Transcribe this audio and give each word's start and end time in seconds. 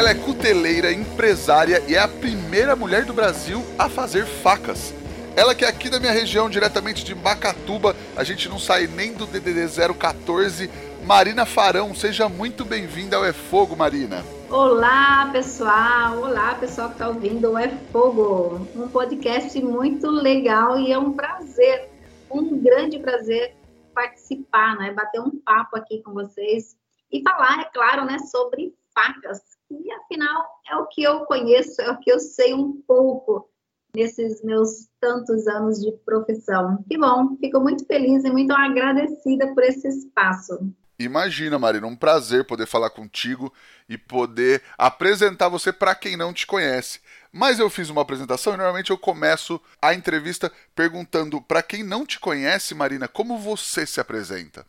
Ela 0.00 0.12
é 0.12 0.14
cuteleira, 0.14 0.90
empresária 0.90 1.84
e 1.86 1.94
é 1.94 1.98
a 1.98 2.08
primeira 2.08 2.74
mulher 2.74 3.04
do 3.04 3.12
Brasil 3.12 3.62
a 3.78 3.86
fazer 3.86 4.24
facas. 4.24 4.94
Ela 5.36 5.54
que 5.54 5.62
é 5.62 5.68
aqui 5.68 5.90
da 5.90 6.00
minha 6.00 6.10
região, 6.10 6.48
diretamente 6.48 7.04
de 7.04 7.14
Macatuba, 7.14 7.94
a 8.16 8.24
gente 8.24 8.48
não 8.48 8.58
sai 8.58 8.86
nem 8.86 9.12
do 9.12 9.26
DDD 9.26 9.68
014. 9.98 10.70
Marina 11.04 11.44
Farão, 11.44 11.94
seja 11.94 12.30
muito 12.30 12.64
bem-vinda 12.64 13.18
ao 13.18 13.26
É 13.26 13.34
Fogo, 13.34 13.76
Marina. 13.76 14.24
Olá, 14.48 15.28
pessoal. 15.30 16.16
Olá, 16.16 16.54
pessoal 16.54 16.88
que 16.88 16.94
está 16.94 17.08
ouvindo 17.08 17.50
o 17.50 17.58
É 17.58 17.68
Fogo. 17.92 18.66
Um 18.74 18.88
podcast 18.88 19.62
muito 19.62 20.10
legal 20.10 20.78
e 20.78 20.90
é 20.90 20.98
um 20.98 21.12
prazer, 21.12 21.90
um 22.30 22.58
grande 22.58 22.98
prazer 22.98 23.54
participar, 23.94 24.78
né? 24.78 24.94
Bater 24.94 25.20
um 25.20 25.38
papo 25.44 25.76
aqui 25.76 26.02
com 26.02 26.14
vocês 26.14 26.74
e 27.12 27.22
falar, 27.22 27.60
é 27.60 27.64
claro, 27.64 28.06
né, 28.06 28.18
sobre 28.18 28.72
facas 28.94 29.49
e 29.70 29.92
afinal 29.92 30.44
é 30.68 30.76
o 30.76 30.86
que 30.86 31.02
eu 31.02 31.20
conheço, 31.26 31.80
é 31.80 31.90
o 31.90 31.98
que 31.98 32.10
eu 32.10 32.18
sei 32.18 32.54
um 32.54 32.80
pouco 32.86 33.48
nesses 33.94 34.42
meus 34.42 34.88
tantos 35.00 35.46
anos 35.46 35.80
de 35.80 35.92
profissão. 36.04 36.84
Que 36.88 36.96
bom, 36.96 37.36
fico 37.40 37.60
muito 37.60 37.84
feliz 37.86 38.24
e 38.24 38.30
muito 38.30 38.52
agradecida 38.52 39.52
por 39.54 39.62
esse 39.64 39.88
espaço. 39.88 40.72
Imagina, 40.98 41.58
Marina, 41.58 41.86
um 41.86 41.96
prazer 41.96 42.46
poder 42.46 42.66
falar 42.66 42.90
contigo 42.90 43.50
e 43.88 43.96
poder 43.96 44.62
apresentar 44.76 45.48
você 45.48 45.72
para 45.72 45.94
quem 45.94 46.14
não 46.14 46.30
te 46.30 46.46
conhece. 46.46 47.00
Mas 47.32 47.58
eu 47.58 47.70
fiz 47.70 47.88
uma 47.88 48.02
apresentação 48.02 48.52
e 48.52 48.56
normalmente 48.58 48.90
eu 48.90 48.98
começo 48.98 49.58
a 49.80 49.94
entrevista 49.94 50.52
perguntando 50.74 51.40
para 51.40 51.62
quem 51.62 51.82
não 51.82 52.04
te 52.04 52.20
conhece, 52.20 52.74
Marina, 52.74 53.08
como 53.08 53.38
você 53.38 53.86
se 53.86 53.98
apresenta? 53.98 54.66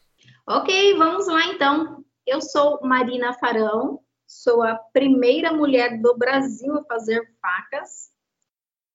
Ok, 0.48 0.96
vamos 0.98 1.28
lá 1.28 1.48
então. 1.48 2.04
Eu 2.26 2.42
sou 2.42 2.80
Marina 2.82 3.34
Farão, 3.34 4.00
sou 4.32 4.64
a 4.64 4.76
primeira 4.76 5.52
mulher 5.52 6.02
do 6.02 6.18
Brasil 6.18 6.78
a 6.78 6.84
fazer 6.86 7.22
facas. 7.42 8.10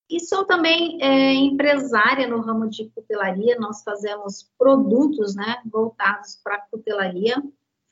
E 0.09 0.19
sou 0.21 0.47
também 0.47 0.99
é, 1.03 1.35
empresária 1.35 2.27
no 2.27 2.41
ramo 2.41 2.71
de 2.71 2.89
cutelaria. 2.91 3.59
Nós 3.59 3.83
fazemos 3.83 4.51
produtos, 4.57 5.35
né, 5.35 5.61
voltados 5.67 6.41
para 6.43 6.65
cutelaria, 6.71 7.37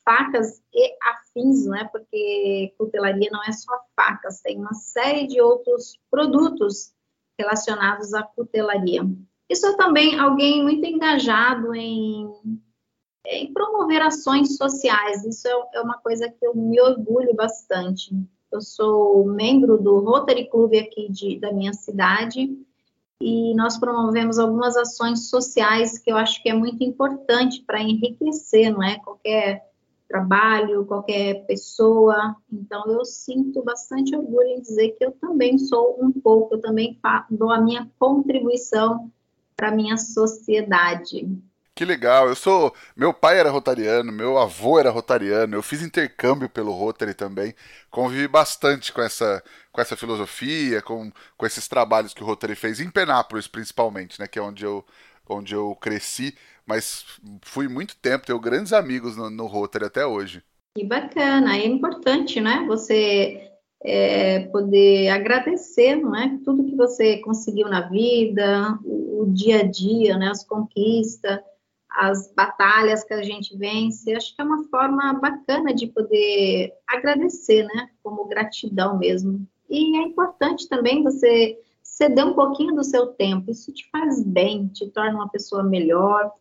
facas 0.03 0.59
e 0.73 0.97
afins, 1.03 1.67
né, 1.67 1.87
porque 1.91 2.73
cutelaria 2.79 3.29
não 3.31 3.43
é 3.43 3.51
só 3.51 3.73
facas, 3.95 4.41
tem 4.41 4.57
uma 4.57 4.73
série 4.73 5.27
de 5.27 5.41
outros 5.41 5.99
produtos 6.09 6.93
relacionados 7.37 8.13
à 8.13 8.23
cutelaria. 8.23 9.03
E 9.47 9.55
sou 9.55 9.77
também 9.77 10.17
alguém 10.19 10.63
muito 10.63 10.85
engajado 10.85 11.75
em 11.75 12.27
em 13.25 13.51
promover 13.53 14.01
ações 14.01 14.57
sociais. 14.57 15.25
Isso 15.25 15.47
é, 15.47 15.51
é 15.75 15.81
uma 15.81 15.97
coisa 15.97 16.29
que 16.29 16.45
eu 16.45 16.55
me 16.55 16.79
orgulho 16.81 17.33
bastante. 17.33 18.15
Eu 18.51 18.61
sou 18.61 19.25
membro 19.25 19.77
do 19.77 19.99
Rotary 19.99 20.49
Club 20.49 20.73
aqui 20.75 21.11
de, 21.11 21.39
da 21.39 21.51
minha 21.51 21.73
cidade 21.73 22.57
e 23.19 23.53
nós 23.55 23.77
promovemos 23.77 24.37
algumas 24.37 24.75
ações 24.75 25.29
sociais 25.29 25.97
que 25.97 26.11
eu 26.11 26.17
acho 26.17 26.41
que 26.41 26.49
é 26.49 26.53
muito 26.53 26.83
importante 26.83 27.63
para 27.65 27.81
enriquecer, 27.81 28.71
não 28.71 28.83
é? 28.83 28.99
Qualquer 28.99 29.65
trabalho, 30.07 30.85
qualquer 30.85 31.45
pessoa. 31.45 32.35
Então, 32.51 32.85
eu 32.87 33.03
sinto 33.05 33.63
bastante 33.63 34.15
orgulho 34.15 34.49
em 34.49 34.61
dizer 34.61 34.91
que 34.91 35.05
eu 35.05 35.11
também 35.11 35.57
sou 35.57 35.97
um 36.01 36.11
pouco, 36.11 36.55
eu 36.55 36.61
também 36.61 36.97
dou 37.29 37.51
a 37.51 37.59
minha 37.59 37.89
contribuição 37.97 39.11
para 39.55 39.69
a 39.69 39.75
minha 39.75 39.97
sociedade. 39.97 41.27
Que 41.75 41.83
legal. 41.83 42.29
Eu 42.29 42.35
sou. 42.35 42.73
Meu 42.95 43.13
pai 43.13 43.37
era 43.37 43.49
rotariano, 43.49 44.09
meu 44.09 44.37
avô 44.37 44.79
era 44.79 44.89
rotariano, 44.89 45.55
eu 45.55 45.61
fiz 45.61 45.81
intercâmbio 45.81 46.47
pelo 46.47 46.71
Rotary 46.71 47.13
também. 47.13 47.53
Convivi 47.91 48.29
bastante 48.29 48.93
com 48.93 49.01
essa, 49.01 49.43
com 49.73 49.81
essa 49.81 49.97
filosofia, 49.97 50.81
com, 50.81 51.11
com 51.37 51.45
esses 51.45 51.67
trabalhos 51.67 52.13
que 52.13 52.23
o 52.23 52.25
Rotary 52.25 52.55
fez, 52.55 52.79
em 52.79 52.89
Penápolis 52.89 53.45
principalmente, 53.45 54.17
né? 54.21 54.25
Que 54.25 54.39
é 54.39 54.41
onde 54.41 54.63
eu, 54.63 54.85
onde 55.27 55.53
eu 55.53 55.75
cresci. 55.75 56.33
Mas 56.65 57.05
fui 57.41 57.67
muito 57.67 57.97
tempo, 57.97 58.25
tenho 58.25 58.39
grandes 58.39 58.71
amigos 58.71 59.17
no, 59.17 59.29
no 59.29 59.45
Rotary 59.45 59.83
até 59.85 60.05
hoje. 60.05 60.41
Que 60.77 60.85
bacana, 60.85 61.57
é 61.57 61.65
importante, 61.65 62.39
né? 62.39 62.63
Você 62.67 63.51
é, 63.83 64.39
poder 64.47 65.09
agradecer, 65.09 65.97
não 65.97 66.15
é? 66.15 66.39
Tudo 66.45 66.63
que 66.63 66.75
você 66.75 67.17
conseguiu 67.17 67.67
na 67.67 67.89
vida, 67.89 68.79
o, 68.85 69.23
o 69.23 69.33
dia 69.33 69.59
a 69.59 69.63
dia, 69.63 70.17
né? 70.17 70.29
As 70.29 70.45
conquistas 70.45 71.41
as 71.95 72.31
batalhas 72.33 73.03
que 73.03 73.13
a 73.13 73.23
gente 73.23 73.57
vence. 73.57 74.13
Acho 74.13 74.35
que 74.35 74.41
é 74.41 74.45
uma 74.45 74.63
forma 74.65 75.13
bacana 75.13 75.73
de 75.73 75.87
poder 75.87 76.73
agradecer, 76.87 77.63
né? 77.63 77.89
Como 78.03 78.27
gratidão 78.27 78.97
mesmo. 78.97 79.47
E 79.69 79.97
é 79.97 80.01
importante 80.01 80.67
também 80.67 81.03
você 81.03 81.57
ceder 81.81 82.25
um 82.25 82.33
pouquinho 82.33 82.75
do 82.75 82.83
seu 82.83 83.07
tempo. 83.07 83.49
Isso 83.49 83.71
te 83.71 83.89
faz 83.89 84.21
bem, 84.21 84.67
te 84.67 84.89
torna 84.89 85.15
uma 85.15 85.29
pessoa 85.29 85.63
melhor. 85.63 86.31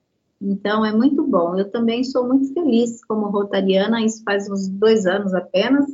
Então, 0.41 0.85
é 0.85 0.93
muito 0.93 1.23
bom. 1.23 1.57
Eu 1.57 1.71
também 1.71 2.03
sou 2.03 2.27
muito 2.27 2.53
feliz 2.53 3.05
como 3.05 3.29
rotariana, 3.29 4.05
isso 4.05 4.23
faz 4.25 4.51
uns 4.51 4.69
dois 4.69 5.07
anos 5.07 5.33
apenas, 5.33 5.87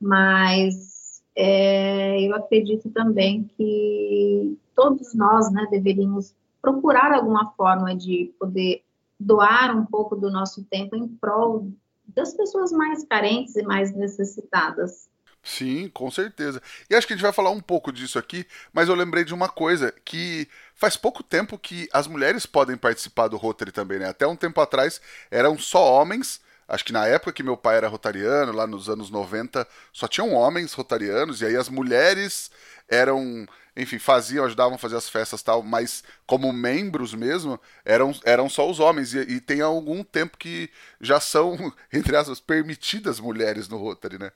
mas 0.00 1.22
é, 1.36 2.20
eu 2.20 2.34
acredito 2.34 2.90
também 2.90 3.44
que 3.56 4.58
todos 4.74 5.14
nós 5.14 5.50
né, 5.52 5.66
deveríamos 5.70 6.34
procurar 6.60 7.12
alguma 7.12 7.52
forma 7.52 7.94
de 7.94 8.32
poder 8.38 8.82
doar 9.18 9.76
um 9.76 9.84
pouco 9.84 10.16
do 10.16 10.30
nosso 10.30 10.64
tempo 10.64 10.96
em 10.96 11.08
prol 11.08 11.70
das 12.06 12.34
pessoas 12.34 12.70
mais 12.72 13.04
carentes 13.04 13.56
e 13.56 13.62
mais 13.62 13.94
necessitadas. 13.94 15.08
Sim, 15.42 15.90
com 15.90 16.10
certeza. 16.10 16.60
E 16.88 16.94
acho 16.94 17.06
que 17.06 17.12
a 17.12 17.16
gente 17.16 17.22
vai 17.22 17.32
falar 17.32 17.50
um 17.50 17.60
pouco 17.60 17.92
disso 17.92 18.18
aqui, 18.18 18.46
mas 18.72 18.88
eu 18.88 18.94
lembrei 18.94 19.24
de 19.24 19.34
uma 19.34 19.48
coisa 19.48 19.92
que 20.04 20.48
faz 20.74 20.96
pouco 20.96 21.22
tempo 21.22 21.58
que 21.58 21.86
as 21.92 22.06
mulheres 22.06 22.46
podem 22.46 22.78
participar 22.78 23.28
do 23.28 23.36
Rotary 23.36 23.70
também, 23.70 23.98
né? 23.98 24.08
Até 24.08 24.26
um 24.26 24.36
tempo 24.36 24.58
atrás 24.60 25.02
eram 25.30 25.58
só 25.58 25.92
homens. 25.92 26.40
Acho 26.66 26.82
que 26.82 26.94
na 26.94 27.06
época 27.06 27.32
que 27.32 27.42
meu 27.42 27.58
pai 27.58 27.76
era 27.76 27.88
rotariano, 27.88 28.52
lá 28.52 28.66
nos 28.66 28.88
anos 28.88 29.10
90, 29.10 29.68
só 29.92 30.08
tinham 30.08 30.32
homens 30.32 30.72
rotarianos, 30.72 31.42
e 31.42 31.46
aí 31.46 31.56
as 31.56 31.68
mulheres 31.68 32.50
eram 32.88 33.46
enfim, 33.76 33.98
faziam, 33.98 34.44
ajudavam 34.44 34.74
a 34.74 34.78
fazer 34.78 34.96
as 34.96 35.08
festas 35.08 35.42
tal, 35.42 35.62
mas 35.62 36.04
como 36.26 36.52
membros 36.52 37.14
mesmo, 37.14 37.58
eram, 37.84 38.12
eram 38.24 38.48
só 38.48 38.70
os 38.70 38.78
homens. 38.78 39.14
E, 39.14 39.20
e 39.20 39.40
tem 39.40 39.60
algum 39.60 40.04
tempo 40.04 40.38
que 40.38 40.70
já 41.00 41.18
são, 41.18 41.56
entre 41.92 42.16
aspas, 42.16 42.40
permitidas 42.40 43.18
mulheres 43.18 43.68
no 43.68 43.76
Rotary, 43.76 44.18
né? 44.18 44.30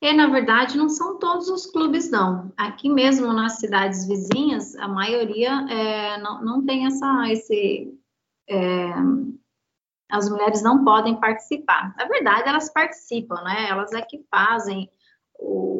É, 0.00 0.12
na 0.12 0.26
verdade, 0.26 0.76
não 0.76 0.88
são 0.88 1.18
todos 1.18 1.48
os 1.48 1.64
clubes, 1.66 2.10
não. 2.10 2.52
Aqui 2.56 2.88
mesmo 2.88 3.32
nas 3.32 3.60
cidades 3.60 4.06
vizinhas, 4.06 4.74
a 4.74 4.88
maioria 4.88 5.64
é, 5.70 6.18
não, 6.18 6.44
não 6.44 6.66
tem 6.66 6.86
essa, 6.86 7.28
esse. 7.30 7.88
É, 8.50 8.90
as 10.10 10.28
mulheres 10.28 10.60
não 10.60 10.84
podem 10.84 11.18
participar. 11.18 11.94
Na 11.96 12.04
verdade, 12.06 12.48
elas 12.48 12.68
participam, 12.70 13.40
né? 13.42 13.68
Elas 13.70 13.92
é 13.92 14.02
que 14.02 14.26
fazem 14.28 14.90
o, 15.38 15.78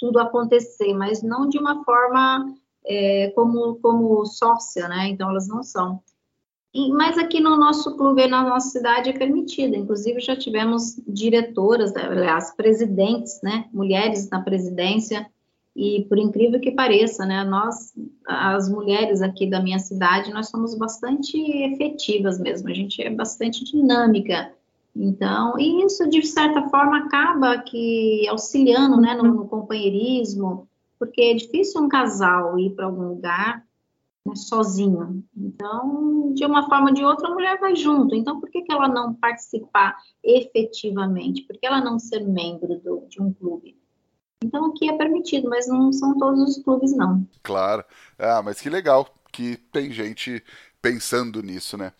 tudo 0.00 0.18
acontecer, 0.18 0.94
mas 0.94 1.22
não 1.22 1.46
de 1.46 1.58
uma 1.58 1.84
forma 1.84 2.52
é, 2.86 3.30
como, 3.34 3.76
como 3.76 4.24
sócia, 4.24 4.88
né? 4.88 5.08
Então 5.08 5.28
elas 5.28 5.46
não 5.46 5.62
são. 5.62 6.02
E, 6.72 6.90
mas 6.92 7.18
aqui 7.18 7.40
no 7.40 7.56
nosso 7.56 7.96
clube, 7.96 8.26
na 8.26 8.42
nossa 8.42 8.70
cidade, 8.70 9.10
é 9.10 9.12
permitida. 9.12 9.76
Inclusive, 9.76 10.20
já 10.20 10.36
tivemos 10.36 10.96
diretoras, 11.06 11.92
né, 11.92 12.04
aliás, 12.04 12.54
presidentes, 12.54 13.40
né? 13.42 13.68
Mulheres 13.72 14.30
na 14.30 14.40
presidência. 14.40 15.28
E 15.76 16.04
por 16.08 16.18
incrível 16.18 16.60
que 16.60 16.72
pareça, 16.72 17.26
né? 17.26 17.44
Nós, 17.44 17.92
as 18.26 18.68
mulheres 18.68 19.20
aqui 19.20 19.48
da 19.48 19.60
minha 19.60 19.78
cidade, 19.78 20.32
nós 20.32 20.48
somos 20.48 20.74
bastante 20.74 21.36
efetivas 21.38 22.40
mesmo. 22.40 22.68
A 22.68 22.74
gente 22.74 23.02
é 23.02 23.10
bastante 23.10 23.64
dinâmica. 23.64 24.52
Então, 24.94 25.58
e 25.58 25.84
isso 25.84 26.08
de 26.08 26.22
certa 26.26 26.68
forma 26.68 26.98
acaba 26.98 27.58
que 27.58 28.26
auxiliando, 28.28 29.00
né, 29.00 29.14
no, 29.14 29.22
no 29.22 29.48
companheirismo, 29.48 30.68
porque 30.98 31.22
é 31.22 31.34
difícil 31.34 31.82
um 31.82 31.88
casal 31.88 32.58
ir 32.58 32.70
para 32.70 32.86
algum 32.86 33.08
lugar 33.08 33.64
né, 34.26 34.34
sozinho. 34.34 35.24
Então, 35.36 36.32
de 36.34 36.44
uma 36.44 36.68
forma 36.68 36.88
ou 36.88 36.94
de 36.94 37.04
outra, 37.04 37.28
a 37.28 37.34
mulher 37.34 37.58
vai 37.58 37.76
junto. 37.76 38.14
Então, 38.14 38.40
por 38.40 38.50
que, 38.50 38.62
que 38.62 38.72
ela 38.72 38.88
não 38.88 39.14
participar 39.14 39.96
efetivamente? 40.22 41.42
Por 41.42 41.56
que 41.56 41.66
ela 41.66 41.80
não 41.80 41.98
ser 41.98 42.20
membro 42.20 42.78
do, 42.80 43.06
de 43.08 43.22
um 43.22 43.32
clube? 43.32 43.80
Então 44.42 44.66
aqui 44.66 44.88
é 44.88 44.96
permitido, 44.96 45.48
mas 45.48 45.68
não 45.68 45.92
são 45.92 46.16
todos 46.16 46.40
os 46.56 46.64
clubes, 46.64 46.96
não. 46.96 47.26
Claro. 47.42 47.84
Ah, 48.18 48.40
mas 48.42 48.60
que 48.60 48.70
legal 48.70 49.06
que 49.30 49.56
tem 49.70 49.92
gente 49.92 50.42
pensando 50.80 51.42
nisso, 51.42 51.76
né? 51.76 51.92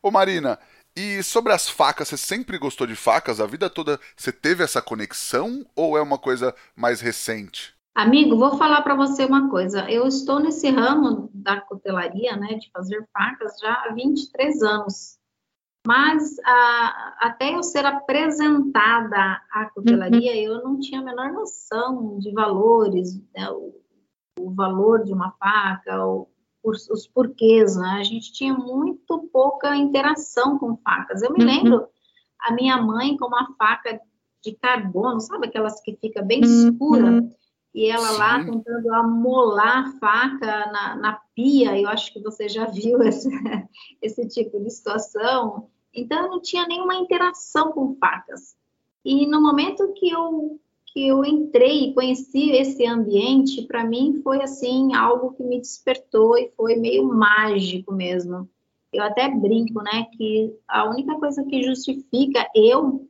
Ô 0.00 0.10
Marina, 0.10 0.58
e 0.98 1.22
sobre 1.22 1.52
as 1.52 1.68
facas, 1.68 2.08
você 2.08 2.16
sempre 2.16 2.58
gostou 2.58 2.84
de 2.84 2.96
facas? 2.96 3.40
A 3.40 3.46
vida 3.46 3.70
toda 3.70 4.00
você 4.16 4.32
teve 4.32 4.64
essa 4.64 4.82
conexão 4.82 5.64
ou 5.76 5.96
é 5.96 6.02
uma 6.02 6.18
coisa 6.18 6.52
mais 6.74 7.00
recente? 7.00 7.72
Amigo, 7.94 8.36
vou 8.36 8.56
falar 8.58 8.82
para 8.82 8.96
você 8.96 9.24
uma 9.24 9.48
coisa. 9.48 9.88
Eu 9.88 10.08
estou 10.08 10.40
nesse 10.40 10.68
ramo 10.70 11.30
da 11.32 11.60
cutelaria, 11.60 12.36
né, 12.36 12.54
de 12.54 12.68
fazer 12.72 13.06
facas 13.12 13.58
já 13.60 13.72
há 13.72 13.92
23 13.92 14.62
anos. 14.62 15.18
Mas 15.86 16.36
a, 16.44 17.16
até 17.20 17.54
eu 17.54 17.62
ser 17.62 17.86
apresentada 17.86 19.40
à 19.52 19.70
cutelaria, 19.72 20.32
uhum. 20.32 20.56
eu 20.56 20.64
não 20.64 20.80
tinha 20.80 21.00
a 21.00 21.04
menor 21.04 21.32
noção 21.32 22.18
de 22.18 22.32
valores, 22.32 23.16
né, 23.34 23.48
o, 23.50 23.74
o, 24.38 24.50
valor 24.52 25.04
de 25.04 25.12
uma 25.12 25.30
faca, 25.32 26.04
o, 26.04 26.28
os, 26.62 26.88
os, 26.90 27.06
porquês, 27.06 27.76
né? 27.76 27.98
A 28.00 28.04
gente 28.04 28.32
tinha 28.32 28.54
muito 28.54 29.18
pouca 29.32 29.76
interação 29.76 30.58
com 30.58 30.76
facas. 30.76 31.22
Eu 31.22 31.32
me 31.32 31.40
uhum. 31.40 31.46
lembro 31.46 31.88
a 32.40 32.52
minha 32.52 32.80
mãe 32.80 33.16
com 33.16 33.26
uma 33.26 33.54
faca 33.56 34.00
de 34.42 34.52
carbono, 34.52 35.20
sabe 35.20 35.46
aquelas 35.46 35.80
que 35.80 35.96
fica 35.96 36.22
bem 36.22 36.44
uhum. 36.44 36.68
escura? 36.68 37.28
E 37.74 37.86
ela 37.86 38.08
Sim. 38.08 38.18
lá 38.18 38.44
tentando 38.44 38.94
amolar 38.94 39.88
a 39.88 39.92
faca 39.98 40.72
na, 40.72 40.96
na 40.96 41.20
pia, 41.34 41.78
eu 41.78 41.88
acho 41.88 42.12
que 42.12 42.20
você 42.20 42.48
já 42.48 42.64
viu 42.64 43.00
esse, 43.06 43.28
esse 44.02 44.26
tipo 44.28 44.58
de 44.60 44.70
situação. 44.70 45.68
Então, 45.94 46.24
eu 46.24 46.30
não 46.30 46.40
tinha 46.40 46.66
nenhuma 46.66 46.96
interação 46.96 47.72
com 47.72 47.96
facas. 47.96 48.56
E 49.04 49.26
no 49.26 49.40
momento 49.40 49.92
que 49.94 50.10
eu, 50.10 50.60
que 50.98 51.06
eu 51.06 51.24
entrei 51.24 51.84
e 51.84 51.94
conheci 51.94 52.50
esse 52.50 52.84
ambiente, 52.84 53.62
para 53.62 53.84
mim 53.84 54.20
foi 54.20 54.42
assim 54.42 54.92
algo 54.96 55.32
que 55.34 55.44
me 55.44 55.60
despertou 55.60 56.36
e 56.36 56.50
foi 56.56 56.74
meio 56.74 57.04
mágico 57.06 57.94
mesmo. 57.94 58.50
Eu 58.92 59.04
até 59.04 59.28
brinco, 59.28 59.80
né, 59.80 60.08
que 60.16 60.52
a 60.66 60.90
única 60.90 61.16
coisa 61.16 61.44
que 61.44 61.62
justifica 61.62 62.50
eu 62.52 63.08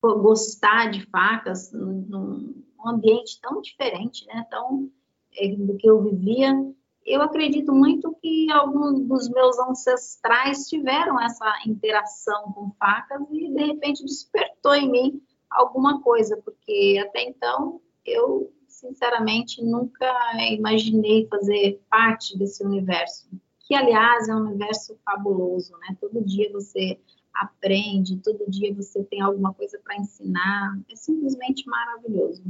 gostar 0.00 0.90
de 0.90 1.04
facas 1.10 1.70
num 1.70 2.54
ambiente 2.86 3.38
tão 3.42 3.60
diferente, 3.60 4.26
né, 4.26 4.46
tão 4.50 4.90
é, 5.36 5.54
do 5.54 5.76
que 5.76 5.86
eu 5.86 6.02
vivia, 6.02 6.54
eu 7.04 7.20
acredito 7.20 7.74
muito 7.74 8.16
que 8.22 8.50
alguns 8.50 9.06
dos 9.06 9.28
meus 9.28 9.58
ancestrais 9.58 10.66
tiveram 10.66 11.20
essa 11.20 11.58
interação 11.66 12.52
com 12.54 12.70
facas 12.78 13.20
e 13.30 13.52
de 13.52 13.64
repente 13.64 14.02
despertou 14.02 14.74
em 14.74 14.90
mim 14.90 15.22
alguma 15.50 16.00
coisa, 16.00 16.36
porque 16.44 17.02
até 17.02 17.22
então 17.22 17.80
eu 18.04 18.52
sinceramente 18.68 19.62
nunca 19.62 20.10
imaginei 20.50 21.26
fazer 21.28 21.82
parte 21.90 22.38
desse 22.38 22.64
universo, 22.64 23.28
que 23.60 23.74
aliás 23.74 24.28
é 24.28 24.34
um 24.34 24.46
universo 24.46 24.98
fabuloso, 25.04 25.72
né? 25.78 25.96
Todo 26.00 26.24
dia 26.24 26.50
você 26.52 26.98
aprende, 27.34 28.16
todo 28.18 28.50
dia 28.50 28.74
você 28.74 29.02
tem 29.04 29.20
alguma 29.20 29.52
coisa 29.54 29.78
para 29.82 29.96
ensinar, 29.96 30.78
é 30.90 30.96
simplesmente 30.96 31.66
maravilhoso. 31.68 32.42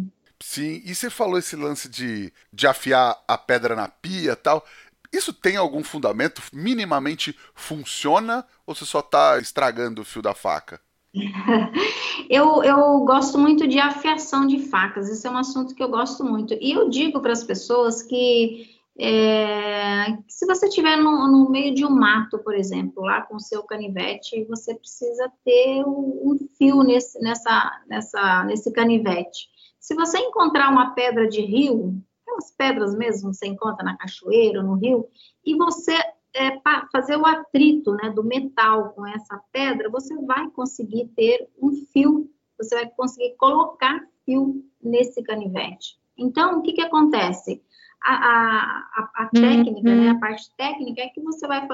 Sim, 0.42 0.80
e 0.84 0.94
você 0.94 1.10
falou 1.10 1.38
esse 1.38 1.54
lance 1.54 1.88
de, 1.88 2.32
de 2.52 2.66
afiar 2.66 3.22
a 3.28 3.36
pedra 3.36 3.76
na 3.76 3.88
pia 3.88 4.34
tal. 4.34 4.64
Isso 5.12 5.32
tem 5.32 5.56
algum 5.56 5.82
fundamento? 5.84 6.40
Minimamente 6.52 7.36
funciona 7.54 8.46
ou 8.64 8.74
você 8.74 8.86
só 8.86 9.00
está 9.00 9.38
estragando 9.38 10.00
o 10.00 10.04
fio 10.04 10.22
da 10.22 10.34
faca? 10.34 10.80
eu, 12.30 12.62
eu 12.62 13.00
gosto 13.00 13.38
muito 13.38 13.66
de 13.66 13.78
afiação 13.78 14.46
de 14.46 14.60
facas, 14.68 15.08
isso 15.08 15.26
é 15.26 15.30
um 15.30 15.36
assunto 15.36 15.74
que 15.74 15.82
eu 15.82 15.88
gosto 15.88 16.24
muito. 16.24 16.54
E 16.60 16.72
eu 16.72 16.88
digo 16.88 17.20
para 17.20 17.32
as 17.32 17.42
pessoas 17.42 18.02
que 18.02 18.80
é, 18.98 20.18
se 20.28 20.44
você 20.46 20.66
estiver 20.66 20.96
no, 20.96 21.26
no, 21.26 21.50
meio 21.50 21.74
de 21.74 21.86
um 21.86 21.90
mato, 21.90 22.38
por 22.38 22.54
exemplo, 22.54 23.02
lá 23.02 23.22
com 23.22 23.36
o 23.36 23.40
seu 23.40 23.62
canivete, 23.62 24.44
você 24.44 24.74
precisa 24.74 25.32
ter 25.42 25.82
um, 25.84 26.20
um 26.22 26.38
fio 26.58 26.82
nesse, 26.82 27.18
nessa, 27.20 27.82
nessa, 27.88 28.44
nesse 28.44 28.70
canivete. 28.72 29.48
Se 29.78 29.94
você 29.94 30.18
encontrar 30.18 30.70
uma 30.70 30.94
pedra 30.94 31.26
de 31.26 31.40
rio, 31.40 31.98
aquelas 32.22 32.50
pedras 32.50 32.94
mesmo 32.94 33.30
que 33.30 33.36
você 33.36 33.46
encontra 33.46 33.82
na 33.82 33.96
cachoeira, 33.96 34.62
no 34.62 34.74
rio, 34.74 35.08
e 35.44 35.56
você 35.56 35.96
é, 36.34 36.60
fazer 36.92 37.16
o 37.16 37.26
atrito 37.26 37.92
né, 37.94 38.10
do 38.10 38.22
metal 38.22 38.90
com 38.90 39.06
essa 39.06 39.40
pedra, 39.52 39.90
você 39.90 40.14
vai 40.22 40.48
conseguir 40.50 41.06
ter 41.16 41.48
um 41.60 41.72
fio, 41.92 42.30
você 42.58 42.74
vai 42.74 42.88
conseguir 42.90 43.34
colocar 43.36 44.00
fio 44.24 44.64
nesse 44.82 45.22
canivete. 45.22 45.98
Então, 46.16 46.58
o 46.58 46.62
que, 46.62 46.72
que 46.72 46.82
acontece? 46.82 47.62
A, 48.02 48.14
a, 48.14 49.10
a, 49.14 49.26
técnica, 49.28 49.94
né, 49.94 50.08
a 50.08 50.12
uhum. 50.14 50.20
parte 50.20 50.50
técnica 50.56 51.02
é 51.02 51.08
que 51.08 51.20
você 51.20 51.46
vai 51.46 51.66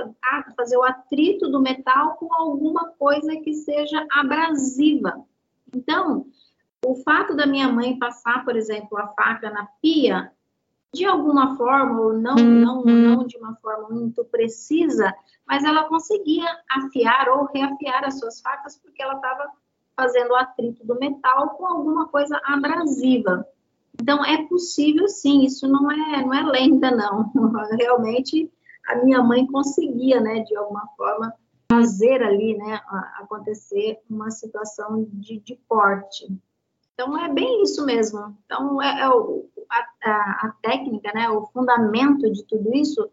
fazer 0.56 0.76
o 0.76 0.82
atrito 0.82 1.49
do 1.49 1.61
metal 1.61 2.17
com 2.17 2.32
alguma 2.35 2.88
coisa 2.99 3.37
que 3.37 3.55
seja 3.55 4.05
abrasiva. 4.11 5.25
Então, 5.73 6.26
o 6.85 6.97
fato 6.97 7.35
da 7.37 7.47
minha 7.47 7.69
mãe 7.69 7.99
passar, 7.99 8.44
por 8.44 8.56
exemplo, 8.56 8.99
a 8.99 9.06
faca 9.08 9.50
na 9.50 9.69
pia, 9.81 10.32
de 10.94 11.05
alguma 11.05 11.56
forma, 11.56 12.00
ou 12.00 12.12
não, 12.12 12.37
uhum. 12.37 12.61
não, 12.61 12.85
não 12.85 13.27
de 13.27 13.37
uma 13.37 13.55
forma 13.56 13.88
muito 13.91 14.25
precisa, 14.25 15.15
mas 15.47 15.65
ela 15.65 15.85
conseguia 15.85 16.47
afiar 16.71 17.29
ou 17.29 17.47
reafiar 17.47 18.05
as 18.05 18.19
suas 18.19 18.41
facas 18.41 18.79
porque 18.79 19.03
ela 19.03 19.15
estava 19.15 19.50
fazendo 19.94 20.31
o 20.31 20.37
atrito 20.37 20.87
do 20.87 20.99
metal 20.99 21.50
com 21.50 21.67
alguma 21.67 22.09
coisa 22.09 22.41
abrasiva. 22.44 23.47
Então 24.00 24.25
é 24.25 24.47
possível 24.47 25.09
sim, 25.09 25.44
isso 25.44 25.67
não 25.67 25.91
é 25.91 26.23
não 26.23 26.35
é 26.35 26.43
lenda 26.43 26.91
não. 26.91 27.31
Realmente 27.79 28.50
a 28.89 28.97
minha 28.97 29.23
mãe 29.23 29.47
conseguia, 29.47 30.21
né, 30.21 30.41
de 30.41 30.56
alguma 30.56 30.87
forma 30.97 31.32
fazer 31.69 32.23
ali, 32.23 32.56
né, 32.56 32.81
acontecer 33.19 33.99
uma 34.09 34.31
situação 34.31 35.05
de, 35.12 35.41
de 35.41 35.59
corte. 35.69 36.27
Então, 36.98 37.22
é 37.22 37.31
bem 37.31 37.62
isso 37.62 37.84
mesmo. 37.84 38.34
Então, 38.46 38.81
é, 38.81 39.02
é 39.02 39.08
o, 39.10 39.46
a, 39.70 39.87
a, 40.02 40.46
a, 40.46 40.54
técnica, 40.62 41.12
né, 41.12 41.28
o 41.28 41.46
fundamento 41.48 42.32
de 42.32 42.43
tudo 42.44 42.75
isso 42.75 43.06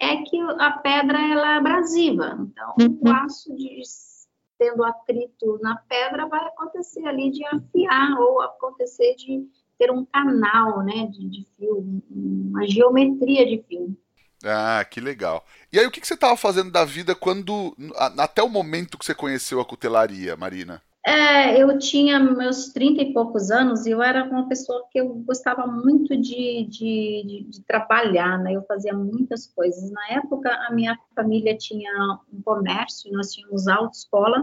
é 0.00 0.16
que 0.16 0.36
a 0.58 0.72
pedra 0.72 1.16
ela 1.30 1.54
é 1.54 1.56
abrasiva. 1.58 2.36
Então, 2.40 2.74
uhum. 2.80 2.98
o 3.02 3.08
aço 3.08 3.54
de, 3.54 3.82
tendo 4.58 4.82
atrito 4.82 5.60
na 5.62 5.76
pedra 5.76 6.26
vai 6.26 6.44
acontecer 6.44 7.06
ali 7.06 7.30
de 7.30 7.46
afiar 7.46 8.18
ou 8.18 8.40
acontecer 8.40 9.14
de 9.14 9.48
ter 9.78 9.92
um 9.92 10.04
canal, 10.04 10.82
né, 10.82 11.06
de, 11.06 11.28
de 11.28 11.46
fio, 11.56 12.02
uma 12.10 12.66
geometria 12.66 13.46
de 13.46 13.62
fio. 13.68 13.96
Ah, 14.44 14.84
que 14.84 15.00
legal. 15.00 15.44
E 15.72 15.78
aí, 15.78 15.86
o 15.86 15.90
que, 15.90 16.00
que 16.00 16.06
você 16.06 16.14
estava 16.14 16.36
fazendo 16.36 16.72
da 16.72 16.84
vida 16.84 17.14
quando, 17.14 17.76
até 18.18 18.42
o 18.42 18.48
momento 18.48 18.98
que 18.98 19.06
você 19.06 19.14
conheceu 19.14 19.60
a 19.60 19.64
cutelaria, 19.64 20.36
Marina? 20.36 20.82
É, 21.06 21.60
eu 21.60 21.78
tinha 21.78 22.18
meus 22.18 22.72
30 22.72 23.02
e 23.02 23.12
poucos 23.12 23.50
anos 23.50 23.84
e 23.84 23.90
eu 23.90 24.02
era 24.02 24.24
uma 24.24 24.48
pessoa 24.48 24.86
que 24.90 24.98
eu 24.98 25.14
gostava 25.16 25.66
muito 25.66 26.16
de, 26.16 26.64
de, 26.64 27.24
de, 27.26 27.46
de, 27.50 27.62
trabalhar, 27.64 28.38
né? 28.38 28.54
Eu 28.54 28.62
fazia 28.62 28.94
muitas 28.94 29.46
coisas. 29.46 29.90
Na 29.90 30.08
época, 30.16 30.50
a 30.66 30.72
minha 30.72 30.98
família 31.14 31.54
tinha 31.58 31.92
um 32.32 32.40
comércio, 32.40 33.12
nós 33.12 33.34
tínhamos 33.34 33.68
autoescola, 33.68 34.42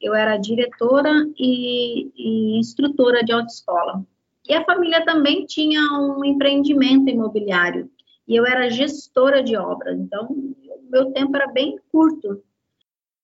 eu 0.00 0.14
era 0.14 0.38
diretora 0.38 1.12
e, 1.38 2.10
e 2.16 2.58
instrutora 2.58 3.22
de 3.22 3.32
autoescola. 3.32 4.02
E 4.48 4.54
a 4.54 4.64
família 4.64 5.04
também 5.04 5.44
tinha 5.44 5.82
um 6.00 6.24
empreendimento 6.24 7.10
imobiliário, 7.10 7.90
e 8.26 8.34
eu 8.34 8.46
era 8.46 8.70
gestora 8.70 9.42
de 9.42 9.58
obras, 9.58 9.98
então 9.98 10.54
meu 10.88 11.12
tempo 11.12 11.36
era 11.36 11.48
bem 11.48 11.78
curto 11.92 12.42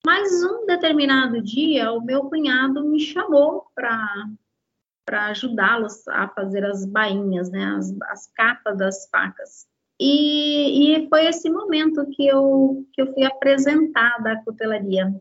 mas 0.05 0.45
um 0.45 0.67
determinado 0.67 1.41
dia, 1.41 1.93
o 1.93 2.05
meu 2.05 2.25
cunhado 2.25 2.85
me 2.85 3.01
chamou 3.01 3.67
para 3.75 4.29
ajudá-los 5.29 6.07
a 6.09 6.29
fazer 6.29 6.65
as 6.65 6.85
bainhas, 6.85 7.51
né, 7.51 7.65
as, 7.77 7.95
as 8.03 8.27
capas 8.35 8.77
das 8.77 9.09
facas. 9.09 9.67
E, 9.99 10.97
e, 10.97 11.09
foi 11.09 11.27
esse 11.27 11.49
momento 11.49 12.07
que 12.11 12.27
eu, 12.27 12.85
que 12.93 13.01
eu 13.01 13.13
fui 13.15 13.25
apresentada 13.25 14.33
à 14.33 14.45
cutelaria. 14.45 15.15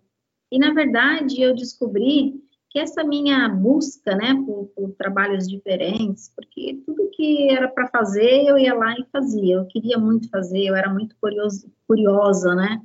E, 0.51 0.57
na 0.57 0.73
verdade, 0.73 1.41
eu 1.41 1.55
descobri 1.55 2.43
que 2.69 2.79
essa 2.79 3.03
minha 3.03 3.47
busca, 3.47 4.15
né, 4.15 4.33
por, 4.45 4.65
por 4.75 4.91
trabalhos 4.93 5.47
diferentes, 5.47 6.33
porque 6.35 6.81
tudo 6.85 7.11
que 7.11 7.51
era 7.51 7.67
para 7.67 7.87
fazer, 7.87 8.45
eu 8.45 8.57
ia 8.57 8.73
lá 8.73 8.93
e 8.93 9.05
fazia. 9.11 9.57
Eu 9.57 9.67
queria 9.67 9.99
muito 9.99 10.27
fazer, 10.29 10.65
eu 10.65 10.75
era 10.75 10.91
muito 10.91 11.15
curioso, 11.21 11.71
curiosa, 11.87 12.55
né? 12.55 12.81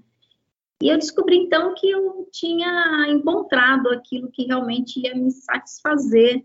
E 0.82 0.88
eu 0.88 0.96
descobri 0.96 1.36
então 1.36 1.74
que 1.74 1.90
eu 1.90 2.26
tinha 2.30 3.06
encontrado 3.08 3.88
aquilo 3.88 4.30
que 4.30 4.46
realmente 4.46 5.00
ia 5.00 5.14
me 5.14 5.30
satisfazer 5.30 6.44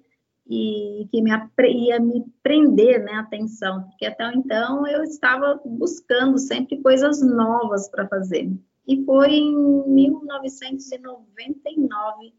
e 0.49 1.07
que 1.11 1.21
me, 1.21 1.29
ia 1.69 1.99
me 1.99 2.25
prender 2.41 3.03
né, 3.03 3.13
a 3.13 3.19
atenção, 3.21 3.83
porque 3.83 4.05
até 4.05 4.25
então 4.33 4.85
eu 4.87 5.03
estava 5.03 5.61
buscando 5.63 6.37
sempre 6.37 6.81
coisas 6.81 7.21
novas 7.21 7.89
para 7.89 8.05
fazer. 8.07 8.51
E 8.87 9.05
foi 9.05 9.35
em 9.35 9.55
1999 9.87 12.33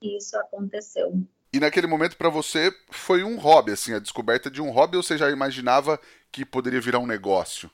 que 0.00 0.16
isso 0.16 0.36
aconteceu. 0.36 1.12
E 1.52 1.56
E 1.56 1.60
naquele 1.60 1.88
momento 1.88 2.16
para 2.16 2.28
você 2.28 2.72
foi 2.90 3.24
um 3.24 3.38
hobby, 3.38 3.72
assim, 3.72 3.94
a 3.94 3.98
descoberta 3.98 4.48
de 4.50 4.62
um 4.62 4.70
hobby 4.70 4.96
ou 4.96 5.02
você 5.02 5.18
já 5.18 5.28
imaginava 5.30 5.98
que 6.30 6.44
poderia 6.44 6.80
virar 6.80 7.00
um 7.00 7.06
negócio? 7.06 7.68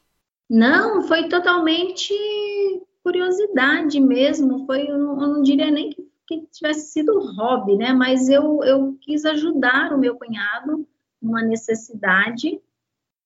Não, 0.48 1.06
foi 1.06 1.28
totalmente 1.28 2.14
curiosidade 3.04 4.00
mesmo. 4.00 4.64
Foi, 4.64 4.88
eu 4.88 4.98
não, 4.98 5.22
eu 5.22 5.28
não 5.28 5.42
diria 5.42 5.70
nem 5.70 5.90
que, 5.90 6.08
que, 6.26 6.46
tivesse 6.50 6.90
sido 6.90 7.20
hobby, 7.36 7.76
né? 7.76 7.92
Mas 7.92 8.28
eu, 8.28 8.64
eu 8.64 8.96
quis 9.00 9.24
ajudar 9.26 9.92
o 9.92 9.98
meu 9.98 10.16
cunhado 10.16 10.88
numa 11.20 11.42
necessidade 11.42 12.60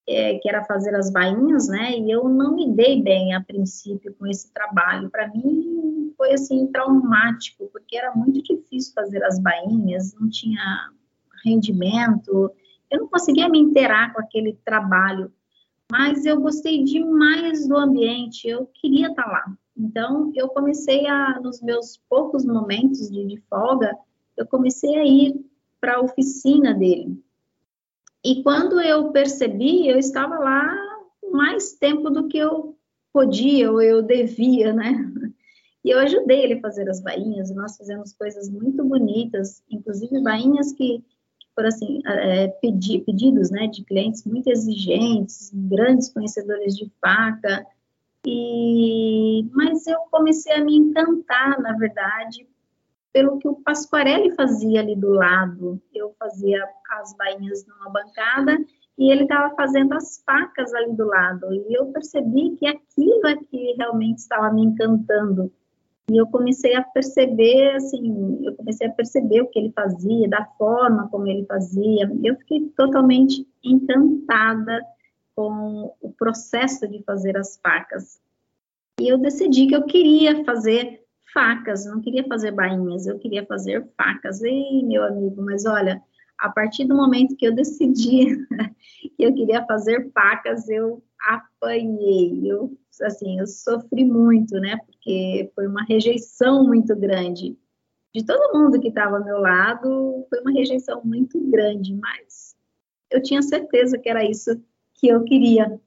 é, 0.06 0.38
que 0.38 0.48
era 0.48 0.64
fazer 0.64 0.94
as 0.94 1.10
bainhas, 1.10 1.68
né? 1.68 1.92
E 1.92 2.10
eu 2.10 2.28
não 2.28 2.56
me 2.56 2.72
dei 2.72 3.00
bem 3.00 3.34
a 3.34 3.40
princípio 3.40 4.14
com 4.18 4.26
esse 4.26 4.52
trabalho. 4.52 5.10
Para 5.10 5.28
mim 5.28 6.12
foi 6.16 6.32
assim 6.32 6.66
traumático, 6.66 7.68
porque 7.72 7.96
era 7.96 8.12
muito 8.14 8.42
difícil 8.42 8.92
fazer 8.94 9.22
as 9.22 9.38
bainhas, 9.38 10.14
não 10.14 10.28
tinha 10.28 10.90
rendimento, 11.44 12.50
eu 12.90 13.00
não 13.00 13.08
conseguia 13.08 13.48
me 13.48 13.58
inteirar 13.58 14.12
com 14.12 14.20
aquele 14.20 14.54
trabalho. 14.64 15.32
Mas 15.90 16.26
eu 16.26 16.40
gostei 16.40 16.84
demais 16.84 17.66
do 17.66 17.76
ambiente, 17.76 18.46
eu 18.48 18.66
queria 18.74 19.08
estar 19.08 19.26
lá. 19.26 19.44
Então 19.78 20.32
eu 20.34 20.48
comecei 20.48 21.06
a, 21.06 21.40
nos 21.40 21.62
meus 21.62 22.00
poucos 22.08 22.44
momentos 22.44 23.10
de, 23.10 23.24
de 23.26 23.40
folga, 23.48 23.96
eu 24.36 24.46
comecei 24.46 24.96
a 24.96 25.04
ir 25.04 25.44
para 25.80 25.96
a 25.96 26.00
oficina 26.00 26.74
dele 26.74 27.22
e 28.24 28.42
quando 28.42 28.80
eu 28.80 29.10
percebi, 29.12 29.88
eu 29.88 29.98
estava 29.98 30.38
lá 30.38 30.76
mais 31.32 31.74
tempo 31.74 32.10
do 32.10 32.28
que 32.28 32.38
eu 32.38 32.76
podia 33.12 33.70
ou 33.70 33.80
eu 33.80 34.02
devia, 34.02 34.72
né? 34.72 34.92
E 35.84 35.90
eu 35.90 36.00
ajudei 36.00 36.42
ele 36.42 36.54
a 36.54 36.60
fazer 36.60 36.90
as 36.90 37.00
bainhas, 37.00 37.54
nós 37.54 37.76
fizemos 37.76 38.12
coisas 38.12 38.50
muito 38.50 38.84
bonitas, 38.84 39.62
inclusive 39.70 40.20
bainhas 40.20 40.72
que, 40.72 41.02
foram 41.54 41.68
assim, 41.68 42.00
é, 42.04 42.48
pedi, 42.48 42.98
pedidos, 42.98 43.50
né, 43.50 43.68
de 43.68 43.84
clientes 43.84 44.24
muito 44.24 44.48
exigentes, 44.48 45.50
grandes 45.54 46.12
conhecedores 46.12 46.76
de 46.76 46.92
faca, 47.00 47.64
e, 48.26 49.48
mas 49.52 49.86
eu 49.86 49.98
comecei 50.10 50.52
a 50.52 50.64
me 50.64 50.76
encantar, 50.76 51.60
na 51.60 51.72
verdade, 51.74 52.46
pelo 53.12 53.38
que 53.38 53.48
o 53.48 53.56
Pasquarelli 53.56 54.34
fazia 54.34 54.80
ali 54.80 54.96
do 54.96 55.10
lado. 55.10 55.80
Eu 55.94 56.14
fazia 56.18 56.62
as 56.90 57.14
bainhas 57.16 57.66
numa 57.66 57.90
bancada 57.90 58.58
e 58.98 59.10
ele 59.10 59.22
estava 59.22 59.54
fazendo 59.54 59.94
as 59.94 60.22
facas 60.24 60.74
ali 60.74 60.92
do 60.92 61.06
lado. 61.06 61.52
E 61.52 61.74
eu 61.74 61.86
percebi 61.86 62.56
que 62.56 62.66
aquilo 62.66 63.26
é 63.26 63.36
que 63.36 63.74
realmente 63.78 64.18
estava 64.18 64.52
me 64.52 64.62
encantando. 64.62 65.52
E 66.10 66.16
eu 66.16 66.26
comecei 66.26 66.74
a 66.74 66.82
perceber, 66.82 67.76
assim, 67.76 68.38
eu 68.42 68.54
comecei 68.56 68.86
a 68.86 68.92
perceber 68.92 69.42
o 69.42 69.48
que 69.48 69.58
ele 69.58 69.72
fazia, 69.72 70.28
da 70.28 70.44
forma 70.56 71.08
como 71.10 71.28
ele 71.28 71.44
fazia. 71.44 72.10
Eu 72.24 72.34
fiquei 72.36 72.68
totalmente 72.76 73.46
encantada 73.62 74.82
com 75.38 75.94
o 76.00 76.12
processo 76.14 76.88
de 76.88 77.00
fazer 77.04 77.36
as 77.36 77.56
facas. 77.58 78.20
E 79.00 79.06
eu 79.06 79.16
decidi 79.16 79.68
que 79.68 79.76
eu 79.76 79.84
queria 79.84 80.44
fazer 80.44 81.04
facas, 81.32 81.86
não 81.86 82.00
queria 82.00 82.26
fazer 82.26 82.50
bainhas, 82.50 83.06
eu 83.06 83.20
queria 83.20 83.46
fazer 83.46 83.88
facas. 83.96 84.42
Ei, 84.42 84.82
meu 84.82 85.04
amigo, 85.04 85.40
mas 85.40 85.64
olha, 85.64 86.02
a 86.38 86.48
partir 86.48 86.86
do 86.86 86.96
momento 86.96 87.36
que 87.36 87.46
eu 87.46 87.54
decidi 87.54 88.36
que 89.16 89.22
eu 89.22 89.32
queria 89.32 89.64
fazer 89.64 90.10
facas, 90.10 90.68
eu 90.68 91.04
apanhei, 91.20 92.40
eu, 92.42 92.76
assim, 93.02 93.38
eu 93.38 93.46
sofri 93.46 94.04
muito, 94.04 94.58
né, 94.58 94.76
porque 94.86 95.52
foi 95.54 95.68
uma 95.68 95.84
rejeição 95.84 96.64
muito 96.64 96.96
grande. 96.96 97.56
De 98.12 98.26
todo 98.26 98.58
mundo 98.58 98.80
que 98.80 98.88
estava 98.88 99.18
ao 99.18 99.24
meu 99.24 99.38
lado, 99.38 100.26
foi 100.28 100.40
uma 100.40 100.50
rejeição 100.50 101.00
muito 101.04 101.38
grande, 101.48 101.94
mas 101.94 102.56
eu 103.08 103.22
tinha 103.22 103.40
certeza 103.40 103.96
que 103.96 104.08
era 104.08 104.28
isso 104.28 104.60
que 104.98 105.08
eu 105.08 105.24
queria. 105.24 105.80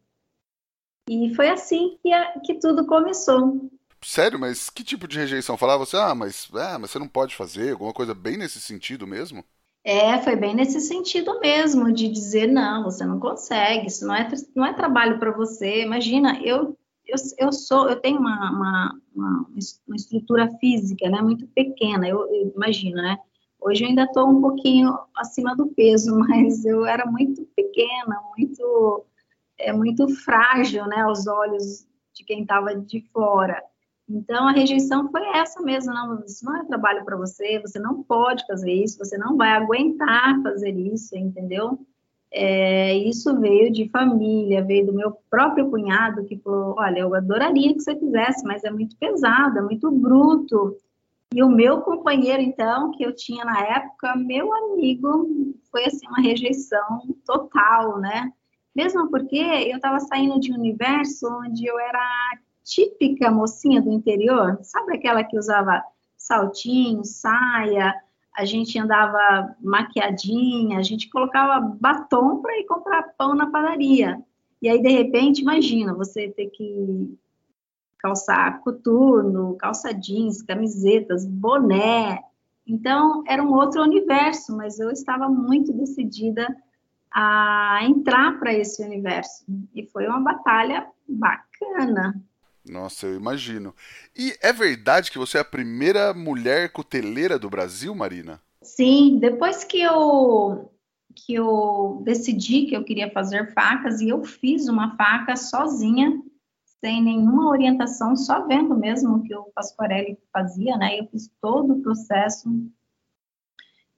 E 1.10 1.34
foi 1.36 1.50
assim 1.50 1.98
que, 2.02 2.12
a, 2.12 2.40
que 2.40 2.56
tudo 2.56 2.86
começou. 2.86 3.70
Sério, 4.04 4.40
mas 4.40 4.70
que 4.70 4.84
tipo 4.84 5.08
de 5.08 5.20
rejeição? 5.20 5.58
Falava 5.58 5.86
você, 5.86 5.98
ah, 5.98 6.16
mas, 6.16 6.50
ah, 6.54 6.80
mas 6.80 6.92
você 6.92 7.00
não 7.00 7.08
pode 7.08 7.36
fazer, 7.36 7.72
alguma 7.72 7.94
coisa 7.94 8.16
bem 8.16 8.38
nesse 8.38 8.60
sentido 8.60 9.06
mesmo? 9.06 9.44
É, 9.84 10.20
foi 10.20 10.36
bem 10.36 10.56
nesse 10.56 10.80
sentido 10.80 11.40
mesmo, 11.40 11.92
de 11.92 12.08
dizer, 12.08 12.48
não, 12.48 12.84
você 12.84 13.04
não 13.04 13.20
consegue, 13.20 13.88
isso 13.88 14.06
não 14.06 14.16
é, 14.16 14.30
não 14.56 14.66
é 14.66 14.74
trabalho 14.74 15.20
para 15.20 15.32
você. 15.32 15.82
Imagina, 15.84 16.40
eu, 16.44 16.78
eu, 17.06 17.16
eu 17.38 17.52
sou, 17.52 17.90
eu 17.90 18.00
tenho 18.00 18.20
uma, 18.20 18.52
uma, 18.52 19.02
uma, 19.16 19.48
uma 19.88 19.96
estrutura 19.96 20.50
física, 20.60 21.10
né, 21.10 21.22
muito 21.22 21.48
pequena, 21.48 22.08
eu, 22.08 22.20
eu 22.34 22.54
imagino, 22.56 22.98
né? 22.98 23.18
Hoje 23.62 23.84
eu 23.84 23.90
ainda 23.90 24.04
estou 24.04 24.28
um 24.28 24.42
pouquinho 24.42 24.98
acima 25.16 25.56
do 25.56 25.68
peso, 25.68 26.18
mas 26.18 26.66
eu 26.66 26.86
era 26.86 27.06
muito 27.06 27.48
pequena, 27.56 28.20
muito, 28.36 29.06
é, 29.58 29.72
muito 29.72 30.10
frágil, 30.24 30.88
né, 30.88 31.02
aos 31.02 31.28
olhos 31.28 31.86
de 32.14 32.26
quem 32.26 32.42
estava 32.42 32.76
de 32.76 33.02
fora. 33.14 33.64
Então, 34.10 34.48
a 34.48 34.52
rejeição 34.52 35.10
foi 35.10 35.26
essa 35.38 35.62
mesmo, 35.62 35.94
não, 35.94 36.24
isso 36.26 36.44
não 36.44 36.58
é 36.58 36.66
trabalho 36.66 37.06
para 37.06 37.16
você, 37.16 37.60
você 37.60 37.80
não 37.80 38.04
pode 38.04 38.46
fazer 38.46 38.74
isso, 38.74 38.98
você 38.98 39.18
não 39.18 39.38
vai 39.38 39.52
aguentar 39.52 40.42
fazer 40.42 40.72
isso, 40.72 41.16
entendeu? 41.16 41.80
É, 42.34 42.94
isso 42.96 43.40
veio 43.40 43.72
de 43.72 43.90
família, 43.90 44.64
veio 44.64 44.86
do 44.86 44.94
meu 44.94 45.18
próprio 45.30 45.70
cunhado, 45.70 46.26
que 46.26 46.38
falou, 46.38 46.76
olha, 46.78 47.00
eu 47.00 47.14
adoraria 47.14 47.74
que 47.74 47.80
você 47.80 47.98
fizesse, 47.98 48.46
mas 48.46 48.64
é 48.64 48.72
muito 48.72 48.98
pesado, 48.98 49.60
é 49.60 49.62
muito 49.62 49.92
bruto. 49.92 50.78
E 51.34 51.42
o 51.42 51.50
meu 51.50 51.82
companheiro, 51.82 52.42
então, 52.42 52.92
que 52.92 53.04
eu 53.04 53.16
tinha 53.16 53.46
na 53.46 53.62
época, 53.62 54.16
meu 54.18 54.54
amigo, 54.54 55.56
foi 55.72 55.86
assim 55.86 56.06
uma 56.08 56.22
rejeição 56.22 57.16
total, 57.26 58.00
né? 58.00 58.34
Mesmo 58.76 59.10
porque 59.10 59.38
eu 59.38 59.78
estava 59.78 60.00
saindo 60.00 60.40
de 60.40 60.52
um 60.52 60.56
universo 60.56 61.28
onde 61.28 61.66
eu 61.66 61.80
era 61.80 62.38
típica 62.64 63.32
mocinha 63.32 63.82
do 63.82 63.92
interior, 63.92 64.60
sabe 64.62 64.96
aquela 64.96 65.24
que 65.24 65.38
usava 65.38 65.82
saltinho, 66.18 67.04
saia, 67.04 67.96
a 68.36 68.46
gente 68.46 68.78
andava 68.78 69.56
maquiadinha, 69.62 70.80
a 70.80 70.84
gente 70.84 71.10
colocava 71.10 71.60
batom 71.80 72.42
para 72.42 72.58
ir 72.60 72.66
comprar 72.66 73.04
pão 73.18 73.36
na 73.36 73.50
padaria. 73.50 74.22
E 74.62 74.70
aí, 74.70 74.82
de 74.82 74.90
repente, 74.90 75.42
imagina, 75.42 75.94
você 75.94 76.30
ter 76.30 76.48
que 76.48 77.18
calçar 78.02 78.62
coturno, 78.62 79.56
calça 79.58 79.94
jeans, 79.94 80.42
camisetas, 80.42 81.26
boné. 81.26 82.20
Então, 82.66 83.24
era 83.28 83.44
um 83.44 83.54
outro 83.54 83.82
universo, 83.82 84.56
mas 84.56 84.80
eu 84.80 84.90
estava 84.90 85.30
muito 85.30 85.72
decidida 85.74 86.48
a 87.14 87.80
entrar 87.84 88.40
para 88.40 88.54
esse 88.54 88.84
universo. 88.84 89.46
E 89.76 89.86
foi 89.88 90.08
uma 90.08 90.20
batalha 90.20 90.88
bacana. 91.08 92.22
Nossa, 92.68 93.08
eu 93.08 93.16
imagino. 93.16 93.76
E 94.16 94.36
é 94.42 94.54
verdade 94.54 95.12
que 95.12 95.18
você 95.18 95.38
é 95.38 95.42
a 95.42 95.46
primeira 95.46 96.14
mulher 96.14 96.72
cuteleira 96.72 97.38
do 97.38 97.50
Brasil, 97.50 97.94
Marina? 97.94 98.40
Sim, 98.62 99.18
depois 99.20 99.64
que 99.64 99.82
eu 99.82 100.72
que 101.14 101.34
eu 101.34 102.02
decidi 102.06 102.68
que 102.68 102.76
eu 102.76 102.86
queria 102.86 103.12
fazer 103.12 103.54
facas 103.54 104.00
e 104.00 104.08
eu 104.10 104.24
fiz 104.24 104.70
uma 104.70 104.96
faca 104.96 105.36
sozinha, 105.36 106.22
sem 106.82 107.02
nenhuma 107.02 107.48
orientação, 107.50 108.16
só 108.16 108.46
vendo 108.48 108.76
mesmo 108.76 109.18
o 109.18 109.24
que 109.24 109.36
o 109.36 109.52
Pasquarelli 109.54 110.18
fazia, 110.34 110.76
né? 110.76 111.00
Eu 111.00 111.06
fiz 111.08 111.32
todo 111.40 111.74
o 111.74 111.82
processo. 111.82 112.50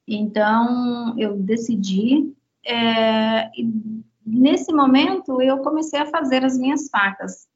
Então, 0.06 1.18
eu 1.18 1.38
decidi. 1.38 2.36
É, 2.66 3.50
nesse 4.26 4.74
momento, 4.74 5.42
eu 5.42 5.60
comecei 5.60 6.00
a 6.00 6.06
fazer 6.06 6.44
as 6.44 6.58
minhas 6.58 6.90
facas. 6.90 7.48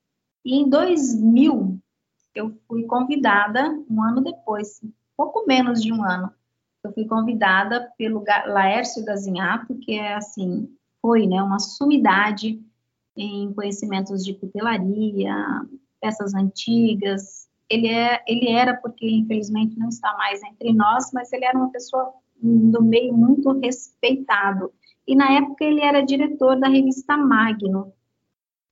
E 0.45 0.55
em 0.55 0.69
2000, 0.69 1.77
eu 2.33 2.57
fui 2.65 2.83
convidada, 2.83 3.77
um 3.89 4.01
ano 4.01 4.21
depois, 4.21 4.81
pouco 5.17 5.45
menos 5.45 5.81
de 5.81 5.91
um 5.91 6.03
ano, 6.03 6.31
eu 6.83 6.93
fui 6.93 7.05
convidada 7.05 7.91
pelo 7.97 8.23
Laércio 8.45 9.03
Gazinhato, 9.03 9.75
que 9.75 9.99
é 9.99 10.13
assim, 10.13 10.73
foi 11.01 11.27
né, 11.27 11.41
uma 11.43 11.59
sumidade 11.59 12.63
em 13.17 13.53
conhecimentos 13.53 14.23
de 14.23 14.33
cutelaria, 14.33 15.35
peças 15.99 16.33
antigas. 16.33 17.47
Ele, 17.69 17.87
é, 17.87 18.23
ele 18.27 18.49
era, 18.49 18.75
porque 18.75 19.09
infelizmente 19.09 19.77
não 19.77 19.89
está 19.89 20.15
mais 20.15 20.41
entre 20.43 20.71
nós, 20.73 21.11
mas 21.13 21.31
ele 21.33 21.45
era 21.45 21.57
uma 21.57 21.71
pessoa 21.71 22.13
do 22.41 22.81
meio 22.81 23.13
muito 23.13 23.51
respeitado. 23.59 24.71
E 25.05 25.15
na 25.15 25.31
época 25.33 25.65
ele 25.65 25.81
era 25.81 26.01
diretor 26.01 26.59
da 26.59 26.67
revista 26.67 27.17
Magno, 27.17 27.93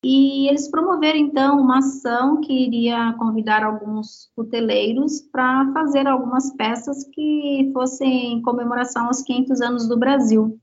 e 0.08 0.48
eles 0.48 0.70
promoveram, 0.70 1.18
então, 1.18 1.60
uma 1.60 1.80
ação 1.80 2.40
que 2.40 2.54
iria 2.54 3.14
convidar 3.14 3.64
alguns 3.64 4.30
cuteleiros 4.36 5.20
para 5.20 5.74
fazer 5.74 6.06
algumas 6.06 6.56
peças 6.56 7.04
que 7.06 7.72
fossem 7.74 8.34
em 8.34 8.42
comemoração 8.44 9.08
aos 9.08 9.24
500 9.24 9.62
anos 9.62 9.88
do 9.88 9.98
Brasil. 9.98 10.60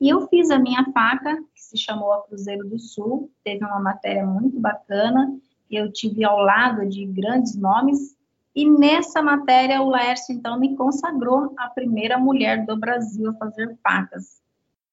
E 0.00 0.08
eu 0.08 0.28
fiz 0.28 0.50
a 0.50 0.58
minha 0.58 0.84
faca, 0.92 1.36
que 1.54 1.62
se 1.62 1.76
chamou 1.76 2.12
a 2.12 2.22
Cruzeiro 2.22 2.68
do 2.68 2.78
Sul, 2.78 3.30
teve 3.42 3.64
uma 3.64 3.80
matéria 3.80 4.26
muito 4.26 4.60
bacana, 4.60 5.34
eu 5.70 5.90
tive 5.92 6.24
ao 6.24 6.38
lado 6.38 6.86
de 6.88 7.04
grandes 7.06 7.56
nomes, 7.56 8.16
E 8.56 8.64
nessa 8.64 9.20
matéria, 9.20 9.82
o 9.82 9.90
Laércio, 9.90 10.34
então, 10.34 10.58
me 10.58 10.74
consagrou 10.74 11.52
a 11.58 11.68
primeira 11.68 12.16
mulher 12.16 12.64
do 12.64 12.74
Brasil 12.74 13.28
a 13.28 13.34
fazer 13.34 13.76
facas. 13.82 14.40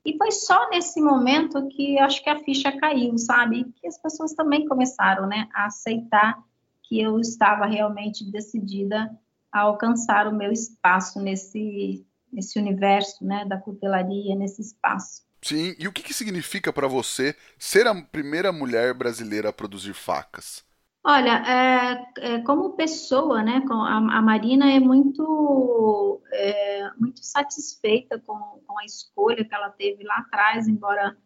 E 0.05 0.17
foi 0.17 0.31
só 0.33 0.69
nesse 0.69 0.99
momento 0.99 1.65
que 1.69 1.97
acho 1.97 2.21
que 2.21 2.29
a 2.29 2.39
ficha 2.39 2.77
caiu, 2.77 3.17
sabe? 3.17 3.71
Que 3.79 3.87
as 3.87 3.97
pessoas 3.97 4.33
também 4.33 4.67
começaram, 4.67 5.25
né, 5.25 5.47
a 5.53 5.67
aceitar 5.67 6.43
que 6.81 6.99
eu 6.99 7.21
estava 7.21 7.65
realmente 7.65 8.29
decidida 8.29 9.09
a 9.49 9.61
alcançar 9.61 10.27
o 10.27 10.35
meu 10.35 10.51
espaço 10.51 11.21
nesse, 11.21 12.05
nesse 12.33 12.59
universo, 12.59 13.23
né, 13.23 13.45
da 13.45 13.57
cutelaria, 13.57 14.35
nesse 14.35 14.61
espaço. 14.61 15.23
Sim, 15.41 15.75
e 15.77 15.87
o 15.87 15.91
que, 15.91 16.01
que 16.01 16.13
significa 16.13 16.71
para 16.71 16.87
você 16.87 17.35
ser 17.57 17.85
a 17.85 17.93
primeira 17.93 18.51
mulher 18.51 18.93
brasileira 18.93 19.49
a 19.49 19.53
produzir 19.53 19.93
facas? 19.93 20.65
Olha, 21.05 21.43
é, 21.45 22.35
é, 22.35 22.41
como 22.43 22.77
pessoa, 22.77 23.43
né, 23.43 23.61
a, 23.69 23.97
a 23.97 24.21
Marina 24.21 24.71
é 24.71 24.79
muito, 24.79 26.21
é, 26.31 26.89
muito 26.97 27.21
satisfeita 27.25 28.17
com, 28.25 28.61
com, 28.65 28.79
a 28.79 28.85
escolha 28.85 29.43
que 29.43 29.53
ela 29.53 29.69
teve 29.69 30.05
lá 30.05 30.19
atrás, 30.19 30.65
embora 30.65 31.17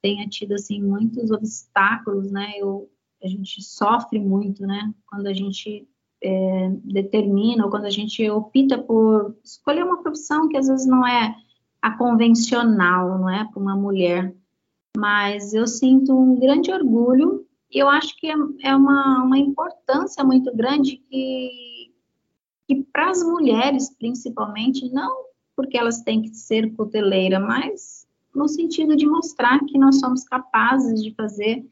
tenha 0.00 0.28
tido 0.28 0.54
assim 0.54 0.80
muitos 0.80 1.32
obstáculos, 1.32 2.30
né? 2.30 2.52
Eu, 2.56 2.88
a 3.20 3.26
gente 3.26 3.60
sofre 3.64 4.20
muito, 4.20 4.64
né? 4.64 4.94
Quando 5.08 5.26
a 5.26 5.32
gente 5.32 5.88
é, 6.22 6.70
determina 6.84 7.64
ou 7.64 7.70
quando 7.70 7.84
a 7.84 7.90
gente 7.90 8.28
opta 8.30 8.78
por 8.78 9.36
escolher 9.44 9.84
uma 9.84 10.02
profissão 10.02 10.48
que 10.48 10.56
às 10.56 10.68
vezes 10.68 10.86
não 10.86 11.06
é 11.06 11.34
a 11.80 11.96
convencional, 11.96 13.18
não 13.18 13.28
é 13.28 13.44
para 13.44 13.60
uma 13.60 13.76
mulher. 13.76 14.34
Mas 14.96 15.52
eu 15.52 15.66
sinto 15.66 16.16
um 16.16 16.38
grande 16.38 16.72
orgulho 16.72 17.46
e 17.70 17.78
eu 17.78 17.88
acho 17.88 18.16
que 18.16 18.28
é, 18.28 18.34
é 18.62 18.74
uma, 18.74 19.22
uma 19.22 19.38
importância 19.38 20.24
muito 20.24 20.54
grande 20.56 20.96
que, 20.96 21.92
que 22.66 22.82
para 22.92 23.10
as 23.10 23.22
mulheres, 23.22 23.94
principalmente, 23.96 24.90
não 24.90 25.26
porque 25.54 25.78
elas 25.78 26.02
têm 26.02 26.20
que 26.20 26.34
ser 26.34 26.74
cuteleira, 26.74 27.40
mas 27.40 28.06
no 28.34 28.46
sentido 28.46 28.94
de 28.94 29.06
mostrar 29.06 29.58
que 29.64 29.78
nós 29.78 29.98
somos 29.98 30.22
capazes 30.24 31.02
de 31.02 31.14
fazer 31.14 31.64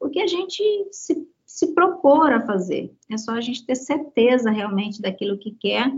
o 0.00 0.08
que 0.08 0.20
a 0.20 0.26
gente 0.26 0.62
se, 0.90 1.26
se 1.48 1.74
propor 1.74 2.30
a 2.30 2.44
fazer. 2.44 2.94
É 3.10 3.16
só 3.16 3.32
a 3.32 3.40
gente 3.40 3.64
ter 3.64 3.74
certeza 3.74 4.50
realmente 4.50 5.00
daquilo 5.00 5.38
que 5.38 5.52
quer 5.52 5.90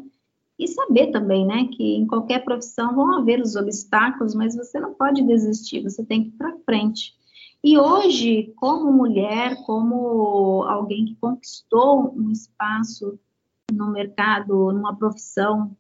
e 0.57 0.69
saber 0.69 1.11
também, 1.11 1.45
né, 1.45 1.69
que 1.73 1.97
em 1.97 2.07
qualquer 2.07 2.45
profissão 2.45 2.95
vão 2.95 3.19
haver 3.19 3.41
os 3.41 3.57
obstáculos, 3.57 4.33
mas 4.35 4.55
você 4.55 4.79
não 4.79 4.95
pode 4.95 5.23
desistir, 5.23 5.83
você 5.83 6.05
tem 6.05 6.23
que 6.23 6.29
ir 6.29 6.33
para 6.39 6.57
frente. 6.65 7.15
E 7.65 7.77
hoje, 7.77 8.55
como 8.57 8.93
mulher, 8.93 9.57
como 9.67 10.63
alguém 10.69 11.07
que 11.07 11.17
conquistou 11.17 12.15
um 12.17 12.31
espaço 12.31 13.19
no 13.73 13.91
mercado, 13.91 14.73
numa 14.73 14.95
profissão 14.95 15.77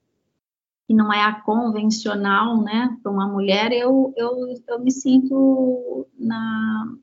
que 0.88 0.94
não 0.94 1.12
é 1.12 1.22
a 1.22 1.40
convencional, 1.40 2.60
né, 2.60 2.98
para 3.02 3.12
uma 3.12 3.28
mulher, 3.28 3.70
eu, 3.70 4.12
eu, 4.16 4.32
eu 4.66 4.80
me 4.80 4.90
sinto 4.90 6.08
na. 6.18 6.96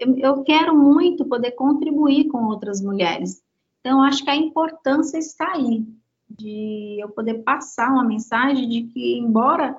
Eu, 0.00 0.42
quero 0.42 0.74
muito 0.74 1.26
poder 1.26 1.50
contribuir 1.50 2.28
com 2.28 2.44
outras 2.44 2.80
mulheres. 2.80 3.42
Então, 3.80 4.02
acho 4.02 4.24
que 4.24 4.30
a 4.30 4.36
importância 4.36 5.18
está 5.18 5.52
aí, 5.52 5.86
de 6.28 6.96
eu 6.98 7.10
poder 7.10 7.42
passar 7.42 7.92
uma 7.92 8.04
mensagem 8.04 8.66
de 8.66 8.84
que, 8.84 9.18
embora 9.18 9.76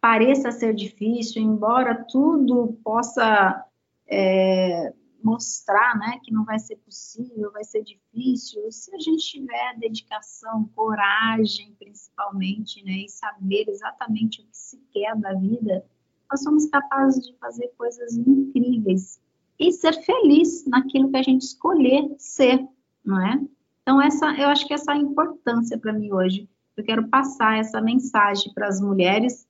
pareça 0.00 0.52
ser 0.52 0.72
difícil, 0.72 1.42
embora 1.42 2.06
tudo 2.08 2.78
possa 2.84 3.64
é, 4.06 4.94
mostrar 5.20 5.98
né, 5.98 6.20
que 6.22 6.32
não 6.32 6.44
vai 6.44 6.60
ser 6.60 6.76
possível, 6.76 7.50
vai 7.50 7.64
ser 7.64 7.82
difícil, 7.82 8.70
se 8.70 8.94
a 8.94 8.98
gente 9.00 9.24
tiver 9.24 9.76
dedicação, 9.78 10.70
coragem, 10.76 11.74
principalmente, 11.76 12.84
né, 12.84 12.92
e 12.92 13.08
saber 13.08 13.64
exatamente 13.68 14.42
o 14.42 14.44
que 14.44 14.56
se 14.56 14.78
quer 14.92 15.16
da 15.16 15.34
vida, 15.34 15.84
nós 16.30 16.40
somos 16.40 16.66
capazes 16.66 17.26
de 17.26 17.36
fazer 17.38 17.72
coisas 17.76 18.16
incríveis 18.16 19.20
e 19.58 19.72
ser 19.72 19.94
feliz 20.02 20.64
naquilo 20.66 21.10
que 21.10 21.16
a 21.16 21.22
gente 21.22 21.42
escolher 21.42 22.14
ser, 22.18 22.66
não 23.04 23.20
é? 23.20 23.40
Então, 23.82 24.00
essa, 24.00 24.26
eu 24.34 24.48
acho 24.48 24.66
que 24.66 24.74
essa 24.74 24.92
é 24.92 24.94
a 24.94 24.98
importância 24.98 25.78
para 25.78 25.92
mim 25.92 26.12
hoje. 26.12 26.48
Eu 26.76 26.84
quero 26.84 27.08
passar 27.08 27.58
essa 27.58 27.80
mensagem 27.80 28.52
para 28.52 28.66
as 28.68 28.80
mulheres 28.80 29.46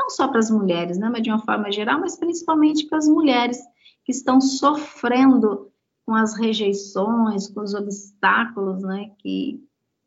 não 0.00 0.08
só 0.08 0.28
para 0.28 0.38
as 0.38 0.50
mulheres, 0.50 0.98
né, 0.98 1.10
mas 1.10 1.22
de 1.22 1.30
uma 1.30 1.44
forma 1.44 1.70
geral, 1.70 2.00
mas 2.00 2.16
principalmente 2.16 2.86
para 2.86 2.96
as 2.96 3.06
mulheres 3.06 3.58
que 4.02 4.12
estão 4.12 4.40
sofrendo 4.40 5.70
com 6.06 6.14
as 6.14 6.34
rejeições, 6.34 7.48
com 7.48 7.60
os 7.60 7.74
obstáculos, 7.74 8.82
né, 8.82 9.10
que 9.18 9.62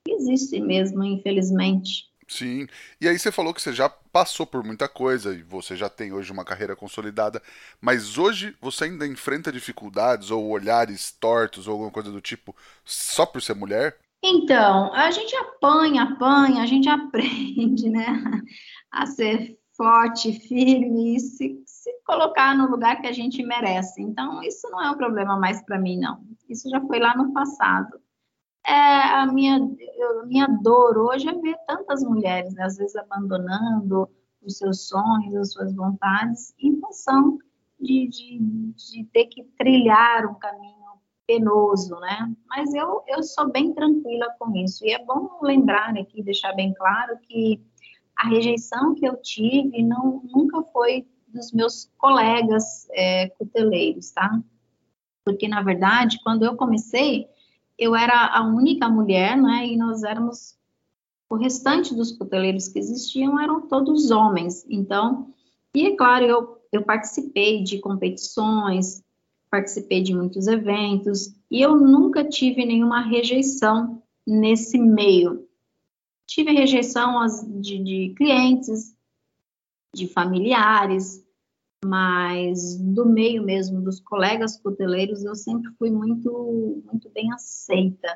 existem 0.08 0.66
mesmo, 0.66 1.04
infelizmente. 1.04 2.12
Sim. 2.34 2.68
E 3.00 3.08
aí 3.08 3.20
você 3.20 3.32
falou 3.32 3.54
que 3.54 3.62
você 3.62 3.72
já 3.72 3.88
passou 3.88 4.48
por 4.48 4.64
muita 4.64 4.90
coisa 4.90 5.36
e 5.36 5.44
você 5.44 5.76
já 5.76 5.88
tem 5.88 6.12
hoje 6.12 6.32
uma 6.32 6.44
carreira 6.44 6.76
consolidada, 6.76 7.40
mas 7.80 8.18
hoje 8.18 8.58
você 8.60 8.86
ainda 8.86 9.06
enfrenta 9.06 9.52
dificuldades 9.52 10.32
ou 10.32 10.50
olhares 10.50 11.12
tortos 11.12 11.68
ou 11.68 11.74
alguma 11.74 11.92
coisa 11.92 12.12
do 12.12 12.20
tipo 12.20 12.56
só 12.84 13.24
por 13.24 13.40
ser 13.40 13.54
mulher? 13.54 14.00
Então, 14.24 14.92
a 14.96 15.12
gente 15.12 15.36
apanha, 15.36 16.04
apanha, 16.04 16.64
a 16.64 16.66
gente 16.66 16.90
aprende, 16.90 17.88
né, 17.90 18.24
a 18.92 19.06
ser 19.06 19.60
forte, 19.78 20.34
firme 20.34 21.16
e 21.16 21.20
se, 21.20 21.62
se 21.68 21.92
colocar 22.04 22.58
no 22.58 22.68
lugar 22.68 23.00
que 23.00 23.08
a 23.08 23.12
gente 23.12 23.44
merece. 23.44 24.02
Então, 24.02 24.42
isso 24.42 24.68
não 24.72 24.82
é 24.82 24.90
um 24.90 24.98
problema 24.98 25.38
mais 25.38 25.62
para 25.64 25.80
mim, 25.80 26.00
não. 26.00 26.24
Isso 26.50 26.68
já 26.70 26.82
foi 26.82 26.98
lá 27.00 27.16
no 27.16 27.32
passado. 27.32 28.03
É, 28.66 28.72
a 28.74 29.26
minha, 29.26 29.58
a 29.58 30.26
minha 30.26 30.48
dor 30.48 30.98
hoje 30.98 31.28
é 31.28 31.34
ver 31.34 31.58
tantas 31.68 32.02
mulheres, 32.04 32.54
né, 32.54 32.64
às 32.64 32.78
vezes 32.78 32.96
abandonando 32.96 34.10
os 34.42 34.58
seus 34.58 34.88
sonhos, 34.88 35.36
as 35.36 35.54
suas 35.54 35.76
vontades, 35.76 36.54
em 36.60 36.80
função 36.80 37.38
de, 37.80 38.08
de, 38.08 38.40
de 38.40 39.04
ter 39.12 39.26
que 39.26 39.44
trilhar 39.58 40.26
um 40.26 40.36
caminho 40.36 40.74
penoso, 41.28 42.00
né? 42.00 42.34
Mas 42.48 42.74
eu, 42.74 43.04
eu 43.08 43.24
sou 43.24 43.50
bem 43.52 43.74
tranquila 43.74 44.28
com 44.40 44.56
isso. 44.56 44.86
E 44.86 44.92
é 44.92 45.04
bom 45.04 45.40
lembrar 45.42 45.98
aqui, 45.98 46.22
deixar 46.22 46.54
bem 46.54 46.74
claro 46.74 47.18
que 47.28 47.62
a 48.18 48.28
rejeição 48.28 48.94
que 48.94 49.06
eu 49.06 49.18
tive 49.18 49.84
não, 49.84 50.22
nunca 50.26 50.62
foi 50.72 51.08
dos 51.28 51.52
meus 51.52 51.92
colegas 51.98 52.88
é, 52.92 53.30
cuteleiros, 53.30 54.12
tá? 54.12 54.40
Porque, 55.26 55.48
na 55.48 55.62
verdade, 55.62 56.20
quando 56.24 56.44
eu 56.44 56.56
comecei, 56.56 57.28
eu 57.78 57.96
era 57.96 58.28
a 58.28 58.44
única 58.44 58.88
mulher, 58.90 59.38
né? 59.38 59.68
E 59.68 59.78
nós 59.78 60.04
éramos. 60.04 60.56
O 61.30 61.36
restante 61.36 61.96
dos 61.96 62.12
cuteleiros 62.12 62.68
que 62.68 62.78
existiam 62.78 63.40
eram 63.40 63.62
todos 63.62 64.12
homens. 64.12 64.64
Então, 64.70 65.34
e 65.74 65.88
é 65.88 65.96
claro, 65.96 66.26
eu, 66.26 66.62
eu 66.72 66.84
participei 66.84 67.64
de 67.64 67.80
competições, 67.80 69.04
participei 69.50 70.04
de 70.04 70.14
muitos 70.14 70.48
eventos, 70.48 71.34
e 71.50 71.62
eu 71.62 71.76
nunca 71.76 72.24
tive 72.24 72.66
nenhuma 72.66 73.02
rejeição 73.02 74.04
nesse 74.26 74.78
meio. 74.78 75.48
Tive 76.28 76.52
rejeição 76.52 77.26
de, 77.60 77.80
de 77.80 78.14
clientes, 78.16 78.96
de 79.94 80.08
familiares, 80.08 81.23
mas 81.86 82.78
do 82.80 83.06
meio 83.06 83.44
mesmo 83.44 83.82
dos 83.82 84.00
colegas 84.00 84.58
coteleiros 84.58 85.24
eu 85.24 85.36
sempre 85.36 85.72
fui 85.78 85.92
muito 85.92 86.82
muito 86.86 87.10
bem 87.10 87.32
aceita. 87.34 88.08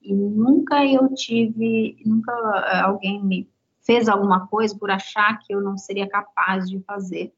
E 0.00 0.12
nunca 0.12 0.84
eu 0.84 1.12
tive 1.14 1.96
nunca 2.04 2.32
eh, 2.72 2.80
alguém 2.80 3.24
me 3.24 3.50
fez 3.80 4.08
alguma 4.08 4.46
coisa 4.46 4.76
por 4.76 4.90
achar 4.90 5.38
que 5.38 5.54
eu 5.54 5.60
não 5.60 5.76
seria 5.76 6.08
capaz 6.08 6.68
de 6.68 6.80
fazer. 6.80 7.32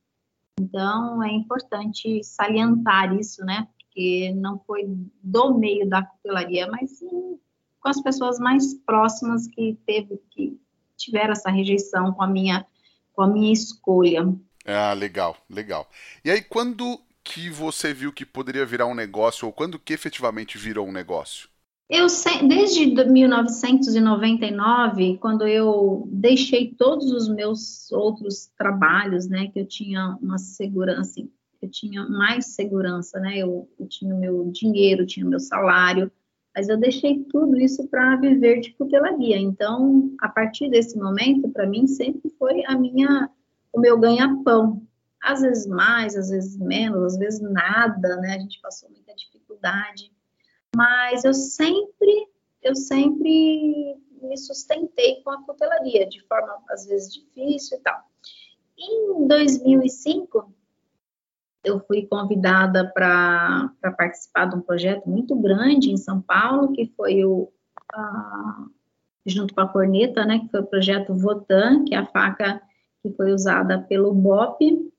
Então 0.59 1.23
é 1.23 1.33
importante 1.33 2.23
salientar 2.23 3.14
isso 3.14 3.44
né? 3.44 3.68
Porque 3.79 4.33
não 4.35 4.59
foi 4.61 4.85
do 5.23 5.55
meio 5.59 5.88
da 5.88 6.03
cutelaria 6.03 6.68
mas 6.70 6.99
sim 6.99 7.38
com 7.81 7.88
as 7.88 8.01
pessoas 8.01 8.38
mais 8.38 8.75
próximas 8.87 9.47
que 9.47 9.79
teve 9.87 10.18
que 10.31 10.59
tiveram 10.97 11.33
essa 11.33 11.51
rejeição 11.51 12.12
com 12.12 12.23
a 12.23 12.27
minha 12.27 12.66
com 13.12 13.23
a 13.23 13.29
minha 13.29 13.53
escolha 13.53 14.35
ah, 14.64 14.92
legal, 14.92 15.37
legal. 15.48 15.88
E 16.24 16.31
aí, 16.31 16.42
quando 16.42 17.00
que 17.22 17.48
você 17.48 17.94
viu 17.94 18.12
que 18.12 18.27
poderia 18.27 18.66
virar 18.66 18.87
um 18.87 18.94
negócio, 18.94 19.46
ou 19.46 19.53
quando 19.53 19.79
que 19.79 19.92
efetivamente 19.92 20.59
virou 20.59 20.87
um 20.87 20.92
negócio? 20.92 21.48
Eu 21.88 22.09
desde 22.48 22.87
1999, 22.87 25.18
quando 25.18 25.46
eu 25.46 26.09
deixei 26.11 26.74
todos 26.74 27.12
os 27.12 27.29
meus 27.29 27.92
outros 27.92 28.50
trabalhos, 28.57 29.29
né, 29.29 29.48
que 29.48 29.61
eu 29.61 29.66
tinha 29.66 30.16
uma 30.20 30.38
segurança, 30.38 31.20
eu 31.61 31.70
tinha 31.70 32.09
mais 32.09 32.55
segurança, 32.55 33.20
né, 33.20 33.37
eu, 33.38 33.68
eu 33.79 33.87
tinha 33.87 34.14
meu 34.14 34.50
dinheiro, 34.50 35.05
tinha 35.05 35.27
meu 35.27 35.38
salário, 35.38 36.11
mas 36.57 36.70
eu 36.70 36.79
deixei 36.79 37.22
tudo 37.24 37.61
isso 37.61 37.87
para 37.88 38.16
viver 38.16 38.61
de 38.61 38.72
cutelaria. 38.72 39.37
Então, 39.37 40.11
a 40.20 40.29
partir 40.29 40.70
desse 40.70 40.96
momento, 40.96 41.50
para 41.50 41.66
mim, 41.66 41.87
sempre 41.87 42.31
foi 42.38 42.64
a 42.66 42.79
minha 42.79 43.29
o 43.75 43.81
meu 43.81 43.99
ganha-pão. 43.99 44.81
Às 45.23 45.41
vezes 45.41 45.67
mais, 45.67 46.17
às 46.17 46.31
vezes 46.31 46.57
menos, 46.59 47.15
às 47.15 47.19
vezes 47.19 47.41
nada, 47.41 48.17
né? 48.17 48.35
A 48.35 48.39
gente 48.39 48.61
passou 48.61 48.89
muita 48.91 49.15
dificuldade. 49.15 50.13
Mas 50.75 51.25
eu 51.25 51.35
sempre 51.35 52.29
eu 52.63 52.75
sempre 52.75 53.97
me 54.23 54.39
sustentei 54.39 55.23
com 55.23 55.31
a 55.31 55.43
cutelaria, 55.43 56.09
de 56.09 56.27
forma 56.27 56.59
às 56.71 56.87
vezes 56.87 57.13
difícil 57.13 57.77
e 57.79 57.81
tal. 57.83 58.01
Em 58.79 59.29
2005, 59.29 60.53
eu 61.63 61.79
fui 61.81 62.07
convidada 62.07 62.91
para 62.93 63.71
participar 63.97 64.47
de 64.47 64.57
um 64.57 64.61
projeto 64.63 65.09
muito 65.09 65.37
grande 65.37 65.91
em 65.91 65.97
São 65.97 66.21
Paulo, 66.21 66.73
que 66.73 66.93
foi 66.97 67.25
o, 67.25 67.53
junto 69.27 69.55
com 69.55 69.61
a 69.61 69.69
Corneta, 69.69 70.25
né, 70.25 70.41
que 70.41 70.49
foi 70.49 70.61
o 70.61 70.67
projeto 70.67 71.15
Votan, 71.15 71.85
que 71.85 71.95
é 71.95 71.99
a 71.99 72.07
faca 72.07 72.61
que 73.05 73.11
foi 73.11 73.33
usada 73.33 73.79
pelo 73.83 74.14
BOP, 74.14 74.90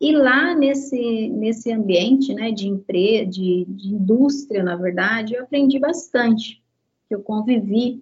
e 0.00 0.12
lá 0.12 0.54
nesse, 0.54 1.28
nesse 1.28 1.72
ambiente, 1.72 2.32
né, 2.32 2.52
de 2.52 2.68
empresa, 2.68 3.26
de, 3.26 3.64
de 3.64 3.88
indústria, 3.88 4.62
na 4.62 4.76
verdade, 4.76 5.34
eu 5.34 5.42
aprendi 5.42 5.76
bastante, 5.80 6.62
eu 7.10 7.20
convivi 7.20 8.00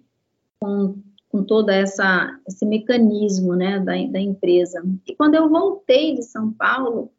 com, 0.59 1.01
com 1.27 1.43
todo 1.43 1.69
essa, 1.69 2.39
esse 2.47 2.67
mecanismo, 2.67 3.55
né, 3.55 3.79
da, 3.79 3.93
da 4.11 4.19
empresa. 4.19 4.85
E 5.07 5.15
quando 5.15 5.33
eu 5.33 5.49
voltei 5.49 6.13
de 6.13 6.21
São 6.21 6.53
Paulo, 6.53 7.11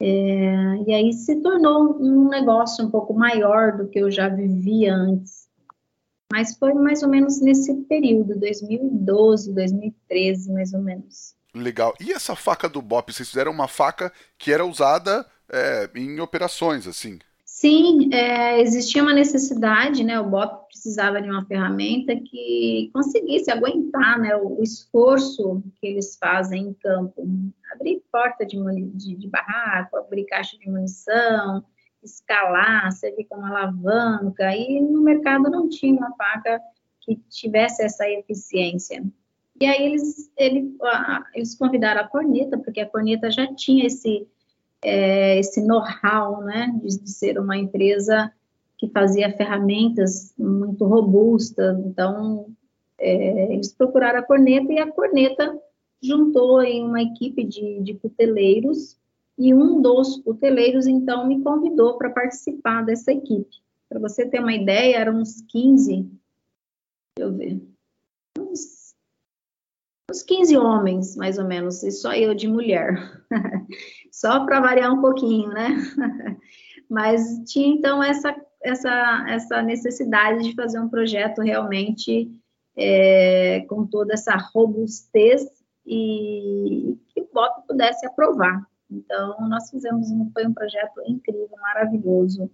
É, 0.00 0.76
e 0.86 0.94
aí 0.94 1.12
se 1.12 1.42
tornou 1.42 2.00
um 2.00 2.28
negócio 2.28 2.84
um 2.84 2.90
pouco 2.90 3.12
maior 3.12 3.76
do 3.76 3.88
que 3.88 3.98
eu 3.98 4.10
já 4.10 4.28
vivia 4.28 4.94
antes. 4.94 5.48
Mas 6.32 6.56
foi 6.56 6.72
mais 6.74 7.02
ou 7.02 7.08
menos 7.08 7.40
nesse 7.40 7.74
período, 7.82 8.38
2012, 8.38 9.52
2013, 9.52 10.52
mais 10.52 10.72
ou 10.72 10.80
menos. 10.80 11.34
Legal. 11.54 11.92
E 12.00 12.12
essa 12.12 12.36
faca 12.36 12.68
do 12.68 12.80
BOP, 12.80 13.12
vocês 13.12 13.28
fizeram 13.28 13.50
uma 13.50 13.66
faca 13.66 14.12
que 14.38 14.52
era 14.52 14.64
usada 14.64 15.26
é, 15.52 15.90
em 15.96 16.20
operações, 16.20 16.86
assim? 16.86 17.18
Sim, 17.60 18.08
é, 18.10 18.58
existia 18.62 19.02
uma 19.02 19.12
necessidade, 19.12 20.02
né? 20.02 20.18
O 20.18 20.30
BOP 20.30 20.68
precisava 20.68 21.20
de 21.20 21.28
uma 21.28 21.44
ferramenta 21.44 22.16
que 22.16 22.90
conseguisse 22.90 23.50
aguentar 23.50 24.18
né, 24.18 24.34
o, 24.34 24.60
o 24.60 24.62
esforço 24.62 25.62
que 25.78 25.88
eles 25.88 26.16
fazem 26.16 26.68
em 26.68 26.72
campo. 26.72 27.22
Abrir 27.74 28.02
porta 28.10 28.46
de, 28.46 28.56
de, 28.94 29.14
de 29.14 29.28
barraco, 29.28 29.98
abrir 29.98 30.24
caixa 30.24 30.56
de 30.56 30.70
munição, 30.70 31.62
escalar, 32.02 32.90
servir 32.92 33.26
como 33.26 33.44
alavanca, 33.44 34.56
e 34.56 34.80
no 34.80 35.02
mercado 35.02 35.50
não 35.50 35.68
tinha 35.68 35.92
uma 35.94 36.16
faca 36.16 36.58
que 37.02 37.16
tivesse 37.28 37.84
essa 37.84 38.08
eficiência. 38.08 39.04
E 39.60 39.66
aí 39.66 39.84
eles, 39.84 40.32
ele, 40.38 40.74
eles 41.34 41.54
convidaram 41.58 42.00
a 42.00 42.08
Corneta, 42.08 42.56
porque 42.56 42.80
a 42.80 42.88
Corneta 42.88 43.30
já 43.30 43.54
tinha 43.54 43.86
esse, 43.86 44.26
é, 44.82 45.38
esse 45.38 45.60
know-how, 45.62 46.42
né, 46.42 46.72
de, 46.82 47.10
ser 47.10 47.38
uma 47.38 47.56
empresa 47.56 48.32
que 48.78 48.88
fazia 48.88 49.36
ferramentas 49.36 50.32
muito 50.38 50.86
robustas, 50.86 51.78
então 51.80 52.46
é, 52.98 53.52
eles 53.52 53.72
procuraram 53.72 54.20
a 54.20 54.22
Corneta 54.22 54.72
e 54.72 54.78
a 54.78 54.90
Corneta 54.90 55.58
juntou 56.02 56.62
em 56.62 56.82
uma 56.84 57.02
equipe 57.02 57.44
de, 57.44 57.80
de 57.82 57.94
e 59.40 59.54
um 59.54 59.80
dos 59.80 60.18
cuteleiros, 60.18 60.86
então, 60.86 61.26
me 61.26 61.42
convidou 61.42 61.96
para 61.96 62.10
participar 62.10 62.84
dessa 62.84 63.10
equipe. 63.10 63.56
Para 63.88 63.98
você 63.98 64.26
ter 64.26 64.38
uma 64.38 64.52
ideia, 64.52 64.98
eram 64.98 65.18
uns 65.18 65.40
15, 65.48 65.94
deixa 65.96 66.10
eu 67.18 67.32
ver, 67.32 67.60
uns 70.10 70.22
15 70.22 70.56
homens, 70.58 71.16
mais 71.16 71.38
ou 71.38 71.44
menos, 71.44 71.82
e 71.82 71.90
só 71.90 72.12
eu 72.12 72.34
de 72.34 72.48
mulher. 72.48 73.22
só 74.10 74.44
para 74.44 74.60
variar 74.60 74.92
um 74.92 75.00
pouquinho, 75.00 75.48
né? 75.50 75.68
Mas 76.90 77.22
tinha, 77.46 77.68
então, 77.68 78.02
essa, 78.02 78.34
essa, 78.62 79.24
essa 79.28 79.62
necessidade 79.62 80.42
de 80.42 80.54
fazer 80.54 80.80
um 80.80 80.88
projeto 80.88 81.40
realmente 81.40 82.28
é, 82.76 83.60
com 83.68 83.86
toda 83.86 84.14
essa 84.14 84.36
robustez 84.36 85.46
e 85.86 86.98
que 87.08 87.20
o 87.20 87.28
BOP 87.32 87.66
pudesse 87.68 88.04
aprovar. 88.04 88.66
Então, 88.90 89.48
nós 89.48 89.70
fizemos 89.70 90.10
um, 90.10 90.28
foi 90.32 90.46
um 90.46 90.52
projeto 90.52 91.00
incrível, 91.06 91.56
maravilhoso, 91.62 92.50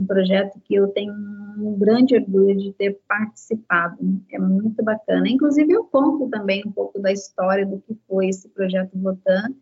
um 0.00 0.06
projeto 0.06 0.60
que 0.64 0.74
eu 0.74 0.88
tenho 0.88 1.12
um 1.12 1.78
grande 1.78 2.16
orgulho 2.16 2.56
de 2.56 2.72
ter 2.72 2.98
participado, 3.08 3.96
é 4.32 4.38
muito 4.38 4.82
bacana. 4.82 5.28
Inclusive, 5.28 5.72
eu 5.72 5.84
conto 5.84 6.28
também 6.28 6.62
um 6.66 6.72
pouco 6.72 6.98
da 7.00 7.12
história 7.12 7.64
do 7.64 7.80
que 7.80 7.96
foi 8.08 8.28
esse 8.28 8.48
projeto 8.48 8.90
Votan 8.94 9.54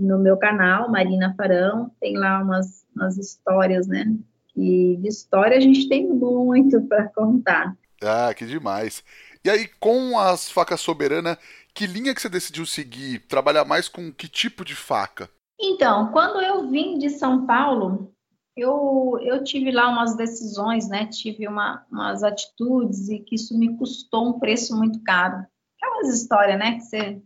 no 0.00 0.18
meu 0.18 0.36
canal, 0.36 0.90
Marina 0.90 1.34
Farão, 1.36 1.90
tem 2.00 2.16
lá 2.16 2.42
umas, 2.42 2.86
umas 2.94 3.16
histórias, 3.16 3.86
né? 3.86 4.14
E 4.54 4.96
de 4.96 5.08
história 5.08 5.56
a 5.56 5.60
gente 5.60 5.88
tem 5.88 6.06
muito 6.06 6.82
para 6.82 7.08
contar. 7.08 7.76
Ah, 8.02 8.32
que 8.34 8.44
demais. 8.44 9.02
E 9.44 9.50
aí, 9.50 9.68
com 9.80 10.18
as 10.18 10.50
facas 10.50 10.80
soberanas, 10.80 11.38
que 11.72 11.86
linha 11.86 12.14
que 12.14 12.20
você 12.20 12.28
decidiu 12.28 12.66
seguir? 12.66 13.20
Trabalhar 13.20 13.64
mais 13.64 13.88
com 13.88 14.12
que 14.12 14.28
tipo 14.28 14.64
de 14.64 14.74
faca? 14.74 15.30
Então, 15.58 16.12
quando 16.12 16.40
eu 16.42 16.68
vim 16.68 16.98
de 16.98 17.08
São 17.08 17.46
Paulo, 17.46 18.12
eu, 18.56 19.18
eu 19.20 19.44
tive 19.44 19.70
lá 19.70 19.88
umas 19.88 20.16
decisões, 20.16 20.88
né? 20.88 21.06
Tive 21.06 21.46
uma, 21.46 21.84
umas 21.92 22.22
atitudes 22.22 23.08
e 23.10 23.18
que 23.18 23.34
isso 23.34 23.56
me 23.58 23.76
custou 23.76 24.28
um 24.28 24.38
preço 24.38 24.74
muito 24.74 24.98
caro. 25.02 25.44
Aquelas 25.76 26.14
histórias, 26.14 26.58
né? 26.58 26.76
Que 26.76 26.80
você 26.80 27.22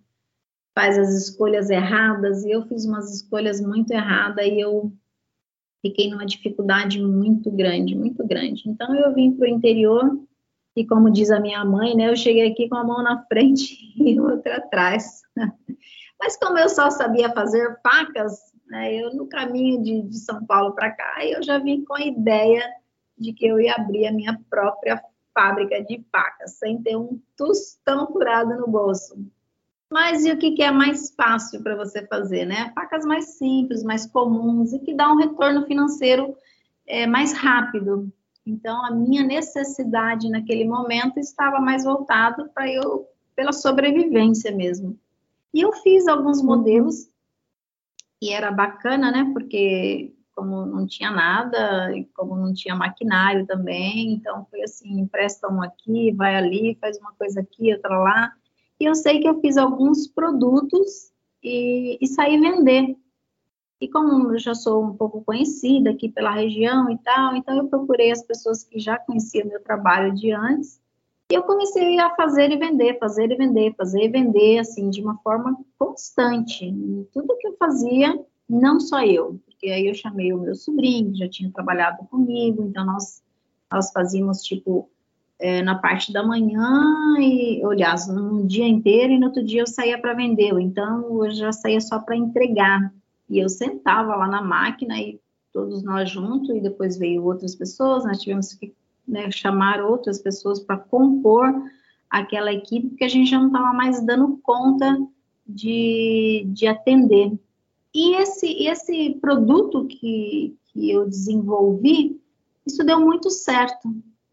faz 0.74 0.98
as 0.98 1.10
escolhas 1.10 1.70
erradas 1.70 2.44
e 2.44 2.50
eu 2.50 2.66
fiz 2.66 2.84
umas 2.84 3.14
escolhas 3.14 3.60
muito 3.60 3.92
erradas 3.92 4.44
e 4.44 4.58
eu 4.58 4.92
fiquei 5.80 6.10
numa 6.10 6.26
dificuldade 6.26 7.00
muito 7.00 7.50
grande, 7.50 7.94
muito 7.94 8.26
grande. 8.26 8.68
Então 8.68 8.94
eu 8.94 9.14
vim 9.14 9.32
para 9.32 9.44
o 9.44 9.50
interior 9.50 10.20
e 10.76 10.84
como 10.84 11.10
diz 11.10 11.30
a 11.30 11.38
minha 11.38 11.64
mãe, 11.64 11.94
né? 11.94 12.08
Eu 12.08 12.16
cheguei 12.16 12.50
aqui 12.50 12.68
com 12.68 12.76
a 12.76 12.84
mão 12.84 13.02
na 13.02 13.24
frente 13.26 13.76
e 14.02 14.18
outra 14.20 14.56
atrás. 14.56 15.22
Mas 16.18 16.36
como 16.36 16.58
eu 16.58 16.68
só 16.68 16.90
sabia 16.90 17.32
fazer 17.32 17.80
facas, 17.82 18.52
né, 18.70 18.94
eu 18.94 19.12
no 19.12 19.26
caminho 19.26 19.82
de, 19.82 20.02
de 20.02 20.18
São 20.18 20.46
Paulo 20.46 20.72
para 20.72 20.92
cá, 20.92 21.26
eu 21.26 21.42
já 21.42 21.58
vim 21.58 21.84
com 21.84 21.94
a 21.94 22.00
ideia 22.00 22.62
de 23.18 23.32
que 23.32 23.44
eu 23.44 23.60
ia 23.60 23.74
abrir 23.74 24.06
a 24.06 24.12
minha 24.12 24.40
própria 24.48 25.02
fábrica 25.34 25.82
de 25.82 26.02
facas, 26.10 26.52
sem 26.52 26.80
ter 26.80 26.96
um 26.96 27.20
tostão 27.36 28.06
furado 28.06 28.56
no 28.56 28.68
bolso. 28.68 29.18
Mas 29.92 30.24
e 30.24 30.30
o 30.30 30.38
que, 30.38 30.52
que 30.52 30.62
é 30.62 30.70
mais 30.70 31.10
fácil 31.10 31.62
para 31.62 31.74
você 31.74 32.06
fazer, 32.06 32.46
né? 32.46 32.70
Facas 32.74 33.04
mais 33.04 33.36
simples, 33.36 33.82
mais 33.82 34.06
comuns 34.06 34.72
e 34.72 34.78
que 34.78 34.94
dá 34.94 35.12
um 35.12 35.16
retorno 35.16 35.66
financeiro 35.66 36.36
é, 36.86 37.08
mais 37.08 37.32
rápido. 37.32 38.10
Então, 38.46 38.84
a 38.86 38.92
minha 38.92 39.24
necessidade 39.24 40.30
naquele 40.30 40.64
momento 40.64 41.18
estava 41.18 41.58
mais 41.58 41.84
voltada 41.84 42.48
para 42.54 42.70
eu 42.70 43.08
pela 43.34 43.52
sobrevivência 43.52 44.54
mesmo. 44.54 44.96
E 45.52 45.60
eu 45.60 45.72
fiz 45.72 46.06
alguns 46.06 46.40
modelos 46.40 47.08
e 48.20 48.32
era 48.32 48.50
bacana, 48.50 49.10
né? 49.10 49.30
Porque 49.32 50.14
como 50.34 50.64
não 50.64 50.86
tinha 50.86 51.10
nada 51.10 51.92
como 52.14 52.36
não 52.36 52.54
tinha 52.54 52.74
maquinário 52.74 53.46
também, 53.46 54.12
então 54.14 54.46
foi 54.50 54.62
assim, 54.62 55.00
empresta 55.00 55.48
um 55.48 55.62
aqui, 55.62 56.12
vai 56.12 56.34
ali, 56.34 56.78
faz 56.80 56.98
uma 56.98 57.12
coisa 57.12 57.40
aqui, 57.40 57.72
outra 57.74 57.98
lá. 57.98 58.32
E 58.78 58.84
eu 58.84 58.94
sei 58.94 59.20
que 59.20 59.28
eu 59.28 59.40
fiz 59.40 59.56
alguns 59.56 60.06
produtos 60.06 61.12
e, 61.42 61.98
e 62.00 62.06
saí 62.06 62.40
vender. 62.40 62.96
E 63.80 63.88
como 63.88 64.32
eu 64.32 64.38
já 64.38 64.54
sou 64.54 64.84
um 64.84 64.96
pouco 64.96 65.22
conhecida 65.24 65.90
aqui 65.90 66.08
pela 66.08 66.30
região 66.30 66.90
e 66.90 66.98
tal, 66.98 67.34
então 67.34 67.56
eu 67.56 67.68
procurei 67.68 68.10
as 68.10 68.22
pessoas 68.22 68.62
que 68.62 68.78
já 68.78 68.98
conheciam 68.98 69.48
meu 69.48 69.62
trabalho 69.62 70.14
de 70.14 70.32
antes 70.32 70.80
e 71.30 71.34
eu 71.34 71.44
comecei 71.44 71.96
a 72.00 72.10
fazer 72.16 72.50
e 72.50 72.56
vender, 72.56 72.98
fazer 72.98 73.30
e 73.30 73.36
vender, 73.36 73.74
fazer 73.76 74.02
e 74.02 74.08
vender, 74.08 74.58
assim, 74.58 74.90
de 74.90 75.00
uma 75.00 75.16
forma 75.18 75.56
constante. 75.78 76.64
E 76.64 77.06
tudo 77.12 77.36
que 77.38 77.46
eu 77.46 77.56
fazia, 77.56 78.20
não 78.48 78.80
só 78.80 79.04
eu, 79.04 79.40
porque 79.46 79.68
aí 79.68 79.86
eu 79.86 79.94
chamei 79.94 80.32
o 80.32 80.40
meu 80.40 80.56
sobrinho, 80.56 81.12
que 81.12 81.18
já 81.18 81.28
tinha 81.28 81.52
trabalhado 81.52 82.04
comigo, 82.06 82.64
então 82.64 82.84
nós, 82.84 83.22
nós 83.70 83.92
fazíamos, 83.92 84.42
tipo, 84.42 84.90
é, 85.38 85.62
na 85.62 85.76
parte 85.76 86.12
da 86.12 86.26
manhã, 86.26 87.14
e, 87.20 87.62
aliás, 87.64 88.08
um 88.08 88.44
dia 88.44 88.66
inteiro, 88.66 89.12
e 89.12 89.18
no 89.18 89.26
outro 89.26 89.44
dia 89.44 89.62
eu 89.62 89.68
saía 89.68 90.00
para 90.00 90.14
vender, 90.14 90.52
então 90.58 91.24
eu 91.24 91.30
já 91.30 91.52
saía 91.52 91.80
só 91.80 92.00
para 92.00 92.16
entregar. 92.16 92.92
E 93.28 93.38
eu 93.38 93.48
sentava 93.48 94.16
lá 94.16 94.26
na 94.26 94.42
máquina 94.42 94.98
e 94.98 95.20
todos 95.52 95.84
nós 95.84 96.10
juntos, 96.10 96.50
e 96.50 96.60
depois 96.60 96.98
veio 96.98 97.24
outras 97.24 97.54
pessoas, 97.54 98.04
nós 98.04 98.20
tivemos 98.20 98.52
que 98.54 98.74
né, 99.06 99.30
chamar 99.30 99.82
outras 99.82 100.18
pessoas 100.20 100.60
para 100.60 100.76
compor 100.76 101.52
aquela 102.08 102.52
equipe, 102.52 102.88
porque 102.88 103.04
a 103.04 103.08
gente 103.08 103.30
já 103.30 103.38
não 103.38 103.46
estava 103.46 103.72
mais 103.72 104.04
dando 104.04 104.38
conta 104.42 104.98
de, 105.46 106.44
de 106.48 106.66
atender. 106.66 107.38
E 107.94 108.16
esse, 108.16 108.66
esse 108.66 109.18
produto 109.20 109.86
que, 109.86 110.56
que 110.66 110.90
eu 110.90 111.08
desenvolvi, 111.08 112.20
isso 112.66 112.84
deu 112.84 113.00
muito 113.00 113.30
certo. 113.30 113.88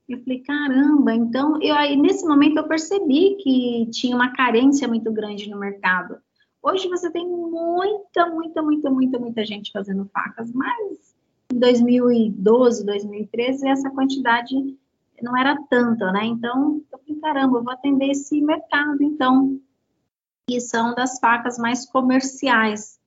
Eu 0.08 0.20
falei, 0.20 0.40
caramba, 0.40 1.14
então, 1.14 1.62
eu, 1.62 1.76
aí 1.76 1.96
nesse 1.96 2.26
momento 2.26 2.58
eu 2.58 2.68
percebi 2.68 3.36
que 3.36 3.88
tinha 3.92 4.16
uma 4.16 4.34
carência 4.34 4.88
muito 4.88 5.12
grande 5.12 5.50
no 5.50 5.60
mercado. 5.60 6.18
Hoje 6.62 6.88
você 6.88 7.12
tem 7.12 7.28
muita, 7.28 8.28
muita, 8.30 8.62
muita, 8.62 8.90
muita, 8.90 9.20
muita 9.20 9.46
gente 9.46 9.72
fazendo 9.72 10.06
facas, 10.06 10.52
mas 10.52 11.07
2012, 11.58 12.86
2013, 12.86 13.68
essa 13.68 13.90
quantidade 13.90 14.56
não 15.22 15.36
era 15.36 15.58
tanta, 15.70 16.12
né? 16.12 16.26
Então, 16.26 16.82
eu 16.92 17.00
falei, 17.00 17.22
caramba, 17.22 17.58
eu 17.58 17.64
vou 17.64 17.74
atender 17.74 18.12
esse 18.12 18.42
mercado, 18.42 19.02
então, 19.02 19.60
que 20.48 20.60
são 20.62 20.94
das 20.94 21.20
facas 21.20 21.58
mais 21.58 21.86
comerciais. 21.90 23.00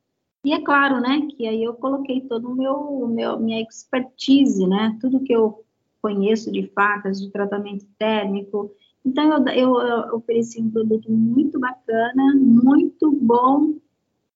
E 0.45 0.53
é 0.53 0.61
claro, 0.61 1.01
né, 1.01 1.27
que 1.31 1.47
aí 1.47 1.63
eu 1.63 1.75
coloquei 1.75 2.23
todo 2.23 2.51
o 2.51 2.55
meu, 2.55 3.07
meu 3.09 3.39
minha 3.39 3.61
expertise, 3.61 4.67
né, 4.67 4.97
tudo 5.01 5.21
que 5.21 5.33
eu 5.33 5.65
conheço 6.01 6.51
de 6.51 6.67
facas, 6.69 7.21
de 7.21 7.31
tratamento 7.31 7.87
térmico. 7.99 8.75
Então, 9.05 9.31
eu, 9.31 9.47
eu, 9.49 9.81
eu 9.81 10.17
ofereci 10.17 10.61
um 10.61 10.71
produto 10.71 11.11
muito 11.11 11.59
bacana, 11.61 12.35
muito 12.37 13.13
bom 13.13 13.75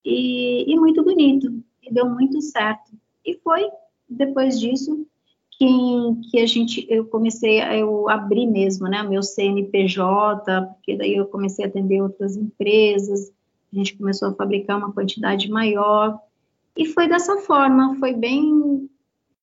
e, 0.03 0.71
e 0.71 0.79
muito 0.79 1.03
bonito, 1.03 1.51
e 1.81 1.91
deu 1.91 2.07
muito 2.07 2.39
certo. 2.41 2.91
E 3.25 3.35
foi 3.43 3.67
depois 4.09 4.59
disso 4.59 5.05
que, 5.57 5.65
que 6.29 6.39
a 6.39 6.45
gente, 6.45 6.85
eu 6.89 7.05
comecei, 7.05 7.61
a, 7.61 7.75
eu 7.75 8.09
abri 8.09 8.45
mesmo, 8.45 8.87
né, 8.87 9.01
meu 9.03 9.23
CNPJ, 9.23 10.67
porque 10.73 10.97
daí 10.97 11.15
eu 11.15 11.25
comecei 11.27 11.65
a 11.65 11.67
atender 11.67 12.01
outras 12.01 12.35
empresas, 12.35 13.31
a 13.71 13.77
gente 13.77 13.97
começou 13.97 14.29
a 14.29 14.33
fabricar 14.33 14.77
uma 14.77 14.91
quantidade 14.91 15.49
maior, 15.49 16.19
e 16.75 16.85
foi 16.85 17.07
dessa 17.07 17.37
forma, 17.37 17.95
foi 17.99 18.13
bem, 18.13 18.89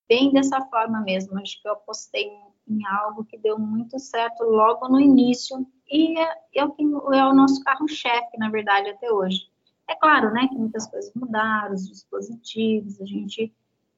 bem 0.09 0.33
dessa 0.33 0.61
forma 0.66 1.01
mesmo, 1.01 1.38
acho 1.38 1.61
que 1.62 1.68
eu 1.68 1.72
apostei 1.72 2.31
em 2.68 2.87
algo 2.87 3.25
que 3.25 3.38
deu 3.38 3.59
muito 3.59 3.98
certo 3.98 4.44
logo 4.44 4.88
no 4.88 5.01
início, 5.01 5.66
e 5.90 6.18
é, 6.18 6.35
é, 6.57 6.64
o, 6.64 7.12
é 7.12 7.27
o 7.27 7.35
nosso 7.35 7.62
carro-chefe, 7.64 8.38
na 8.38 8.51
verdade, 8.51 8.90
até 8.90 9.11
hoje. 9.11 9.51
É 9.88 9.94
claro, 9.94 10.33
né, 10.33 10.46
que 10.48 10.57
muitas 10.57 10.87
coisas 10.87 11.12
mudaram, 11.14 11.75
os 11.75 11.88
dispositivos, 11.88 13.01
a 13.01 13.05
gente 13.07 13.53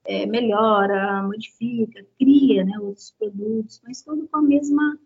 é, 0.04 0.26
melhora, 0.26 1.22
modifica, 1.22 2.04
cria 2.18 2.64
né, 2.64 2.78
outros 2.78 3.14
produtos, 3.18 3.80
mas 3.84 4.02
tudo 4.02 4.28
com 4.28 4.38
a 4.38 4.42
mesma 4.42 4.98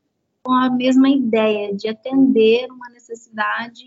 com 0.42 0.52
a 0.52 0.70
mesma 0.70 1.10
ideia 1.10 1.74
de 1.74 1.88
atender 1.88 2.70
uma 2.70 2.88
necessidade 2.88 3.84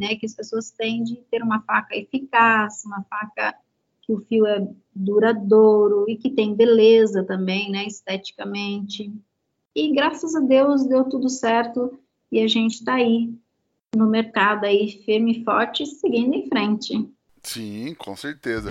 né, 0.00 0.16
que 0.16 0.24
as 0.24 0.34
pessoas 0.34 0.70
têm 0.70 1.02
de 1.02 1.16
ter 1.30 1.42
uma 1.42 1.60
faca 1.60 1.94
eficaz, 1.96 2.84
uma 2.86 3.04
faca 3.04 3.54
que 4.00 4.12
o 4.12 4.20
fio 4.20 4.46
é 4.46 4.66
duradouro 4.94 6.06
e 6.08 6.16
que 6.16 6.30
tem 6.30 6.54
beleza 6.54 7.22
também, 7.22 7.70
né, 7.70 7.84
esteticamente. 7.84 9.12
E 9.74 9.92
graças 9.92 10.34
a 10.34 10.40
Deus 10.40 10.86
deu 10.86 11.04
tudo 11.04 11.28
certo 11.28 11.98
e 12.32 12.40
a 12.40 12.48
gente 12.48 12.76
está 12.76 12.94
aí 12.94 13.34
no 13.94 14.08
mercado 14.08 14.64
aí 14.64 15.02
firme 15.04 15.40
e 15.40 15.44
forte, 15.44 15.84
seguindo 15.84 16.34
em 16.34 16.48
frente. 16.48 17.08
Sim, 17.42 17.94
com 17.94 18.16
certeza. 18.16 18.70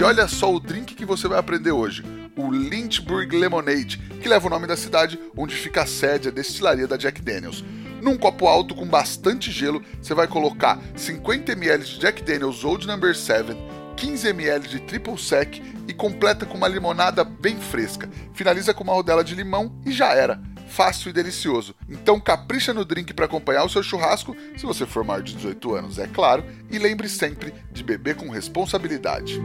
E 0.00 0.02
olha 0.02 0.26
só 0.26 0.50
o 0.50 0.58
drink 0.58 0.94
que 0.94 1.04
você 1.04 1.28
vai 1.28 1.38
aprender 1.38 1.72
hoje, 1.72 2.02
o 2.34 2.50
Lynchburg 2.50 3.36
Lemonade, 3.36 3.98
que 4.22 4.30
leva 4.30 4.46
o 4.46 4.50
nome 4.50 4.66
da 4.66 4.74
cidade 4.74 5.20
onde 5.36 5.54
fica 5.54 5.82
a 5.82 5.86
sede 5.86 6.28
a 6.28 6.30
destilaria 6.30 6.86
da 6.86 6.96
Jack 6.96 7.20
Daniels. 7.20 7.62
Num 8.00 8.16
copo 8.16 8.46
alto 8.46 8.74
com 8.74 8.86
bastante 8.86 9.52
gelo, 9.52 9.84
você 10.00 10.14
vai 10.14 10.26
colocar 10.26 10.80
50 10.96 11.52
ml 11.52 11.84
de 11.84 11.98
Jack 11.98 12.22
Daniels 12.22 12.64
Old 12.64 12.86
Number 12.86 13.14
7, 13.14 13.54
15 13.94 14.28
ml 14.28 14.68
de 14.68 14.80
Triple 14.80 15.18
Sec 15.18 15.60
e 15.86 15.92
completa 15.92 16.46
com 16.46 16.56
uma 16.56 16.66
limonada 16.66 17.22
bem 17.22 17.60
fresca. 17.60 18.08
Finaliza 18.32 18.72
com 18.72 18.82
uma 18.82 18.94
rodela 18.94 19.22
de 19.22 19.34
limão 19.34 19.78
e 19.84 19.92
já 19.92 20.14
era 20.14 20.40
fácil 20.70 21.10
e 21.10 21.12
delicioso. 21.12 21.74
Então 21.88 22.20
capricha 22.20 22.72
no 22.72 22.84
drink 22.84 23.12
para 23.12 23.26
acompanhar 23.26 23.64
o 23.64 23.68
seu 23.68 23.82
churrasco, 23.82 24.36
se 24.56 24.64
você 24.64 24.86
for 24.86 25.04
maior 25.04 25.22
de 25.22 25.34
18 25.34 25.74
anos, 25.74 25.98
é 25.98 26.06
claro, 26.06 26.44
e 26.70 26.78
lembre 26.78 27.08
sempre 27.08 27.52
de 27.70 27.82
beber 27.82 28.16
com 28.16 28.30
responsabilidade. 28.30 29.40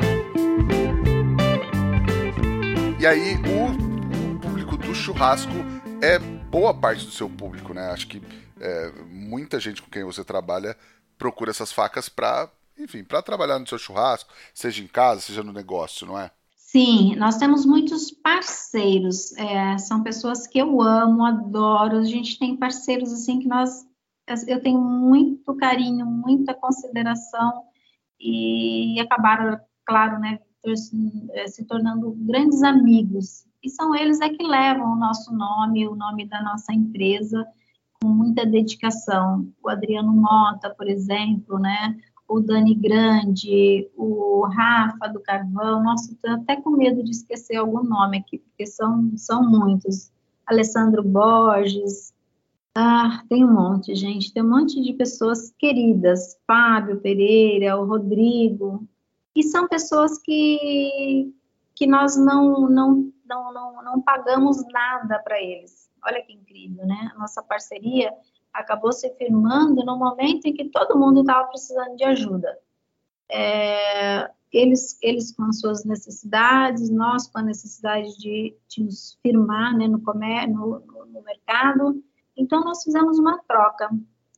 E 3.00 3.06
aí, 3.06 3.36
o, 3.36 4.40
público 4.40 4.78
do 4.78 4.96
churrasco 4.96 5.52
é 6.02 6.18
boa 6.18 6.74
parte 6.74 7.06
do 7.06 7.12
seu 7.12 7.30
público, 7.30 7.74
né? 7.74 7.92
Acho 7.92 8.08
que 8.08 8.22
é, 8.60 8.92
muita 9.10 9.60
gente 9.60 9.82
com 9.82 9.90
quem 9.90 10.04
você 10.04 10.24
trabalha 10.24 10.76
procura 11.18 11.52
essas 11.52 11.72
facas 11.72 12.10
para, 12.10 12.50
enfim, 12.78 13.04
para 13.04 13.22
trabalhar 13.22 13.60
no 13.60 13.68
seu 13.68 13.78
churrasco, 13.78 14.34
seja 14.54 14.82
em 14.84 14.88
casa, 14.88 15.22
seja 15.22 15.44
no 15.44 15.54
negócio, 15.54 16.08
não 16.08 16.20
é? 16.20 16.32
Sim, 16.76 17.16
nós 17.16 17.38
temos 17.38 17.66
muitos 17.66 18.12
parceiros, 18.12 19.32
é, 19.38 19.78
são 19.78 20.04
pessoas 20.04 20.46
que 20.46 20.60
eu 20.60 20.82
amo, 20.82 21.24
adoro. 21.24 22.00
A 22.00 22.04
gente 22.04 22.38
tem 22.38 22.58
parceiros 22.58 23.14
assim 23.14 23.40
que 23.40 23.48
nós, 23.48 23.88
eu 24.46 24.62
tenho 24.62 24.82
muito 24.82 25.56
carinho, 25.56 26.06
muita 26.06 26.54
consideração 26.54 27.64
e 28.20 29.00
acabaram, 29.00 29.58
claro, 29.86 30.20
né, 30.20 30.38
é, 31.32 31.48
se 31.48 31.64
tornando 31.64 32.12
grandes 32.12 32.62
amigos. 32.62 33.46
E 33.64 33.70
são 33.70 33.96
eles 33.96 34.20
é 34.20 34.28
que 34.28 34.44
levam 34.46 34.92
o 34.92 34.98
nosso 34.98 35.34
nome, 35.34 35.88
o 35.88 35.96
nome 35.96 36.28
da 36.28 36.44
nossa 36.44 36.74
empresa, 36.74 37.48
com 38.02 38.10
muita 38.10 38.46
dedicação. 38.46 39.48
O 39.64 39.70
Adriano 39.70 40.12
Mota, 40.12 40.72
por 40.72 40.90
exemplo, 40.90 41.58
né? 41.58 41.96
O 42.28 42.40
Dani 42.40 42.76
Grande, 42.76 43.90
o 43.96 44.46
Rafa 44.48 45.08
do 45.08 45.20
Carvão, 45.20 45.84
nossa, 45.84 46.12
estou 46.12 46.32
até 46.32 46.56
com 46.56 46.72
medo 46.72 47.04
de 47.04 47.12
esquecer 47.12 47.58
algum 47.58 47.84
nome 47.84 48.18
aqui, 48.18 48.40
porque 48.40 48.66
são, 48.66 49.12
são 49.16 49.48
muitos. 49.48 50.12
Alessandro 50.46 51.04
Borges, 51.04 52.14
ah, 52.76 53.24
tem 53.30 53.44
um 53.44 53.54
monte, 53.54 53.96
gente, 53.96 54.34
tem 54.34 54.44
um 54.44 54.50
monte 54.50 54.82
de 54.82 54.94
pessoas 54.94 55.52
queridas, 55.58 56.38
Fábio 56.46 57.00
Pereira, 57.00 57.80
o 57.80 57.86
Rodrigo, 57.86 58.88
e 59.36 59.44
são 59.44 59.68
pessoas 59.68 60.18
que, 60.20 61.34
que 61.74 61.88
nós 61.88 62.18
não, 62.18 62.70
não, 62.70 63.12
não, 63.26 63.54
não, 63.54 63.84
não 63.84 64.02
pagamos 64.02 64.62
nada 64.72 65.20
para 65.20 65.42
eles. 65.42 65.90
Olha 66.06 66.22
que 66.22 66.34
incrível, 66.34 66.86
né? 66.86 67.12
A 67.16 67.20
nossa 67.20 67.42
parceria 67.42 68.14
acabou 68.56 68.91
se 68.91 69.10
firmando 69.15 69.84
no 69.84 69.98
momento 69.98 70.46
em 70.46 70.54
que 70.54 70.70
todo 70.70 70.98
mundo 70.98 71.22
estava 71.22 71.48
precisando 71.48 71.96
de 71.96 72.04
ajuda. 72.04 72.58
É, 73.30 74.30
eles, 74.52 74.98
eles 75.02 75.32
com 75.36 75.44
as 75.44 75.60
suas 75.60 75.84
necessidades, 75.84 76.89
nós 76.89 77.28
com 77.28 77.39
a 77.39 77.44
necessidade 77.44 78.18
de, 78.18 78.56
de 78.68 78.84
nos 78.84 79.18
firmar 79.22 79.76
né, 79.78 79.88
no, 79.88 80.02
comer, 80.02 80.48
no, 80.48 80.80
no, 80.80 81.22
mercado. 81.24 82.02
Então, 82.38 82.62
nós 82.62 82.84
fizemos 82.84 83.20
uma 83.20 83.38
troca. 83.39 83.89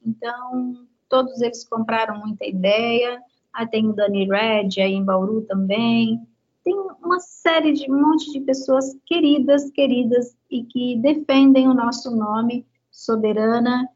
Então, 0.05 0.87
todos 1.07 1.39
eles 1.41 1.63
compraram 1.67 2.19
muita 2.19 2.45
ideia. 2.45 3.21
Ah, 3.53 3.67
tem 3.67 3.87
o 3.87 3.93
Dani 3.93 4.27
Red 4.27 4.81
aí 4.81 4.93
em 4.93 5.05
Bauru 5.05 5.41
também. 5.43 6.19
Tem 6.63 6.75
uma 7.03 7.19
série 7.19 7.73
de 7.73 7.91
um 7.91 8.01
monte 8.01 8.31
de 8.31 8.41
pessoas 8.41 8.97
queridas, 9.05 9.69
queridas 9.71 10.35
e 10.49 10.63
que 10.63 10.97
defendem 10.97 11.67
o 11.67 11.73
nosso 11.73 12.15
nome 12.15 12.65
soberana 12.91 13.87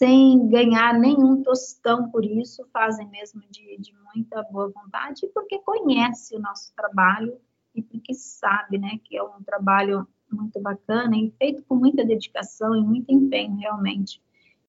sem 0.00 0.48
ganhar 0.48 0.98
nenhum 0.98 1.42
tostão 1.42 2.10
por 2.10 2.24
isso, 2.24 2.66
fazem 2.72 3.06
mesmo 3.08 3.42
de, 3.50 3.76
de 3.78 3.92
muita 4.14 4.42
boa 4.44 4.70
vontade, 4.70 5.26
porque 5.34 5.58
conhece 5.58 6.34
o 6.34 6.40
nosso 6.40 6.72
trabalho 6.74 7.36
e 7.74 7.82
porque 7.82 8.14
sabe, 8.14 8.78
né, 8.78 8.98
que 9.04 9.14
é 9.14 9.22
um 9.22 9.42
trabalho 9.42 10.08
muito 10.32 10.58
bacana 10.58 11.14
e 11.18 11.30
feito 11.32 11.62
com 11.64 11.76
muita 11.76 12.02
dedicação 12.02 12.74
e 12.74 12.82
muito 12.82 13.12
empenho, 13.12 13.58
realmente. 13.58 14.22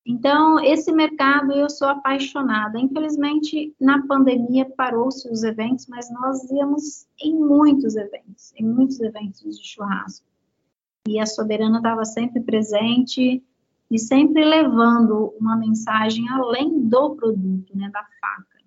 Então, 0.06 0.60
esse 0.60 0.92
mercado 0.92 1.54
eu 1.54 1.70
sou 1.70 1.88
apaixonada. 1.88 2.78
Infelizmente, 2.78 3.74
na 3.80 4.06
pandemia 4.06 4.66
parou-se 4.66 5.30
os 5.30 5.44
eventos, 5.44 5.88
mas 5.88 6.12
nós 6.12 6.52
íamos 6.52 7.08
em 7.24 7.34
muitos 7.40 7.96
eventos, 7.96 8.52
em 8.58 8.66
muitos 8.66 9.00
eventos 9.00 9.58
de 9.58 9.66
churrasco. 9.66 10.26
E 11.08 11.22
a 11.22 11.26
Soberana 11.26 11.78
estava 11.78 12.04
sempre 12.04 12.42
presente, 12.42 13.42
e 13.92 14.00
sempre 14.00 14.46
levando 14.46 15.36
uma 15.38 15.58
mensagem 15.58 16.28
além 16.30 16.80
do 16.88 17.14
produto, 17.14 17.78
né, 17.78 17.90
da 17.92 18.02
faca. 18.22 18.58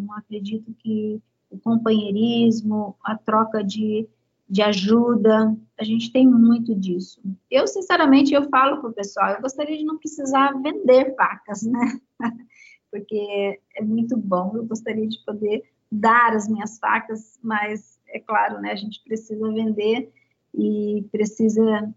Eu 0.00 0.12
acredito 0.12 0.72
que 0.78 1.20
o 1.50 1.58
companheirismo, 1.58 2.96
a 3.02 3.16
troca 3.16 3.64
de, 3.64 4.08
de 4.48 4.62
ajuda, 4.62 5.56
a 5.76 5.82
gente 5.82 6.12
tem 6.12 6.24
muito 6.28 6.76
disso. 6.76 7.20
Eu, 7.50 7.66
sinceramente, 7.66 8.32
eu 8.32 8.48
falo 8.48 8.80
para 8.80 8.90
o 8.90 8.92
pessoal, 8.92 9.30
eu 9.30 9.40
gostaria 9.40 9.76
de 9.76 9.84
não 9.84 9.98
precisar 9.98 10.52
vender 10.62 11.12
facas, 11.16 11.62
né? 11.62 11.98
Porque 12.88 13.60
é 13.76 13.82
muito 13.82 14.16
bom, 14.16 14.52
eu 14.54 14.64
gostaria 14.64 15.08
de 15.08 15.18
poder 15.24 15.64
dar 15.90 16.34
as 16.34 16.48
minhas 16.48 16.78
facas, 16.78 17.36
mas 17.42 17.98
é 18.06 18.20
claro, 18.20 18.60
né? 18.60 18.70
A 18.70 18.76
gente 18.76 19.02
precisa 19.02 19.52
vender 19.52 20.12
e 20.54 21.04
precisa 21.10 21.92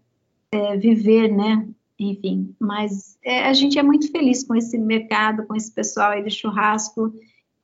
é, 0.50 0.76
viver, 0.76 1.28
né? 1.28 1.68
Enfim, 2.10 2.54
mas 2.58 3.18
é, 3.24 3.44
a 3.44 3.52
gente 3.52 3.78
é 3.78 3.82
muito 3.82 4.10
feliz 4.10 4.44
com 4.44 4.54
esse 4.54 4.78
mercado, 4.78 5.46
com 5.46 5.54
esse 5.54 5.72
pessoal 5.72 6.10
aí 6.12 6.22
do 6.22 6.30
churrasco, 6.30 7.12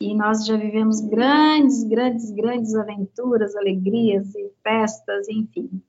e 0.01 0.15
nós 0.15 0.47
já 0.47 0.57
vivemos 0.57 1.01
grandes, 1.01 1.83
grandes, 1.85 2.31
grandes 2.31 2.75
aventuras, 2.75 3.57
alegrias 3.57 4.35
e 4.35 4.51
festas, 4.63 5.29
enfim. 5.29 5.83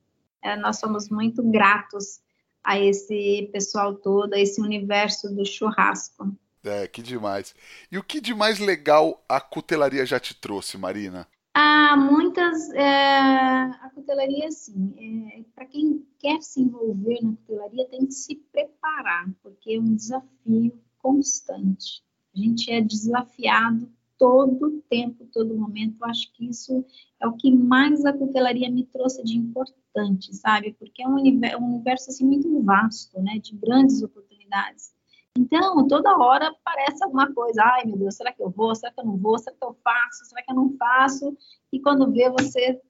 É, 0.43 0.55
nós 0.55 0.79
somos 0.79 1.09
muito 1.09 1.43
gratos 1.43 2.19
a 2.63 2.79
esse 2.79 3.49
pessoal 3.51 3.95
todo, 3.95 4.33
a 4.33 4.39
esse 4.39 4.59
universo 4.62 5.33
do 5.33 5.45
churrasco. 5.45 6.35
É, 6.63 6.88
que 6.88 7.01
demais. 7.01 7.55
E 7.91 7.97
o 7.97 8.03
que 8.03 8.19
de 8.19 8.33
mais 8.33 8.59
legal 8.59 9.23
a 9.29 9.39
cutelaria 9.39 10.05
já 10.05 10.19
te 10.19 10.35
trouxe, 10.35 10.77
Marina? 10.77 11.27
Há 11.61 11.97
muitas. 11.97 12.69
É, 12.69 12.87
a 12.87 13.91
cutelaria, 13.93 14.49
sim. 14.49 14.93
É, 14.97 15.43
Para 15.53 15.65
quem 15.65 16.07
quer 16.17 16.41
se 16.41 16.61
envolver 16.61 17.19
na 17.21 17.33
cutelaria, 17.33 17.85
tem 17.89 18.05
que 18.05 18.13
se 18.13 18.37
preparar, 18.49 19.29
porque 19.43 19.73
é 19.73 19.79
um 19.79 19.93
desafio 19.93 20.79
constante. 20.99 22.01
A 22.33 22.39
gente 22.39 22.71
é 22.71 22.79
desafiado 22.79 23.91
todo 24.17 24.81
tempo, 24.89 25.27
todo 25.33 25.53
momento. 25.53 25.97
Eu 25.99 26.07
acho 26.07 26.31
que 26.31 26.45
isso 26.47 26.85
é 27.19 27.27
o 27.27 27.33
que 27.33 27.51
mais 27.51 28.05
a 28.05 28.13
cutelaria 28.13 28.71
me 28.71 28.85
trouxe 28.85 29.21
de 29.25 29.37
importante, 29.37 30.33
sabe? 30.33 30.73
Porque 30.79 31.03
é 31.03 31.07
um 31.09 31.15
universo, 31.15 31.61
um 31.61 31.73
universo 31.73 32.09
assim, 32.09 32.25
muito 32.25 32.63
vasto, 32.63 33.21
né? 33.21 33.37
De 33.37 33.53
grandes 33.57 34.01
oportunidades. 34.01 34.93
Então, 35.37 35.87
toda 35.87 36.17
hora 36.17 36.47
aparece 36.47 37.03
alguma 37.03 37.33
coisa. 37.33 37.63
Ai, 37.63 37.85
meu 37.85 37.97
Deus, 37.97 38.15
será 38.15 38.33
que 38.33 38.41
eu 38.41 38.49
vou? 38.49 38.75
Será 38.75 38.91
que 38.91 38.99
eu 38.99 39.05
não 39.05 39.17
vou? 39.17 39.37
Será 39.37 39.55
que 39.55 39.63
eu 39.63 39.77
faço? 39.83 40.25
Será 40.25 40.43
que 40.43 40.51
eu 40.51 40.55
não 40.55 40.75
faço? 40.77 41.37
E 41.71 41.79
quando 41.81 42.11
vê, 42.11 42.29
você, 42.29 42.81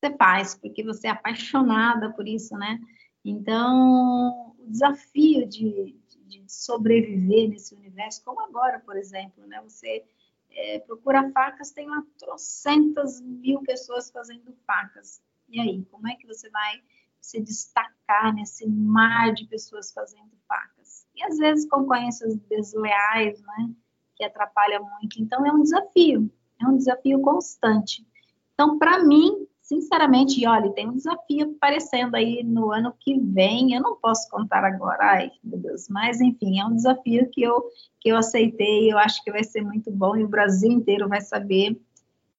você 0.00 0.16
faz, 0.16 0.54
porque 0.54 0.84
você 0.84 1.08
é 1.08 1.10
apaixonada 1.10 2.12
por 2.12 2.28
isso, 2.28 2.56
né? 2.56 2.78
Então, 3.24 4.54
o 4.58 4.66
desafio 4.68 5.46
de, 5.48 5.96
de 6.26 6.44
sobreviver 6.46 7.48
nesse 7.48 7.74
universo, 7.74 8.22
como 8.24 8.40
agora, 8.40 8.78
por 8.80 8.96
exemplo, 8.96 9.46
né? 9.46 9.60
Você 9.62 10.04
é, 10.50 10.78
procura 10.80 11.30
facas, 11.32 11.70
tem 11.72 11.88
lá 11.88 12.02
trocentas 12.18 13.20
mil 13.20 13.60
pessoas 13.62 14.10
fazendo 14.10 14.54
facas. 14.66 15.22
E 15.48 15.60
aí, 15.60 15.84
como 15.86 16.08
é 16.08 16.14
que 16.14 16.26
você 16.26 16.48
vai 16.50 16.82
se 17.20 17.40
destacar 17.40 18.34
nesse 18.34 18.66
mar 18.68 19.32
de 19.32 19.46
pessoas 19.46 19.92
fazendo 19.92 20.30
facas? 20.46 20.77
E 21.18 21.24
às 21.24 21.36
vezes 21.36 21.68
concorrências 21.68 22.36
desleais, 22.48 23.40
né? 23.42 23.70
Que 24.16 24.24
atrapalha 24.24 24.80
muito. 24.80 25.20
Então 25.20 25.44
é 25.44 25.52
um 25.52 25.62
desafio, 25.62 26.30
é 26.60 26.66
um 26.66 26.76
desafio 26.76 27.20
constante. 27.20 28.06
Então, 28.54 28.78
para 28.78 29.04
mim, 29.04 29.46
sinceramente, 29.68 30.46
olha, 30.46 30.72
tem 30.72 30.88
um 30.88 30.96
desafio 30.96 31.54
aparecendo 31.56 32.14
aí 32.14 32.42
no 32.42 32.72
ano 32.72 32.94
que 32.98 33.18
vem, 33.20 33.74
eu 33.74 33.82
não 33.82 33.96
posso 33.96 34.28
contar 34.30 34.64
agora, 34.64 34.98
ai, 35.12 35.30
meu 35.44 35.58
Deus, 35.58 35.88
mas 35.90 36.22
enfim, 36.22 36.58
é 36.58 36.64
um 36.64 36.74
desafio 36.74 37.28
que 37.30 37.42
eu, 37.42 37.62
que 38.00 38.08
eu 38.08 38.16
aceitei, 38.16 38.90
eu 38.90 38.96
acho 38.96 39.22
que 39.22 39.30
vai 39.30 39.44
ser 39.44 39.60
muito 39.60 39.90
bom 39.90 40.16
e 40.16 40.24
o 40.24 40.28
Brasil 40.28 40.72
inteiro 40.72 41.06
vai 41.06 41.20
saber, 41.20 41.78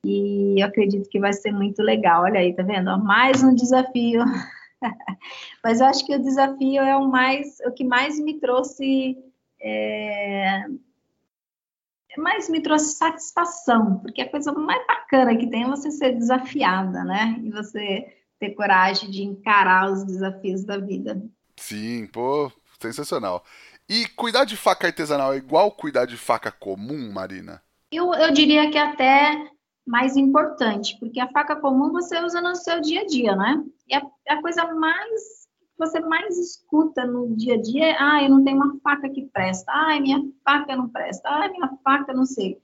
e 0.04 0.60
eu 0.60 0.66
acredito 0.66 1.08
que 1.08 1.20
vai 1.20 1.32
ser 1.32 1.52
muito 1.52 1.84
legal, 1.84 2.24
olha 2.24 2.40
aí, 2.40 2.54
tá 2.54 2.64
vendo? 2.64 2.98
Mais 2.98 3.44
um 3.44 3.54
desafio, 3.54 4.22
mas 5.64 5.80
eu 5.80 5.88
acho 5.88 6.06
que 6.06 6.16
o 6.16 6.22
desafio 6.22 6.82
é 6.82 6.96
o 6.96 7.08
mais, 7.08 7.60
o 7.66 7.72
que 7.72 7.84
mais 7.84 8.20
me 8.20 8.40
trouxe 8.40 9.18
é, 9.62 10.64
mas 12.18 12.50
me 12.50 12.62
trouxe 12.62 12.96
satisfação, 12.96 14.00
porque 14.00 14.22
a 14.22 14.30
coisa 14.30 14.52
mais 14.52 14.86
bacana 14.88 15.36
que 15.38 15.48
tem 15.48 15.64
é 15.64 15.68
você 15.68 15.92
ser 15.92 16.18
desafiada, 16.18 17.04
né? 17.04 17.40
E 17.44 17.52
você 17.52 18.16
ter 18.40 18.52
coragem 18.52 19.10
de 19.10 19.24
encarar 19.24 19.92
os 19.92 20.04
desafios 20.06 20.64
da 20.64 20.78
vida. 20.78 21.22
Sim, 21.58 22.08
pô, 22.08 22.52
sensacional. 22.80 23.44
E 23.88 24.08
cuidar 24.10 24.46
de 24.46 24.56
faca 24.56 24.88
artesanal 24.88 25.34
é 25.34 25.38
igual 25.38 25.72
cuidar 25.72 26.06
de 26.06 26.16
faca 26.16 26.52
comum, 26.52 27.12
Marina? 27.12 27.62
Eu, 27.92 28.14
eu 28.14 28.32
diria 28.32 28.70
que 28.72 28.78
até 28.78 29.50
mais 29.90 30.16
importante, 30.16 30.96
porque 31.00 31.20
a 31.20 31.28
faca 31.30 31.56
comum 31.56 31.92
você 31.92 32.24
usa 32.24 32.40
no 32.40 32.56
seu 32.56 32.80
dia 32.80 33.02
a 33.02 33.06
dia, 33.08 33.36
né? 33.36 33.64
E 33.88 33.96
a, 33.96 34.02
a 34.30 34.42
coisa 34.42 34.72
mais 34.76 35.40
você 35.80 36.00
mais 36.02 36.38
escuta 36.38 37.06
no 37.06 37.36
dia 37.36 37.56
a 37.56 37.62
dia 37.62 37.86
é, 37.86 37.96
ah, 37.98 38.22
eu 38.22 38.30
não 38.30 38.44
tenho 38.44 38.58
uma 38.58 38.78
faca 38.84 39.10
que 39.10 39.28
presta, 39.34 39.72
ah, 39.72 40.00
minha 40.00 40.22
faca 40.44 40.76
não 40.76 40.90
presta, 40.90 41.28
ah, 41.28 41.50
minha 41.50 41.70
faca 41.84 42.14
não 42.14 42.26
sei. 42.26 42.62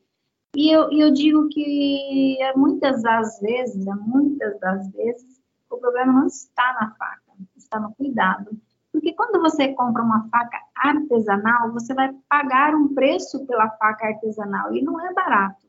E 0.56 0.70
eu, 0.70 0.92
eu 0.92 1.12
digo 1.12 1.48
que 1.50 2.38
é 2.42 2.56
muitas 2.56 3.02
das 3.02 3.40
vezes, 3.40 3.88
é 3.88 3.94
muitas 3.96 4.60
das 4.60 4.92
vezes, 4.92 5.42
o 5.70 5.78
problema 5.78 6.14
não 6.14 6.28
está 6.28 6.74
na 6.80 6.94
faca, 6.96 7.34
está 7.56 7.80
no 7.80 7.96
cuidado. 7.96 8.52
Porque 8.92 9.14
quando 9.14 9.42
você 9.42 9.74
compra 9.74 10.04
uma 10.04 10.30
faca 10.30 10.60
artesanal, 10.76 11.72
você 11.72 11.94
vai 11.94 12.14
pagar 12.30 12.76
um 12.76 12.94
preço 12.94 13.46
pela 13.48 13.70
faca 13.78 14.08
artesanal 14.08 14.74
e 14.76 14.82
não 14.82 15.04
é 15.04 15.12
barato. 15.14 15.65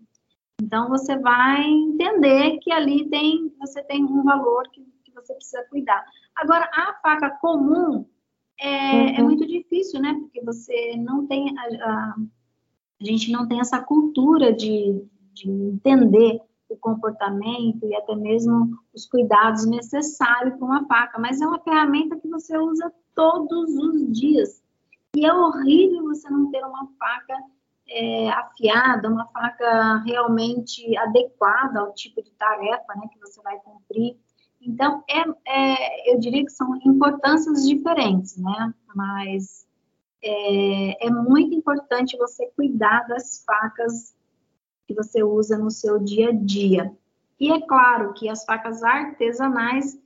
Então 0.61 0.89
você 0.89 1.19
vai 1.19 1.63
entender 1.65 2.59
que 2.59 2.73
ali 2.73 3.09
tem, 3.09 3.53
você 3.59 3.83
tem 3.85 4.05
um 4.05 4.23
valor 4.23 4.65
que, 4.71 4.83
que 5.05 5.13
você 5.13 5.35
precisa 5.35 5.65
cuidar. 5.71 6.05
Agora, 6.35 6.69
a 6.73 6.95
faca 7.03 7.31
comum 7.41 8.07
é, 8.59 8.69
é 8.69 8.93
uhum. 8.93 9.15
é 9.17 9.23
muito 9.23 9.47
difícil, 9.47 10.01
né? 10.01 10.15
Porque 10.15 10.41
você 10.43 10.97
não 10.97 11.27
tem, 11.27 11.55
a, 11.59 11.63
a, 11.63 12.15
a 13.01 13.05
gente 13.05 13.31
não 13.31 13.47
tem 13.47 13.61
essa 13.61 13.81
cultura 13.81 14.53
de, 14.53 15.03
de 15.35 15.51
entender 15.51 16.41
o 16.69 16.77
comportamento 16.77 17.87
e 17.87 17.95
até 17.95 18.17
mesmo 18.17 18.77
os 18.95 19.07
cuidados 19.07 19.67
necessários 19.67 20.57
para 20.57 20.67
uma 20.67 20.87
faca, 20.87 21.19
mas 21.19 21.41
é 21.41 21.47
uma 21.47 21.61
ferramenta 21.61 22.19
que 22.19 22.29
você 22.29 22.57
usa 22.59 22.93
todos 23.15 23.77
os 23.77 24.19
dias. 24.19 24.63
E 25.15 25.25
é 25.25 25.33
horrível 25.33 26.03
você 26.05 26.29
não 26.29 26.51
ter 26.51 26.65
uma 26.65 26.89
faca 26.99 27.37
é, 27.89 28.29
afiada, 28.31 29.09
uma 29.09 29.27
faca 29.27 29.99
realmente 30.05 30.97
adequada 30.97 31.81
ao 31.81 31.95
tipo 31.95 32.23
de 32.23 32.31
tarefa 32.33 32.95
né, 32.97 33.09
que 33.13 33.19
você 33.21 33.41
vai 33.43 33.59
cumprir. 33.61 34.17
Então, 34.61 35.05
é, 35.09 35.25
é, 35.47 36.13
eu 36.13 36.19
diria 36.19 36.45
que 36.45 36.51
são 36.51 36.77
importâncias 36.85 37.67
diferentes, 37.67 38.37
né? 38.37 38.75
Mas 38.95 39.67
é, 40.23 41.07
é 41.07 41.11
muito 41.11 41.55
importante 41.55 42.17
você 42.17 42.47
cuidar 42.57 43.07
das 43.07 43.45
facas 43.45 44.17
que 44.87 44.95
você 44.95 45.23
usa 45.23 45.59
no 45.59 45.71
seu 45.71 45.99
dia 45.99 46.31
a 46.31 46.33
dia. 46.33 46.93
E 47.39 47.53
é 47.53 47.61
claro 47.61 48.15
que 48.15 48.29
as 48.29 48.45
facas 48.45 48.83
artesanais, 48.83 49.99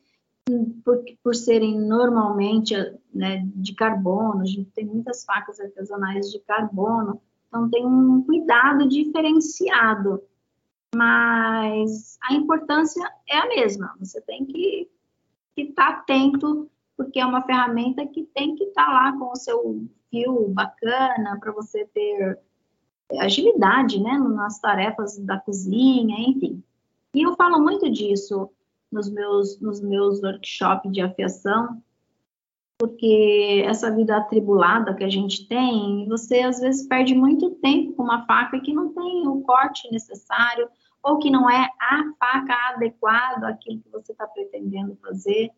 por, 0.84 1.02
por 1.22 1.34
serem 1.34 1.80
normalmente 1.80 2.74
né, 3.14 3.42
de 3.54 3.74
carbono, 3.74 4.40
a 4.40 4.46
gente 4.46 4.70
tem 4.72 4.84
muitas 4.84 5.24
facas 5.24 5.60
artesanais 5.60 6.30
de 6.30 6.40
carbono, 6.40 7.20
então 7.50 7.68
tem 7.68 7.84
um 7.84 8.22
cuidado 8.24 8.88
diferenciado 8.88 10.22
mas 10.94 12.18
a 12.22 12.34
importância 12.34 13.02
é 13.28 13.38
a 13.38 13.48
mesma. 13.48 13.94
Você 14.00 14.20
tem 14.22 14.44
que 14.44 14.90
estar 15.56 15.92
tá 15.92 15.98
atento, 15.98 16.68
porque 16.96 17.20
é 17.20 17.26
uma 17.26 17.42
ferramenta 17.42 18.06
que 18.06 18.24
tem 18.34 18.56
que 18.56 18.64
estar 18.64 18.86
tá 18.86 18.92
lá 18.92 19.18
com 19.18 19.30
o 19.30 19.36
seu 19.36 19.88
fio 20.10 20.48
bacana 20.48 21.38
para 21.38 21.52
você 21.52 21.84
ter 21.86 22.38
agilidade, 23.20 24.00
né, 24.00 24.18
nas 24.18 24.60
tarefas 24.60 25.18
da 25.18 25.38
cozinha, 25.38 26.16
enfim. 26.18 26.62
E 27.14 27.22
eu 27.22 27.34
falo 27.34 27.60
muito 27.60 27.90
disso 27.90 28.50
nos 28.90 29.10
meus, 29.10 29.60
nos 29.60 29.80
meus 29.80 30.22
workshops 30.22 30.92
de 30.92 31.00
afiação, 31.00 31.82
porque 32.80 33.62
essa 33.66 33.94
vida 33.94 34.16
atribulada 34.16 34.94
que 34.94 35.04
a 35.04 35.08
gente 35.10 35.46
tem, 35.46 36.08
você 36.08 36.40
às 36.40 36.60
vezes 36.60 36.88
perde 36.88 37.14
muito 37.14 37.50
tempo 37.56 37.92
com 37.92 38.04
uma 38.04 38.24
faca 38.24 38.58
que 38.58 38.72
não 38.72 38.94
tem 38.94 39.28
o 39.28 39.42
corte 39.42 39.86
necessário, 39.92 40.66
ou 41.02 41.18
que 41.18 41.30
não 41.30 41.48
é 41.50 41.68
a 41.78 42.10
faca 42.18 42.54
adequada 42.74 43.48
àquilo 43.48 43.80
que 43.80 43.90
você 43.90 44.12
está 44.12 44.26
pretendendo 44.26 44.96
fazer. 45.02 45.50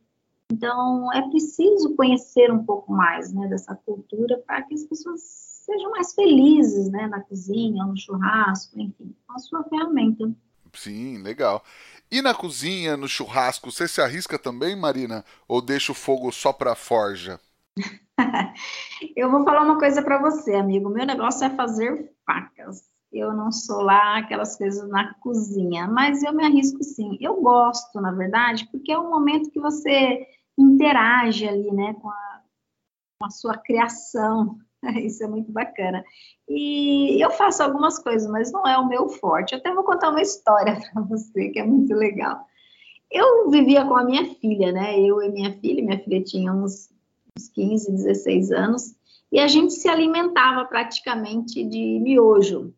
Então, 0.53 1.13
é 1.13 1.23
preciso 1.31 1.95
conhecer 1.95 2.51
um 2.51 2.65
pouco 2.65 2.93
mais 2.93 3.33
né, 3.33 3.47
dessa 3.47 3.77
cultura 3.77 4.43
para 4.45 4.63
que 4.63 4.75
as 4.75 4.83
pessoas 4.83 5.21
sejam 5.23 5.93
mais 5.93 6.13
felizes 6.15 6.91
né, 6.91 7.07
na 7.07 7.21
cozinha, 7.21 7.85
no 7.85 7.97
churrasco, 7.97 8.81
enfim, 8.81 9.15
com 9.25 9.33
a 9.33 9.39
sua 9.39 9.63
ferramenta. 9.63 10.29
Sim, 10.73 11.23
legal. 11.23 11.63
E 12.13 12.23
na 12.23 12.35
cozinha, 12.35 12.97
no 12.97 13.09
churrasco, 13.09 13.73
você 13.73 13.89
se 13.89 14.01
arrisca 14.01 14.39
também, 14.39 14.77
Marina? 14.77 15.25
Ou 15.49 15.63
deixa 15.63 15.93
o 15.93 15.95
fogo 15.95 16.31
só 16.31 16.53
para 16.53 16.75
forja? 16.75 17.41
Eu 19.17 19.31
vou 19.31 19.43
falar 19.43 19.63
uma 19.63 19.79
coisa 19.79 20.03
para 20.03 20.19
você, 20.19 20.55
amigo. 20.55 20.91
Meu 20.91 21.07
negócio 21.07 21.45
é 21.45 21.51
fazer 21.51 22.13
facas 22.25 22.93
eu 23.13 23.35
não 23.35 23.53
sou 23.53 23.83
lá 23.83 24.19
aquelas 24.19 24.57
coisas 24.57 24.89
na 24.89 25.13
cozinha, 25.15 25.87
mas 25.87 26.23
eu 26.23 26.33
me 26.33 26.45
arrisco 26.45 26.83
sim. 26.83 27.19
Eu 27.21 27.41
gosto, 27.43 28.01
na 28.01 28.11
verdade, 28.11 28.67
porque 28.73 28.91
é 28.91 28.99
um 28.99 29.11
momento 29.11 29.51
que 29.51 29.61
você 29.61 30.27
interage 30.57 31.47
ali, 31.47 31.71
né, 31.71 31.95
com 31.95 32.09
a, 32.09 32.43
com 33.19 33.27
a 33.27 33.31
sua 33.31 33.59
criação. 33.59 34.59
Isso 35.03 35.23
é 35.23 35.29
muito 35.29 35.53
bacana. 35.53 36.05
E 36.49 37.23
eu 37.23 37.31
faço 37.31 37.63
algumas 37.63 37.99
coisas, 37.99 38.29
mas 38.31 38.51
não 38.53 38.67
é 38.67 38.77
o 38.79 38.89
meu 38.89 39.09
forte. 39.09 39.53
Eu 39.53 39.59
até 39.59 39.73
vou 39.73 39.85
contar 39.85 40.11
uma 40.11 40.23
história 40.23 40.79
para 40.93 41.03
você 41.03 41.51
que 41.51 41.59
é 41.59 41.65
muito 41.65 41.95
legal. 41.95 42.41
Eu 43.11 43.51
vivia 43.51 43.85
com 43.85 43.97
a 43.97 44.05
minha 44.05 44.35
filha, 44.37 44.73
né? 44.73 44.99
Eu 44.99 45.23
e 45.23 45.29
minha 45.29 45.53
filha, 45.59 45.85
minha 45.85 45.99
filha 45.99 46.23
tinha 46.23 46.53
uns, 46.53 46.91
uns 47.37 47.49
15, 47.49 47.93
16 47.93 48.51
anos, 48.53 48.95
e 49.31 49.39
a 49.39 49.47
gente 49.47 49.75
se 49.75 49.89
alimentava 49.89 50.65
praticamente 50.65 51.63
de 51.63 52.01
miojo. 52.01 52.75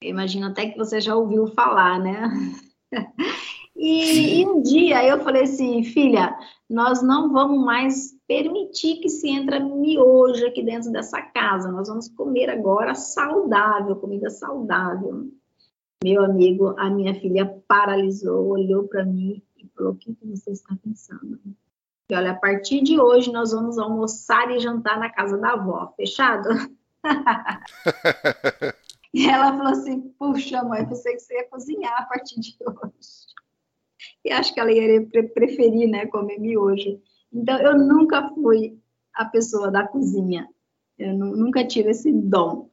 Eu 0.00 0.10
imagino 0.10 0.48
até 0.48 0.68
que 0.68 0.76
você 0.76 1.00
já 1.00 1.14
ouviu 1.14 1.46
falar, 1.48 1.98
né? 1.98 2.28
E, 3.74 4.40
e, 4.40 4.46
um 4.46 4.62
dia 4.62 5.04
eu 5.04 5.24
falei 5.24 5.42
assim, 5.42 5.82
filha, 5.82 6.38
nós 6.70 7.02
não 7.02 7.32
vamos 7.32 7.64
mais 7.64 8.14
permitir 8.32 8.96
que 8.96 9.10
se 9.10 9.28
entre 9.28 9.60
miojo 9.60 10.46
aqui 10.46 10.62
dentro 10.62 10.90
dessa 10.90 11.20
casa. 11.20 11.70
Nós 11.70 11.88
vamos 11.88 12.08
comer 12.08 12.48
agora 12.48 12.94
saudável, 12.94 13.96
comida 13.96 14.30
saudável. 14.30 15.30
Meu 16.02 16.24
amigo, 16.24 16.74
a 16.78 16.88
minha 16.88 17.14
filha 17.14 17.44
paralisou, 17.68 18.48
olhou 18.48 18.88
para 18.88 19.04
mim 19.04 19.42
e 19.58 19.68
falou: 19.76 19.92
O 19.92 19.96
que, 19.96 20.14
que 20.14 20.26
você 20.26 20.50
está 20.50 20.74
pensando? 20.82 21.38
E 22.08 22.14
olha, 22.14 22.30
a 22.30 22.34
partir 22.34 22.82
de 22.82 22.98
hoje 22.98 23.30
nós 23.30 23.52
vamos 23.52 23.78
almoçar 23.78 24.50
e 24.50 24.58
jantar 24.58 24.98
na 24.98 25.10
casa 25.10 25.36
da 25.36 25.52
avó. 25.52 25.92
Fechado? 25.94 26.48
e 29.12 29.28
ela 29.28 29.52
falou 29.58 29.72
assim: 29.72 30.00
Puxa, 30.18 30.62
mãe, 30.64 30.88
pensei 30.88 31.12
que 31.12 31.20
você 31.20 31.34
ia 31.34 31.48
cozinhar 31.50 32.00
a 32.00 32.06
partir 32.06 32.40
de 32.40 32.56
hoje 32.64 33.32
e 34.24 34.32
acho 34.32 34.54
que 34.54 34.60
ela 34.60 34.72
iria 34.72 35.06
preferir, 35.34 35.88
né, 35.88 36.06
comer 36.06 36.38
miojo. 36.38 37.00
Então, 37.32 37.58
eu 37.58 37.78
nunca 37.78 38.28
fui 38.30 38.78
a 39.14 39.24
pessoa 39.24 39.70
da 39.70 39.86
cozinha, 39.86 40.48
eu 40.98 41.16
nunca 41.16 41.66
tive 41.66 41.90
esse 41.90 42.12
dom. 42.12 42.70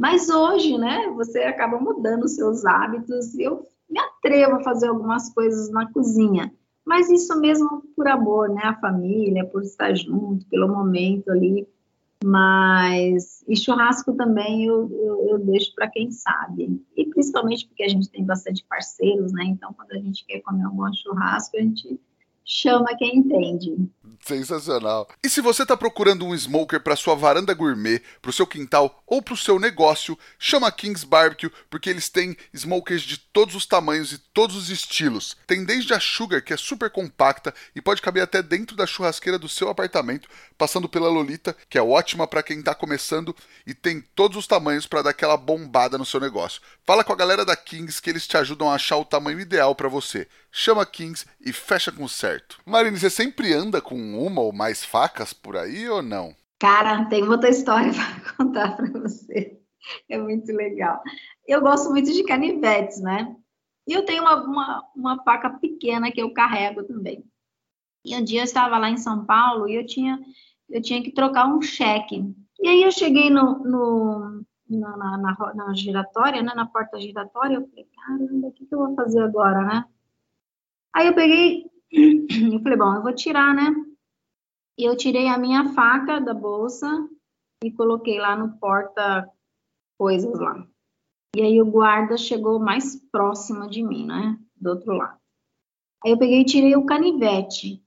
Mas 0.00 0.30
hoje, 0.30 0.78
né, 0.78 1.08
você 1.14 1.40
acaba 1.40 1.78
mudando 1.78 2.24
os 2.24 2.36
seus 2.36 2.64
hábitos 2.64 3.36
eu 3.36 3.66
me 3.90 3.98
atrevo 3.98 4.56
a 4.56 4.62
fazer 4.62 4.88
algumas 4.88 5.32
coisas 5.32 5.70
na 5.70 5.90
cozinha. 5.92 6.52
Mas 6.84 7.10
isso 7.10 7.38
mesmo 7.40 7.82
por 7.96 8.06
amor, 8.06 8.48
né, 8.48 8.62
a 8.64 8.78
família, 8.78 9.44
por 9.44 9.62
estar 9.62 9.94
junto, 9.94 10.46
pelo 10.46 10.68
momento 10.68 11.30
ali. 11.30 11.66
Mas 12.24 13.44
e 13.46 13.56
churrasco 13.56 14.12
também 14.14 14.64
eu, 14.64 14.90
eu, 14.90 15.28
eu 15.28 15.38
deixo 15.38 15.74
para 15.74 15.88
quem 15.88 16.10
sabe. 16.10 16.82
E 16.96 17.06
principalmente 17.06 17.66
porque 17.66 17.84
a 17.84 17.88
gente 17.88 18.10
tem 18.10 18.24
bastante 18.24 18.64
parceiros, 18.68 19.32
né? 19.32 19.44
Então, 19.44 19.72
quando 19.72 19.92
a 19.92 19.98
gente 19.98 20.24
quer 20.26 20.40
comer 20.40 20.66
um 20.66 20.74
bom 20.74 20.92
churrasco, 20.92 21.56
a 21.56 21.60
gente 21.60 22.00
chama 22.48 22.96
quem 22.96 23.18
entende. 23.18 23.76
Sensacional. 24.20 25.06
E 25.22 25.28
se 25.28 25.40
você 25.40 25.62
está 25.62 25.76
procurando 25.76 26.24
um 26.24 26.34
smoker 26.34 26.80
para 26.80 26.96
sua 26.96 27.14
varanda 27.14 27.54
gourmet, 27.54 28.02
para 28.20 28.30
o 28.30 28.32
seu 28.32 28.46
quintal 28.46 29.02
ou 29.06 29.22
para 29.22 29.34
o 29.34 29.36
seu 29.36 29.58
negócio, 29.58 30.18
chama 30.38 30.72
Kings 30.72 31.06
Barbecue 31.06 31.50
porque 31.70 31.90
eles 31.90 32.08
têm 32.08 32.36
smokers 32.52 33.02
de 33.02 33.18
todos 33.18 33.54
os 33.54 33.66
tamanhos 33.66 34.12
e 34.12 34.18
todos 34.18 34.56
os 34.56 34.70
estilos. 34.70 35.36
Tem 35.46 35.64
desde 35.64 35.92
a 35.92 36.00
Sugar, 36.00 36.42
que 36.42 36.52
é 36.52 36.56
super 36.56 36.90
compacta 36.90 37.54
e 37.76 37.82
pode 37.82 38.02
caber 38.02 38.22
até 38.22 38.42
dentro 38.42 38.76
da 38.76 38.86
churrasqueira 38.86 39.38
do 39.38 39.48
seu 39.48 39.68
apartamento, 39.68 40.28
passando 40.56 40.88
pela 40.88 41.08
Lolita, 41.08 41.54
que 41.68 41.78
é 41.78 41.82
ótima 41.82 42.26
para 42.26 42.42
quem 42.42 42.58
está 42.58 42.74
começando 42.74 43.36
e 43.66 43.74
tem 43.74 44.00
todos 44.14 44.36
os 44.36 44.46
tamanhos 44.46 44.86
para 44.86 45.02
dar 45.02 45.10
aquela 45.10 45.36
bombada 45.36 45.98
no 45.98 46.06
seu 46.06 46.18
negócio. 46.18 46.60
Fala 46.88 47.04
com 47.04 47.12
a 47.12 47.16
galera 47.16 47.44
da 47.44 47.54
Kings 47.54 48.00
que 48.00 48.08
eles 48.08 48.26
te 48.26 48.34
ajudam 48.38 48.70
a 48.70 48.74
achar 48.74 48.96
o 48.96 49.04
tamanho 49.04 49.38
ideal 49.38 49.74
para 49.74 49.90
você. 49.90 50.26
Chama 50.50 50.86
Kings 50.86 51.26
e 51.38 51.52
fecha 51.52 51.92
com 51.92 52.08
certo. 52.08 52.58
Marine, 52.64 52.98
você 52.98 53.10
sempre 53.10 53.52
anda 53.52 53.82
com 53.82 53.94
uma 53.94 54.40
ou 54.40 54.54
mais 54.54 54.82
facas 54.82 55.34
por 55.34 55.54
aí 55.54 55.86
ou 55.86 56.00
não? 56.00 56.34
Cara, 56.58 57.04
tem 57.04 57.28
outra 57.28 57.50
história 57.50 57.92
para 57.92 58.32
contar 58.38 58.74
para 58.74 58.90
você. 59.00 59.60
É 60.08 60.16
muito 60.16 60.50
legal. 60.50 61.02
Eu 61.46 61.60
gosto 61.60 61.90
muito 61.90 62.10
de 62.10 62.24
canivetes, 62.24 63.02
né? 63.02 63.36
E 63.86 63.92
eu 63.92 64.06
tenho 64.06 64.22
uma, 64.22 64.42
uma, 64.42 64.84
uma 64.96 65.22
faca 65.24 65.50
pequena 65.50 66.10
que 66.10 66.22
eu 66.22 66.32
carrego 66.32 66.84
também. 66.84 67.22
E 68.02 68.16
um 68.16 68.24
dia 68.24 68.40
eu 68.40 68.44
estava 68.44 68.78
lá 68.78 68.88
em 68.88 68.96
São 68.96 69.26
Paulo 69.26 69.68
e 69.68 69.74
eu 69.74 69.84
tinha, 69.84 70.18
eu 70.70 70.80
tinha 70.80 71.02
que 71.02 71.12
trocar 71.12 71.54
um 71.54 71.60
cheque. 71.60 72.24
E 72.58 72.66
aí 72.66 72.82
eu 72.82 72.90
cheguei 72.90 73.28
no, 73.28 73.58
no 73.58 74.42
na, 74.68 74.96
na, 74.96 75.18
na, 75.18 75.54
na, 75.54 75.74
giratória, 75.74 76.42
né, 76.42 76.52
na 76.54 76.66
porta 76.66 77.00
giratória, 77.00 77.56
eu 77.56 77.68
falei, 77.68 77.86
caramba, 77.94 78.48
o 78.48 78.52
que, 78.52 78.66
que 78.66 78.74
eu 78.74 78.78
vou 78.78 78.94
fazer 78.94 79.22
agora, 79.22 79.64
né? 79.64 79.84
Aí 80.92 81.06
eu 81.06 81.14
peguei, 81.14 81.70
eu 81.90 82.60
falei, 82.60 82.78
bom, 82.78 82.94
eu 82.94 83.02
vou 83.02 83.14
tirar, 83.14 83.54
né? 83.54 83.74
E 84.76 84.84
eu 84.84 84.96
tirei 84.96 85.28
a 85.28 85.38
minha 85.38 85.72
faca 85.72 86.20
da 86.20 86.32
bolsa 86.32 86.86
e 87.62 87.70
coloquei 87.72 88.18
lá 88.18 88.36
no 88.36 88.58
porta 88.58 89.28
coisas 89.98 90.38
lá. 90.38 90.66
E 91.36 91.42
aí 91.42 91.60
o 91.60 91.70
guarda 91.70 92.16
chegou 92.16 92.58
mais 92.58 92.96
próximo 93.10 93.68
de 93.68 93.82
mim, 93.82 94.06
né? 94.06 94.38
Do 94.56 94.70
outro 94.70 94.92
lado. 94.92 95.18
Aí 96.04 96.12
eu 96.12 96.18
peguei 96.18 96.40
e 96.40 96.44
tirei 96.44 96.76
o 96.76 96.86
canivete 96.86 97.82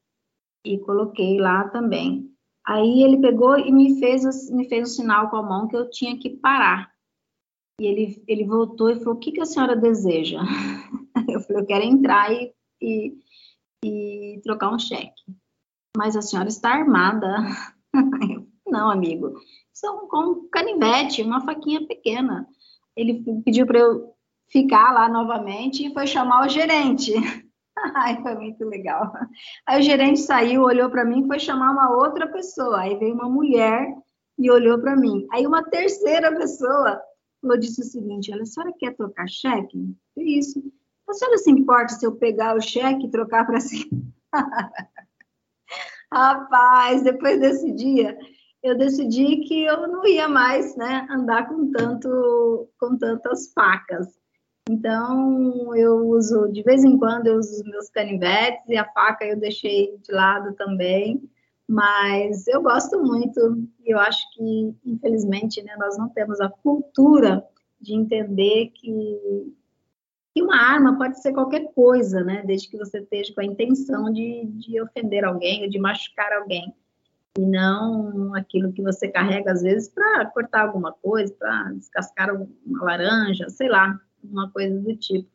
e 0.66 0.78
coloquei 0.80 1.40
lá 1.40 1.68
também. 1.70 2.30
Aí 2.66 3.04
ele 3.04 3.20
pegou 3.20 3.58
e 3.58 3.72
me 3.72 4.00
fez, 4.00 4.50
me 4.52 4.68
fez 4.68 4.90
o 4.90 4.94
sinal 4.94 5.30
com 5.30 5.38
a 5.38 5.44
mão 5.44 5.68
que 5.68 5.76
eu 5.76 5.90
tinha 5.90 6.18
que 6.18 6.30
parar. 6.30 6.92
E 7.80 7.86
ele, 7.86 8.24
ele 8.28 8.46
voltou 8.46 8.90
e 8.90 9.00
falou: 9.00 9.16
O 9.16 9.20
que, 9.20 9.32
que 9.32 9.42
a 9.42 9.46
senhora 9.46 9.76
deseja? 9.76 10.40
Eu 11.28 11.40
falei: 11.42 11.62
Eu 11.62 11.66
quero 11.66 11.86
entrar 11.86 12.32
e, 12.32 12.54
e, 12.82 13.18
e 13.84 14.42
trocar 14.44 14.74
um 14.74 14.80
cheque 14.80 15.22
mas 15.96 16.16
a 16.16 16.22
senhora 16.22 16.50
está 16.50 16.70
armada. 16.70 17.38
Não, 18.68 18.90
amigo, 18.90 19.34
isso 19.74 19.86
é 19.86 19.92
um, 19.92 20.08
um 20.14 20.50
canivete, 20.50 21.22
uma 21.22 21.42
faquinha 21.42 21.86
pequena. 21.86 22.48
Ele 22.96 23.24
pediu 23.44 23.66
para 23.66 23.80
eu 23.80 24.14
ficar 24.50 24.94
lá 24.94 25.10
novamente 25.10 25.86
e 25.86 25.94
foi 25.94 26.08
chamar 26.08 26.46
o 26.46 26.50
gerente. 26.50 27.14
Ai, 27.96 28.22
foi 28.22 28.36
muito 28.36 28.66
legal. 28.66 29.12
Aí 29.68 29.80
o 29.80 29.84
gerente 29.84 30.20
saiu, 30.20 30.64
olhou 30.64 30.90
para 30.90 31.06
mim 31.06 31.28
foi 31.28 31.40
chamar 31.40 31.72
uma 31.72 31.96
outra 31.96 32.28
pessoa. 32.28 32.82
Aí 32.82 32.98
veio 32.98 33.14
uma 33.14 33.30
mulher 33.30 33.88
e 34.38 34.52
olhou 34.52 34.80
para 34.80 34.96
mim. 34.96 35.28
Aí 35.32 35.46
uma 35.46 35.64
terceira 35.64 36.36
pessoa 36.36 37.02
falou, 37.42 37.58
disse 37.58 37.82
o 37.82 37.86
seguinte, 37.86 38.32
olha, 38.32 38.44
a 38.44 38.46
senhora 38.46 38.74
quer 38.78 38.96
trocar 38.96 39.28
cheque? 39.28 39.96
É 40.18 40.24
isso. 40.24 40.62
A 41.10 41.14
senhora 41.14 41.38
se 41.38 41.52
importa 41.52 41.94
se 41.94 42.06
eu 42.06 42.16
pegar 42.16 42.56
o 42.56 42.62
cheque 42.62 43.08
e 43.08 43.12
trocar 43.12 43.46
para 43.46 43.60
si? 43.60 43.90
Rapaz, 46.14 47.04
depois 47.04 47.40
desse 47.40 47.72
dia, 47.72 48.18
eu 48.62 48.78
decidi 48.78 49.38
que 49.48 49.64
eu 49.64 49.88
não 49.88 50.06
ia 50.06 50.28
mais, 50.28 50.76
né, 50.76 51.08
andar 51.10 51.48
com 51.48 51.72
tanto, 51.72 52.70
com 52.80 52.98
tantas 52.98 53.52
facas. 53.54 54.21
Então, 54.70 55.76
eu 55.76 56.08
uso, 56.10 56.48
de 56.52 56.62
vez 56.64 56.84
em 56.84 56.98
quando, 56.98 57.28
eu 57.28 57.38
uso 57.38 57.52
os 57.52 57.64
meus 57.64 57.90
canivetes 57.90 58.68
e 58.70 58.78
a 58.78 58.86
faca 58.92 59.26
eu 59.26 59.40
deixei 59.40 59.98
de 59.98 60.12
lado 60.14 60.54
também, 60.54 61.22
mas 61.68 62.48
eu 62.48 62.62
gosto 62.62 63.02
muito 63.02 63.68
e 63.84 63.92
eu 63.92 64.00
acho 64.00 64.22
que, 64.34 64.76
infelizmente, 64.86 65.62
né, 65.64 65.76
nós 65.78 65.98
não 65.98 66.10
temos 66.10 66.40
a 66.40 66.50
cultura 66.50 67.44
de 67.80 67.96
entender 67.96 68.72
que 68.76 69.54
que 70.34 70.42
uma 70.42 70.56
arma 70.56 70.98
pode 70.98 71.22
ser 71.22 71.34
qualquer 71.34 71.74
coisa, 71.74 72.24
né? 72.24 72.42
Desde 72.46 72.70
que 72.70 72.78
você 72.78 73.00
esteja 73.00 73.34
com 73.34 73.42
a 73.42 73.46
intenção 73.46 74.12
de, 74.12 74.46
de 74.46 74.82
ofender 74.82 75.26
alguém 75.26 75.64
ou 75.64 75.70
de 75.70 75.78
machucar 75.78 76.32
alguém. 76.32 76.74
E 77.38 77.46
não 77.46 78.34
aquilo 78.36 78.72
que 78.72 78.82
você 78.82 79.08
carrega, 79.10 79.52
às 79.52 79.62
vezes, 79.62 79.90
para 79.90 80.26
cortar 80.28 80.62
alguma 80.62 80.94
coisa, 80.94 81.34
para 81.38 81.72
descascar 81.74 82.30
uma 82.34 82.84
laranja, 82.84 83.50
sei 83.50 83.68
lá, 83.68 84.00
uma 84.24 84.50
coisa 84.52 84.80
do 84.80 84.96
tipo. 84.96 85.30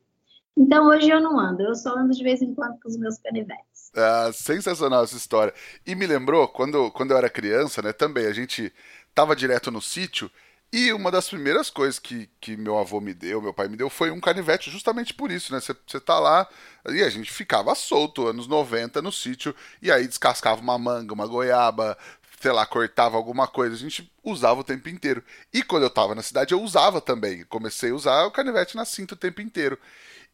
Então, 0.57 0.89
hoje 0.89 1.11
eu 1.11 1.21
não 1.21 1.39
ando, 1.39 1.63
eu 1.63 1.75
só 1.75 1.97
ando 1.97 2.15
de 2.15 2.23
vez 2.23 2.41
em 2.41 2.55
quando 2.55 2.81
com 2.81 2.89
os 2.89 2.97
meus 2.97 3.19
canivetes. 3.19 3.91
Ah, 3.95 4.31
sensacional 4.33 5.05
essa 5.05 5.17
história. 5.17 5.53
E 5.87 5.95
me 5.95 6.07
lembrou, 6.07 6.49
quando, 6.49 6.91
quando 6.93 7.11
eu 7.11 7.19
era 7.19 7.29
criança, 7.29 7.83
né, 7.83 7.93
também, 7.93 8.27
a 8.27 8.33
gente 8.33 8.73
tava 9.15 9.37
direto 9.37 9.71
no 9.71 9.83
sítio 9.83 10.31
e 10.73 10.93
uma 10.93 11.11
das 11.11 11.29
primeiras 11.29 11.71
coisas 11.71 11.99
que, 11.99 12.29
que 12.41 12.57
meu 12.57 12.77
avô 12.77 13.01
me 13.01 13.15
deu, 13.15 13.41
meu 13.41 13.55
pai 13.55 13.69
me 13.69 13.77
deu, 13.77 13.89
foi 13.89 14.11
um 14.11 14.21
canivete, 14.21 14.71
justamente 14.71 15.15
por 15.15 15.31
isso, 15.31 15.53
né? 15.53 15.61
Você 15.61 16.01
tá 16.01 16.19
lá 16.19 16.47
e 16.89 17.03
a 17.03 17.09
gente 17.09 17.31
ficava 17.31 17.75
solto, 17.75 18.27
anos 18.27 18.49
90, 18.49 19.01
no 19.01 19.13
sítio, 19.13 19.55
e 19.81 19.91
aí 19.93 20.07
descascava 20.09 20.61
uma 20.61 20.77
manga, 20.77 21.15
uma 21.15 21.27
goiaba, 21.27 21.97
sei 22.41 22.53
lá, 22.53 22.67
cortava 22.67 23.17
alguma 23.17 23.49
coisa, 23.49 23.75
a 23.75 23.79
gente 23.79 24.13
usava 24.23 24.61
o 24.61 24.65
tempo 24.65 24.89
inteiro. 24.89 25.23
E 25.53 25.63
quando 25.63 25.85
eu 25.85 25.91
tava 25.91 26.15
na 26.15 26.23
cidade, 26.23 26.53
eu 26.53 26.63
usava 26.63 27.01
também. 27.01 27.45
Comecei 27.45 27.91
a 27.91 27.95
usar 27.95 28.25
o 28.27 28.31
canivete 28.31 28.77
na 28.77 28.85
cinta 28.85 29.15
o 29.15 29.17
tempo 29.17 29.41
inteiro. 29.41 29.79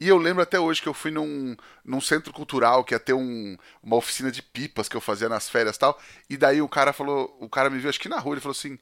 E 0.01 0.09
eu 0.09 0.17
lembro 0.17 0.43
até 0.43 0.59
hoje 0.59 0.83
que 0.83 0.89
eu 0.89 0.95
fui 0.95 1.11
num, 1.11 1.57
num 1.85 2.01
centro 2.01 2.33
cultural 2.33 2.85
que 2.85 2.95
ia 2.95 2.99
ter 2.99 3.13
um, 3.13 3.57
uma 3.83 3.97
oficina 3.97 4.33
de 4.33 4.43
pipas 4.43 4.89
que 4.89 4.97
eu 4.97 5.01
fazia 5.01 5.29
nas 5.29 5.49
férias 5.49 5.77
e 5.77 5.79
tal. 5.79 6.01
E 6.29 6.37
daí 6.37 6.61
o 6.61 6.69
cara 6.69 6.93
falou, 6.93 7.37
o 7.41 7.49
cara 7.49 7.71
me 7.71 7.79
viu 7.79 7.89
acho 7.89 8.01
que 8.01 8.09
na 8.09 8.19
rua, 8.19 8.35
ele 8.35 8.41
falou 8.41 8.57
assim: 8.57 8.79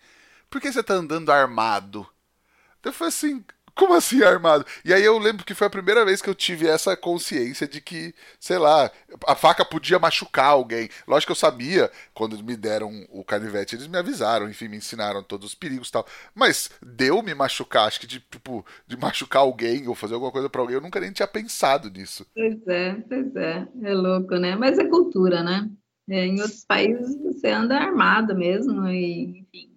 por 0.48 0.60
que 0.60 0.72
você 0.72 0.82
tá 0.82 0.94
andando 0.94 1.30
armado? 1.30 2.08
Eu 2.82 2.92
falei 2.92 3.10
assim, 3.10 3.44
como 3.74 3.94
assim 3.94 4.22
armado? 4.22 4.64
E 4.84 4.92
aí 4.92 5.04
eu 5.04 5.18
lembro 5.18 5.44
que 5.44 5.54
foi 5.54 5.66
a 5.66 5.70
primeira 5.70 6.04
vez 6.04 6.20
que 6.22 6.28
eu 6.28 6.34
tive 6.34 6.66
essa 6.66 6.96
consciência 6.96 7.66
de 7.66 7.80
que, 7.80 8.14
sei 8.38 8.58
lá, 8.58 8.90
a 9.26 9.34
faca 9.34 9.64
podia 9.64 9.98
machucar 9.98 10.46
alguém. 10.46 10.88
Lógico 11.06 11.28
que 11.28 11.32
eu 11.32 11.36
sabia, 11.36 11.90
quando 12.14 12.42
me 12.42 12.56
deram 12.56 13.06
o 13.10 13.24
canivete, 13.24 13.74
eles 13.76 13.86
me 13.86 13.98
avisaram, 13.98 14.48
enfim, 14.48 14.68
me 14.68 14.76
ensinaram 14.76 15.22
todos 15.22 15.48
os 15.48 15.54
perigos 15.54 15.88
e 15.88 15.92
tal. 15.92 16.06
Mas 16.34 16.70
deu 16.82 17.22
me 17.22 17.34
machucar, 17.34 17.86
acho 17.86 18.00
que 18.00 18.06
de, 18.06 18.20
tipo, 18.20 18.64
de 18.86 18.96
machucar 18.96 19.42
alguém 19.42 19.88
ou 19.88 19.94
fazer 19.94 20.14
alguma 20.14 20.32
coisa 20.32 20.48
para 20.48 20.60
alguém, 20.60 20.76
eu 20.76 20.82
nunca 20.82 21.00
nem 21.00 21.12
tinha 21.12 21.28
pensado 21.28 21.90
nisso. 21.90 22.26
Pois 22.34 22.66
é, 22.66 22.94
pois 23.08 23.36
é. 23.36 23.68
É 23.82 23.94
louco, 23.94 24.36
né? 24.36 24.56
Mas 24.56 24.78
é 24.78 24.84
cultura, 24.84 25.42
né? 25.42 25.68
É, 26.08 26.26
em 26.26 26.40
outros 26.40 26.64
países 26.64 27.16
você 27.22 27.48
anda 27.48 27.76
armado 27.76 28.34
mesmo, 28.34 28.88
e 28.88 29.40
enfim 29.40 29.70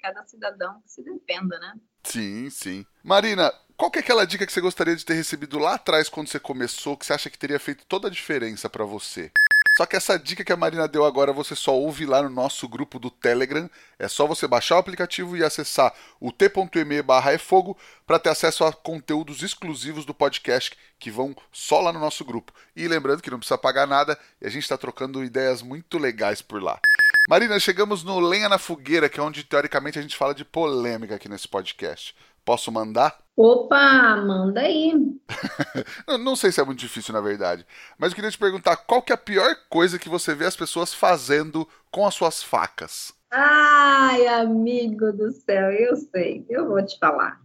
cada 0.00 0.24
cidadão 0.24 0.80
que 0.82 0.90
se 0.90 1.02
defenda, 1.02 1.58
né? 1.58 1.74
Sim, 2.02 2.50
sim. 2.50 2.86
Marina, 3.02 3.52
qual 3.76 3.90
que 3.90 3.98
é 3.98 4.02
aquela 4.02 4.26
dica 4.26 4.46
que 4.46 4.52
você 4.52 4.60
gostaria 4.60 4.94
de 4.94 5.04
ter 5.04 5.14
recebido 5.14 5.58
lá 5.58 5.74
atrás 5.74 6.08
quando 6.08 6.28
você 6.28 6.38
começou, 6.38 6.96
que 6.96 7.06
você 7.06 7.12
acha 7.12 7.30
que 7.30 7.38
teria 7.38 7.58
feito 7.58 7.84
toda 7.86 8.08
a 8.08 8.10
diferença 8.10 8.68
para 8.68 8.84
você? 8.84 9.30
Só 9.76 9.86
que 9.86 9.96
essa 9.96 10.18
dica 10.18 10.44
que 10.44 10.52
a 10.52 10.56
Marina 10.56 10.88
deu 10.88 11.04
agora 11.04 11.32
você 11.32 11.54
só 11.54 11.74
ouve 11.74 12.04
lá 12.04 12.22
no 12.22 12.28
nosso 12.28 12.68
grupo 12.68 12.98
do 12.98 13.10
Telegram. 13.10 13.70
É 13.98 14.08
só 14.08 14.26
você 14.26 14.46
baixar 14.46 14.76
o 14.76 14.78
aplicativo 14.78 15.36
e 15.36 15.44
acessar 15.44 15.94
o 16.20 16.32
t.me 16.32 17.02
barra 17.02 17.38
fogo 17.38 17.76
para 18.06 18.18
ter 18.18 18.30
acesso 18.30 18.64
a 18.64 18.72
conteúdos 18.72 19.42
exclusivos 19.42 20.04
do 20.04 20.12
podcast 20.12 20.76
que 20.98 21.10
vão 21.10 21.34
só 21.52 21.80
lá 21.80 21.92
no 21.92 22.00
nosso 22.00 22.24
grupo. 22.24 22.52
E 22.74 22.88
lembrando 22.88 23.22
que 23.22 23.30
não 23.30 23.38
precisa 23.38 23.56
pagar 23.56 23.86
nada 23.86 24.18
e 24.40 24.46
a 24.46 24.50
gente 24.50 24.64
está 24.64 24.76
trocando 24.76 25.24
ideias 25.24 25.62
muito 25.62 25.98
legais 25.98 26.42
por 26.42 26.62
lá. 26.62 26.80
Marina, 27.28 27.60
chegamos 27.60 28.02
no 28.02 28.18
Lenha 28.18 28.48
na 28.48 28.58
Fogueira, 28.58 29.08
que 29.08 29.20
é 29.20 29.22
onde 29.22 29.44
teoricamente 29.44 29.98
a 29.98 30.02
gente 30.02 30.16
fala 30.16 30.34
de 30.34 30.44
polêmica 30.44 31.14
aqui 31.14 31.28
nesse 31.28 31.46
podcast. 31.46 32.14
Posso 32.44 32.72
mandar? 32.72 33.16
Opa, 33.42 34.18
manda 34.18 34.60
aí. 34.60 34.92
não, 36.22 36.36
sei 36.36 36.52
se 36.52 36.60
é 36.60 36.64
muito 36.64 36.80
difícil, 36.80 37.14
na 37.14 37.22
verdade. 37.22 37.64
Mas 37.96 38.10
eu 38.10 38.16
queria 38.16 38.30
te 38.30 38.36
perguntar 38.36 38.76
qual 38.76 39.00
que 39.00 39.12
é 39.12 39.14
a 39.14 39.18
pior 39.18 39.56
coisa 39.70 39.98
que 39.98 40.10
você 40.10 40.34
vê 40.34 40.44
as 40.44 40.54
pessoas 40.54 40.92
fazendo 40.92 41.66
com 41.90 42.06
as 42.06 42.14
suas 42.14 42.42
facas? 42.42 43.14
Ai, 43.30 44.26
amigo 44.26 45.10
do 45.10 45.32
céu, 45.32 45.72
eu 45.72 45.96
sei. 45.96 46.44
Eu 46.50 46.68
vou 46.68 46.84
te 46.84 46.98
falar. 46.98 47.40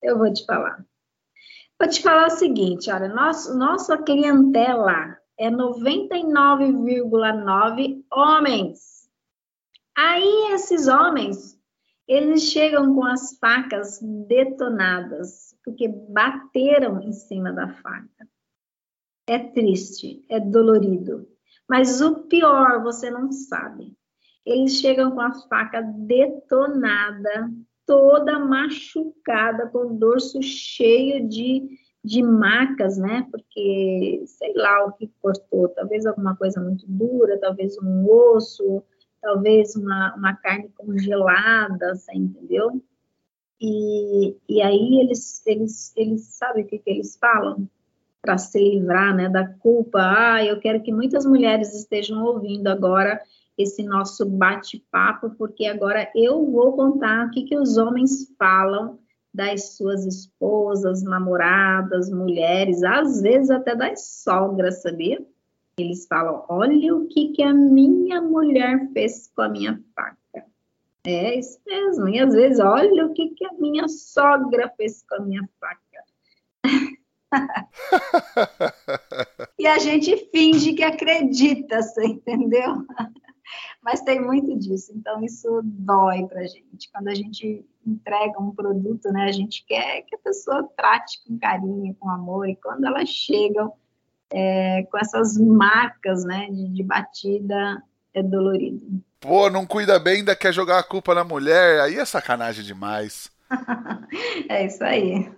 Eu 0.00 0.16
vou 0.16 0.32
te 0.32 0.46
falar. 0.46 0.86
Vou 1.76 1.88
te 1.88 2.00
falar 2.02 2.28
o 2.28 2.30
seguinte, 2.30 2.88
olha, 2.88 3.08
nosso, 3.08 3.58
nossa 3.58 3.98
clientela 3.98 5.18
é 5.36 5.50
99,9 5.50 8.04
homens. 8.12 9.10
Aí 9.96 10.52
esses 10.52 10.86
homens 10.86 11.55
eles 12.06 12.42
chegam 12.42 12.94
com 12.94 13.04
as 13.04 13.36
facas 13.38 13.98
detonadas, 14.28 15.56
porque 15.64 15.88
bateram 15.88 17.02
em 17.02 17.12
cima 17.12 17.52
da 17.52 17.68
faca. 17.68 18.28
É 19.28 19.38
triste, 19.38 20.24
é 20.28 20.38
dolorido. 20.38 21.28
Mas 21.68 22.00
o 22.00 22.28
pior, 22.28 22.82
você 22.82 23.10
não 23.10 23.32
sabe. 23.32 23.92
Eles 24.44 24.74
chegam 24.74 25.10
com 25.10 25.20
a 25.20 25.34
faca 25.48 25.80
detonada, 25.82 27.50
toda 27.84 28.38
machucada, 28.38 29.66
com 29.66 29.78
o 29.78 29.98
dorso 29.98 30.40
cheio 30.40 31.28
de, 31.28 31.68
de 32.04 32.22
macas, 32.22 32.96
né? 32.96 33.26
Porque 33.32 34.22
sei 34.26 34.52
lá 34.54 34.84
o 34.84 34.92
que 34.92 35.10
cortou, 35.20 35.68
talvez 35.70 36.06
alguma 36.06 36.36
coisa 36.36 36.60
muito 36.60 36.84
dura, 36.86 37.40
talvez 37.40 37.76
um 37.78 38.08
osso, 38.08 38.84
talvez 39.26 39.74
uma, 39.74 40.14
uma 40.14 40.36
carne 40.36 40.70
congelada, 40.76 41.96
você 41.96 42.12
entendeu? 42.14 42.80
E, 43.60 44.36
e 44.48 44.62
aí 44.62 45.00
eles, 45.00 45.44
eles, 45.44 45.92
eles 45.96 46.26
sabem 46.26 46.62
o 46.62 46.66
que, 46.66 46.78
que 46.78 46.88
eles 46.88 47.16
falam? 47.16 47.68
Para 48.22 48.38
se 48.38 48.56
livrar 48.56 49.16
né, 49.16 49.28
da 49.28 49.44
culpa. 49.44 49.98
Ah, 50.00 50.44
eu 50.44 50.60
quero 50.60 50.80
que 50.80 50.92
muitas 50.92 51.26
mulheres 51.26 51.74
estejam 51.74 52.24
ouvindo 52.24 52.68
agora 52.68 53.20
esse 53.58 53.82
nosso 53.82 54.24
bate-papo, 54.24 55.30
porque 55.30 55.66
agora 55.66 56.08
eu 56.14 56.48
vou 56.48 56.76
contar 56.76 57.26
o 57.26 57.30
que, 57.30 57.42
que 57.42 57.58
os 57.58 57.76
homens 57.76 58.32
falam 58.38 59.00
das 59.34 59.76
suas 59.76 60.06
esposas, 60.06 61.02
namoradas, 61.02 62.08
mulheres, 62.10 62.84
às 62.84 63.20
vezes 63.22 63.50
até 63.50 63.74
das 63.74 64.22
sogras, 64.22 64.82
sabia? 64.82 65.18
Eles 65.78 66.06
falam: 66.06 66.44
olha 66.48 66.96
o 66.96 67.06
que, 67.06 67.32
que 67.32 67.42
a 67.42 67.52
minha 67.52 68.22
mulher 68.22 68.88
fez 68.92 69.30
com 69.34 69.42
a 69.42 69.48
minha 69.48 69.82
faca. 69.94 70.46
É 71.04 71.38
isso 71.38 71.60
mesmo. 71.66 72.08
E 72.08 72.18
às 72.18 72.32
vezes, 72.32 72.60
olha 72.60 73.06
o 73.06 73.12
que, 73.12 73.28
que 73.30 73.44
a 73.44 73.52
minha 73.52 73.86
sogra 73.86 74.72
fez 74.76 75.04
com 75.06 75.16
a 75.16 75.20
minha 75.20 75.46
faca. 75.60 75.82
e 79.58 79.66
a 79.66 79.78
gente 79.78 80.16
finge 80.30 80.72
que 80.72 80.82
acredita, 80.82 81.82
você 81.82 82.06
entendeu? 82.06 82.86
Mas 83.82 84.00
tem 84.00 84.20
muito 84.20 84.58
disso, 84.58 84.92
então 84.96 85.22
isso 85.22 85.60
dói 85.62 86.26
pra 86.26 86.46
gente. 86.46 86.90
Quando 86.90 87.08
a 87.08 87.14
gente 87.14 87.64
entrega 87.86 88.40
um 88.40 88.50
produto, 88.50 89.12
né, 89.12 89.24
a 89.24 89.32
gente 89.32 89.64
quer 89.66 90.02
que 90.02 90.16
a 90.16 90.18
pessoa 90.18 90.68
trate 90.76 91.22
com 91.24 91.38
carinho, 91.38 91.94
com 92.00 92.10
amor, 92.10 92.48
e 92.48 92.56
quando 92.56 92.84
elas 92.84 93.08
chegam 93.08 93.72
é, 94.32 94.82
com 94.90 94.98
essas 94.98 95.36
marcas 95.38 96.24
né, 96.24 96.48
de, 96.50 96.68
de 96.68 96.82
batida 96.82 97.82
é 98.14 98.22
dolorido. 98.22 99.02
Pô, 99.20 99.50
não 99.50 99.66
cuida 99.66 99.98
bem, 99.98 100.18
ainda 100.18 100.36
quer 100.36 100.52
jogar 100.52 100.78
a 100.78 100.82
culpa 100.82 101.14
na 101.14 101.24
mulher, 101.24 101.80
aí 101.80 101.96
é 101.96 102.04
sacanagem 102.04 102.64
demais. 102.64 103.30
é 104.48 104.66
isso 104.66 104.82
aí. 104.82 105.30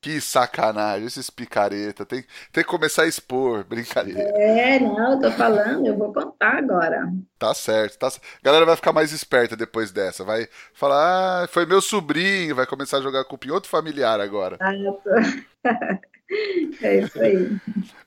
Que 0.00 0.20
sacanagem, 0.20 1.06
esses 1.06 1.30
picareta. 1.30 2.04
Tem, 2.04 2.24
tem 2.52 2.64
que 2.64 2.70
começar 2.70 3.02
a 3.02 3.06
expor, 3.06 3.64
brincadeira. 3.64 4.20
É, 4.20 4.78
não, 4.78 5.12
eu 5.12 5.20
tô 5.20 5.30
falando, 5.32 5.86
eu 5.86 5.96
vou 5.96 6.12
contar 6.12 6.58
agora. 6.58 7.12
Tá 7.38 7.54
certo, 7.54 7.98
tá 7.98 8.08
A 8.08 8.44
galera 8.44 8.66
vai 8.66 8.76
ficar 8.76 8.92
mais 8.92 9.12
esperta 9.12 9.56
depois 9.56 9.92
dessa. 9.92 10.24
Vai 10.24 10.48
falar, 10.72 11.44
ah, 11.44 11.48
foi 11.48 11.66
meu 11.66 11.80
sobrinho, 11.80 12.54
vai 12.54 12.66
começar 12.66 12.98
a 12.98 13.02
jogar 13.02 13.24
culpa 13.24 13.46
em 13.46 13.50
outro 13.50 13.70
familiar 13.70 14.20
agora. 14.20 14.56
Ah, 14.60 14.74
eu 14.74 14.92
tô... 14.94 15.10
É 16.80 17.00
isso 17.00 17.20
aí. 17.20 17.60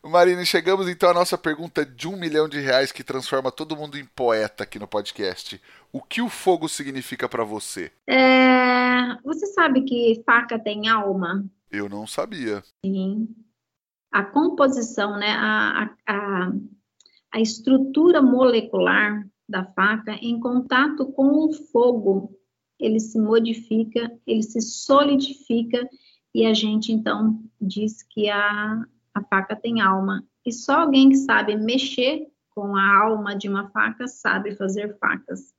Marina, 0.04 0.44
chegamos 0.46 0.90
então 0.90 1.10
à 1.10 1.14
nossa 1.14 1.38
pergunta 1.38 1.86
de 1.86 2.08
um 2.08 2.16
milhão 2.16 2.50
de 2.50 2.60
reais 2.60 2.92
que 2.92 3.04
transforma 3.04 3.52
todo 3.52 3.76
mundo 3.76 3.98
em 3.98 4.06
poeta 4.06 4.64
aqui 4.64 4.80
no 4.80 4.88
podcast. 4.88 5.62
O 5.96 6.02
que 6.02 6.22
o 6.22 6.28
fogo 6.28 6.68
significa 6.68 7.30
para 7.30 7.46
você? 7.46 7.90
É... 8.06 9.16
Você 9.24 9.46
sabe 9.48 9.82
que 9.84 10.22
faca 10.26 10.60
tem 10.60 10.90
alma? 10.90 11.50
Eu 11.72 11.88
não 11.88 12.06
sabia. 12.06 12.62
Sim. 12.86 13.34
A 14.12 14.22
composição, 14.22 15.18
né, 15.18 15.30
a, 15.30 15.90
a, 16.06 16.52
a 17.32 17.40
estrutura 17.40 18.22
molecular 18.22 19.26
da 19.48 19.64
faca 19.64 20.12
em 20.16 20.38
contato 20.38 21.06
com 21.14 21.46
o 21.46 21.54
fogo, 21.54 22.38
ele 22.78 23.00
se 23.00 23.18
modifica, 23.18 24.12
ele 24.28 24.44
se 24.44 24.60
solidifica 24.60 25.90
e 26.34 26.46
a 26.46 26.54
gente 26.54 26.92
então 26.92 27.42
diz 27.62 28.04
que 28.04 28.30
a, 28.30 28.86
a 29.14 29.24
faca 29.24 29.56
tem 29.56 29.80
alma. 29.80 30.28
E 30.46 30.52
só 30.52 30.82
alguém 30.82 31.08
que 31.08 31.16
sabe 31.16 31.56
mexer 31.56 32.28
com 32.50 32.76
a 32.76 32.98
alma 32.98 33.34
de 33.34 33.48
uma 33.48 33.70
faca 33.70 34.10
sabe 34.10 34.58
fazer 34.58 34.98
facas. 34.98 35.56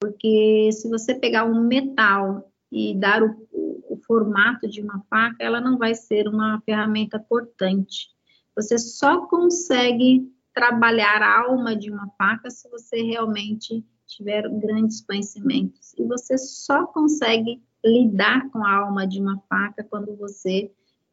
Porque 0.00 0.70
se 0.72 0.88
você 0.88 1.14
pegar 1.14 1.44
um 1.44 1.66
metal 1.66 2.50
e 2.70 2.94
dar 2.94 3.22
o, 3.22 3.36
o, 3.52 3.96
formato 4.06 4.68
de 4.68 4.82
uma 4.82 5.02
faca, 5.08 5.36
ela 5.38 5.60
não 5.60 5.78
vai 5.78 5.94
ser 5.94 6.28
uma 6.28 6.60
ferramenta 6.66 7.18
cortante. 7.18 8.10
Você 8.54 8.78
só 8.78 9.26
consegue 9.26 10.30
trabalhar 10.52 11.22
a 11.22 11.40
alma 11.42 11.74
de 11.74 11.90
uma 11.90 12.08
faca 12.18 12.50
se 12.50 12.68
você 12.68 13.02
realmente 13.02 13.84
tiver 14.06 14.48
grandes 14.48 15.00
conhecimentos. 15.00 15.94
E 15.98 16.04
você 16.04 16.36
só 16.36 16.86
consegue 16.86 17.62
lidar 17.84 18.50
com 18.50 18.64
a 18.64 18.72
alma 18.76 19.06
de 19.06 19.20
uma 19.20 19.38
faca 19.48 19.84
quando 19.84 20.14
você 20.16 20.70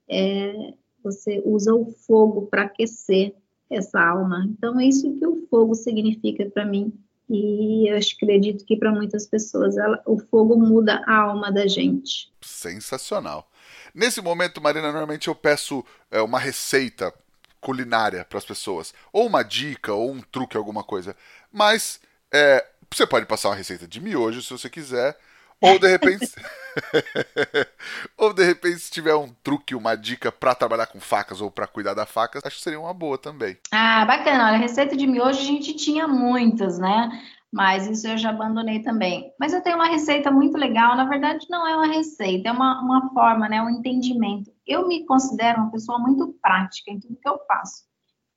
é, 0.09 0.73
você 1.03 1.41
usa 1.45 1.73
o 1.73 1.85
fogo 1.85 2.47
para 2.47 2.63
aquecer 2.63 3.33
essa 3.69 3.99
alma. 3.99 4.45
Então 4.49 4.79
é 4.79 4.85
isso 4.85 5.17
que 5.17 5.25
o 5.25 5.47
fogo 5.49 5.73
significa 5.73 6.49
para 6.49 6.65
mim 6.65 6.93
e 7.31 7.87
eu 7.87 7.97
acredito 7.97 8.65
que 8.65 8.75
para 8.75 8.91
muitas 8.91 9.25
pessoas 9.25 9.77
ela, 9.77 10.01
o 10.05 10.19
fogo 10.19 10.57
muda 10.57 11.01
a 11.07 11.15
alma 11.15 11.49
da 11.49 11.65
gente. 11.65 12.29
Sensacional. 12.41 13.49
Nesse 13.95 14.21
momento, 14.21 14.61
Marina, 14.61 14.91
normalmente 14.91 15.29
eu 15.29 15.35
peço 15.35 15.83
é, 16.11 16.21
uma 16.21 16.37
receita 16.37 17.13
culinária 17.61 18.25
para 18.25 18.37
as 18.37 18.43
pessoas, 18.43 18.93
ou 19.13 19.27
uma 19.27 19.43
dica, 19.43 19.93
ou 19.93 20.11
um 20.11 20.19
truque, 20.19 20.57
alguma 20.57 20.83
coisa. 20.83 21.15
Mas 21.49 22.01
é, 22.33 22.65
você 22.93 23.07
pode 23.07 23.25
passar 23.25 23.47
uma 23.47 23.55
receita 23.55 23.87
de 23.87 24.01
miojo 24.01 24.41
se 24.41 24.51
você 24.51 24.69
quiser 24.69 25.17
ou 25.61 25.79
de 25.79 25.87
repente. 25.87 26.31
ou 28.17 28.33
de 28.33 28.43
repente, 28.43 28.79
se 28.79 28.91
tiver 28.91 29.15
um 29.15 29.29
truque, 29.43 29.75
uma 29.75 29.95
dica 29.95 30.31
para 30.31 30.55
trabalhar 30.55 30.87
com 30.87 30.99
facas 30.99 31.41
ou 31.41 31.51
para 31.51 31.67
cuidar 31.67 31.93
da 31.93 32.05
faca, 32.05 32.39
acho 32.43 32.57
que 32.57 32.63
seria 32.63 32.79
uma 32.79 32.93
boa 32.93 33.17
também. 33.17 33.57
Ah, 33.71 34.05
bacana. 34.05 34.47
Olha, 34.47 34.57
receita 34.57 34.95
de 34.95 35.05
miojo 35.05 35.39
a 35.39 35.43
gente 35.43 35.73
tinha 35.75 36.07
muitas, 36.07 36.79
né? 36.79 37.09
Mas 37.51 37.85
isso 37.85 38.07
eu 38.07 38.17
já 38.17 38.29
abandonei 38.29 38.81
também. 38.81 39.33
Mas 39.37 39.53
eu 39.53 39.61
tenho 39.61 39.75
uma 39.75 39.87
receita 39.87 40.31
muito 40.31 40.57
legal. 40.57 40.95
Na 40.95 41.05
verdade, 41.05 41.45
não 41.49 41.67
é 41.67 41.75
uma 41.75 41.87
receita, 41.87 42.49
é 42.49 42.51
uma, 42.51 42.81
uma 42.81 43.09
forma, 43.13 43.49
né? 43.49 43.61
Um 43.61 43.69
entendimento. 43.69 44.51
Eu 44.65 44.87
me 44.87 45.05
considero 45.05 45.59
uma 45.59 45.71
pessoa 45.71 45.99
muito 45.99 46.33
prática 46.41 46.91
em 46.91 46.99
tudo 46.99 47.19
que 47.21 47.27
eu 47.27 47.37
faço. 47.45 47.83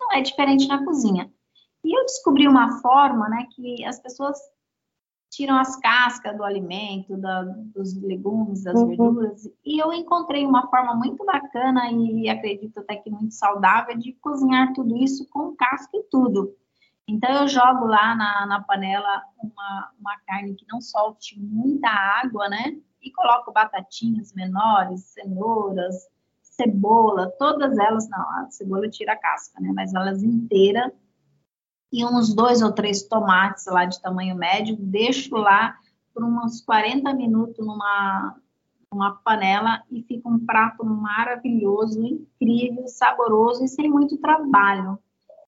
Não 0.01 0.12
é 0.12 0.20
diferente 0.20 0.66
na 0.66 0.85
cozinha. 0.85 1.31
E 1.85 1.97
eu 1.97 2.05
descobri 2.07 2.49
uma 2.49 2.81
forma, 2.81 3.29
né, 3.29 3.47
que 3.55 3.85
as 3.85 4.01
pessoas 4.01 4.39
tiram 5.35 5.57
as 5.57 5.76
cascas 5.76 6.37
do 6.37 6.45
alimento, 6.45 7.16
da, 7.16 7.43
dos 7.43 8.01
legumes, 8.01 8.62
das 8.62 8.78
uhum. 8.78 8.89
verduras, 8.89 9.49
e 9.64 9.82
eu 9.82 9.93
encontrei 9.93 10.47
uma 10.47 10.68
forma 10.68 10.95
muito 10.95 11.24
bacana 11.24 11.91
e 11.91 12.28
acredito 12.28 12.78
até 12.78 12.97
que 12.97 13.11
muito 13.11 13.35
saudável 13.35 13.97
de 13.99 14.12
cozinhar 14.14 14.72
tudo 14.72 14.97
isso 14.97 15.26
com 15.28 15.55
casca 15.57 15.97
e 15.97 16.03
tudo. 16.11 16.55
Então 17.07 17.30
eu 17.43 17.49
jogo 17.49 17.85
lá 17.85 18.14
na, 18.14 18.47
na 18.47 18.62
panela 18.62 19.22
uma, 19.43 19.91
uma 20.01 20.16
carne 20.26 20.55
que 20.55 20.64
não 20.70 20.80
solte 20.80 21.39
muita 21.39 21.89
água, 21.89 22.49
né? 22.49 22.76
e 23.05 23.12
coloco 23.12 23.53
batatinhas 23.53 24.32
menores, 24.32 25.03
cenouras, 25.12 26.09
cebola, 26.41 27.30
todas 27.39 27.76
elas, 27.78 28.09
não, 28.09 28.30
a 28.39 28.51
cebola 28.51 28.89
tira 28.89 29.12
a 29.12 29.16
casca, 29.16 29.61
né? 29.61 29.70
Mas 29.74 29.93
elas 29.93 30.22
inteiras 30.22 30.91
e 31.95 32.05
uns 32.05 32.35
dois 32.35 32.61
ou 32.61 32.73
três 32.73 33.05
tomates 33.05 33.67
lá 33.67 33.85
de 33.85 34.03
tamanho 34.03 34.35
médio, 34.35 34.77
deixo 34.77 35.37
lá 35.37 35.77
por 36.13 36.25
uns 36.25 36.61
40 36.61 37.15
minutos 37.15 37.65
numa, 37.65 38.35
numa 38.93 39.13
panela 39.25 39.81
e 39.89 40.03
fica 40.03 40.29
um 40.29 40.45
prato 40.45 40.85
maravilhoso, 40.85 42.05
incrível, 42.05 42.89
saboroso 42.89 43.65
e 43.65 43.69
sem 43.69 43.89
muito 43.89 44.19
trabalho. 44.19 44.99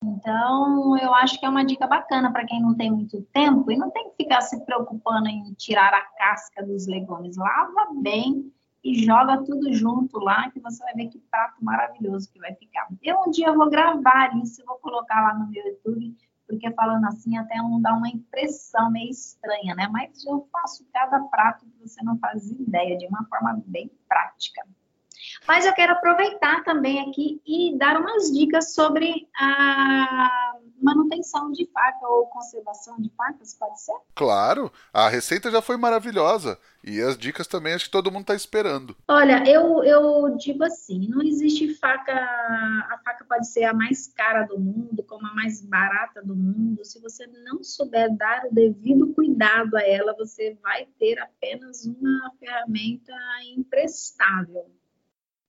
Então, 0.05 0.97
eu 0.99 1.13
acho 1.15 1.41
que 1.41 1.45
é 1.45 1.49
uma 1.49 1.65
dica 1.65 1.85
bacana 1.85 2.31
para 2.31 2.47
quem 2.47 2.63
não 2.63 2.77
tem 2.77 2.93
muito 2.93 3.23
tempo 3.33 3.73
e 3.73 3.77
não 3.77 3.91
tem 3.91 4.11
que 4.11 4.23
ficar 4.23 4.41
se 4.41 4.65
preocupando 4.65 5.29
em 5.29 5.53
tirar 5.55 5.93
a 5.93 6.03
casca 6.17 6.65
dos 6.65 6.87
legumes. 6.87 7.37
Lava 7.37 7.89
bem 8.01 8.53
e 8.85 9.05
joga 9.05 9.43
tudo 9.43 9.73
junto 9.73 10.21
lá, 10.21 10.49
que 10.53 10.61
você 10.61 10.81
vai 10.85 10.95
ver 10.95 11.09
que 11.09 11.19
prato 11.19 11.57
maravilhoso 11.65 12.31
que 12.31 12.39
vai 12.39 12.55
ficar. 12.55 12.87
Eu 13.03 13.21
um 13.27 13.31
dia 13.33 13.53
vou 13.53 13.69
gravar 13.69 14.37
isso, 14.37 14.63
vou 14.65 14.77
colocar 14.77 15.23
lá 15.23 15.35
no 15.35 15.51
meu 15.51 15.67
YouTube, 15.67 16.15
porque 16.47 16.71
falando 16.73 17.05
assim 17.07 17.37
até 17.37 17.57
não 17.57 17.81
dá 17.81 17.93
uma 17.93 18.09
impressão 18.09 18.91
meio 18.91 19.11
estranha, 19.11 19.75
né? 19.75 19.89
Mas 19.91 20.25
eu 20.25 20.49
faço 20.53 20.87
cada 20.93 21.21
prato 21.25 21.67
que 21.67 21.89
você 21.89 22.03
não 22.05 22.19
faz 22.19 22.51
ideia, 22.51 22.97
de 22.97 23.07
uma 23.07 23.25
forma 23.29 23.63
bem 23.67 23.91
prática. 24.09 24.63
Mas 25.47 25.67
eu 25.67 25.73
quero 25.73 25.93
aproveitar 25.93 26.63
também 26.65 27.01
aqui 27.01 27.41
e 27.47 27.77
dar 27.77 28.01
umas 28.01 28.31
dicas 28.33 28.75
sobre 28.75 29.29
a 29.37 30.57
manutenção 30.81 31.51
de 31.53 31.67
faca 31.67 32.07
ou 32.09 32.27
conservação 32.27 33.01
de 33.01 33.11
facas, 33.11 33.55
pode 33.55 33.81
ser? 33.81 33.95
Claro, 34.15 34.71
a 34.93 35.09
receita 35.09 35.51
já 35.51 35.63
foi 35.63 35.77
maravilhosa 35.77 36.59
e 36.83 37.01
as 37.01 37.17
dicas 37.17 37.47
também 37.47 37.75
acho 37.75 37.87
que 37.87 37.91
todo 37.91 38.11
mundo 38.11 38.23
está 38.23 38.35
esperando. 38.35 38.97
Olha, 39.09 39.43
eu, 39.49 39.83
eu 39.83 40.37
digo 40.37 40.65
assim, 40.65 41.09
não 41.09 41.23
existe 41.23 41.75
faca, 41.75 42.13
a 42.15 43.01
faca 43.05 43.25
pode 43.25 43.49
ser 43.49 43.65
a 43.65 43.75
mais 43.75 44.07
cara 44.07 44.45
do 44.45 44.59
mundo, 44.59 45.03
como 45.03 45.27
a 45.27 45.35
mais 45.35 45.61
barata 45.63 46.23
do 46.23 46.37
mundo, 46.37 46.85
se 46.85 47.01
você 47.01 47.27
não 47.45 47.63
souber 47.63 48.15
dar 48.17 48.47
o 48.47 48.55
devido 48.55 49.13
cuidado 49.15 49.77
a 49.77 49.83
ela, 49.83 50.15
você 50.17 50.57
vai 50.63 50.87
ter 50.99 51.19
apenas 51.19 51.85
uma 51.85 52.33
ferramenta 52.39 53.13
imprestável. 53.57 54.71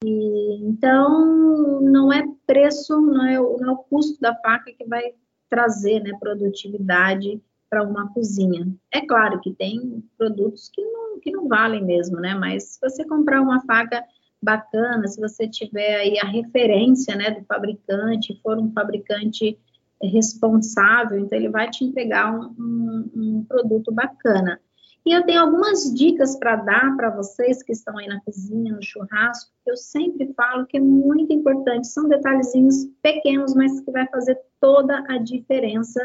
E, 0.03 0.63
então, 0.63 1.81
não 1.81 2.11
é 2.13 2.23
preço, 2.45 2.99
não 3.01 3.25
é, 3.25 3.35
não 3.37 3.69
é 3.69 3.71
o 3.71 3.77
custo 3.77 4.19
da 4.21 4.35
faca 4.35 4.71
que 4.71 4.85
vai 4.85 5.13
trazer 5.49 6.01
né, 6.01 6.11
produtividade 6.19 7.41
para 7.69 7.83
uma 7.83 8.11
cozinha. 8.13 8.67
É 8.91 9.01
claro 9.05 9.39
que 9.41 9.53
tem 9.53 10.03
produtos 10.17 10.69
que 10.73 10.81
não, 10.81 11.19
que 11.19 11.31
não 11.31 11.47
valem 11.47 11.83
mesmo, 11.83 12.17
né? 12.19 12.33
Mas 12.33 12.73
se 12.73 12.79
você 12.81 13.05
comprar 13.05 13.41
uma 13.41 13.61
faca 13.65 14.03
bacana, 14.41 15.07
se 15.07 15.19
você 15.19 15.47
tiver 15.47 15.95
aí 15.95 16.19
a 16.19 16.25
referência 16.25 17.15
né, 17.15 17.31
do 17.31 17.43
fabricante, 17.45 18.39
for 18.41 18.57
um 18.57 18.71
fabricante 18.71 19.57
responsável, 20.01 21.19
então 21.19 21.37
ele 21.37 21.49
vai 21.49 21.69
te 21.69 21.83
entregar 21.83 22.31
um, 22.31 22.53
um, 22.57 23.11
um 23.15 23.45
produto 23.45 23.91
bacana. 23.91 24.59
E 25.07 25.13
eu 25.13 25.23
tenho 25.25 25.39
algumas 25.39 25.89
dicas 25.95 26.37
para 26.37 26.57
dar 26.57 26.97
para 26.97 27.09
vocês 27.09 27.63
que 27.63 27.71
estão 27.71 27.97
aí 27.97 28.07
na 28.07 28.19
cozinha, 28.19 28.73
no 28.73 28.83
churrasco, 28.83 29.49
eu 29.65 29.77
sempre 29.77 30.33
falo 30.33 30.65
que 30.65 30.75
é 30.75 30.81
muito 30.81 31.31
importante. 31.31 31.87
São 31.87 32.09
detalhezinhos 32.09 32.89
pequenos, 33.01 33.55
mas 33.55 33.79
que 33.79 33.89
vai 33.89 34.05
fazer 34.09 34.37
toda 34.59 35.01
a 35.07 35.17
diferença 35.17 36.03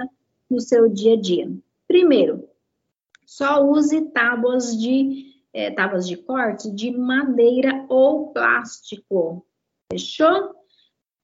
no 0.48 0.60
seu 0.60 0.88
dia 0.88 1.14
a 1.14 1.20
dia. 1.20 1.52
Primeiro, 1.88 2.48
só 3.26 3.68
use 3.68 4.02
tábuas 4.02 4.80
de 4.80 5.34
é, 5.52 5.72
tábuas 5.72 6.06
de 6.06 6.16
corte 6.16 6.70
de 6.70 6.96
madeira 6.96 7.84
ou 7.88 8.28
plástico. 8.28 9.44
Fechou? 9.90 10.54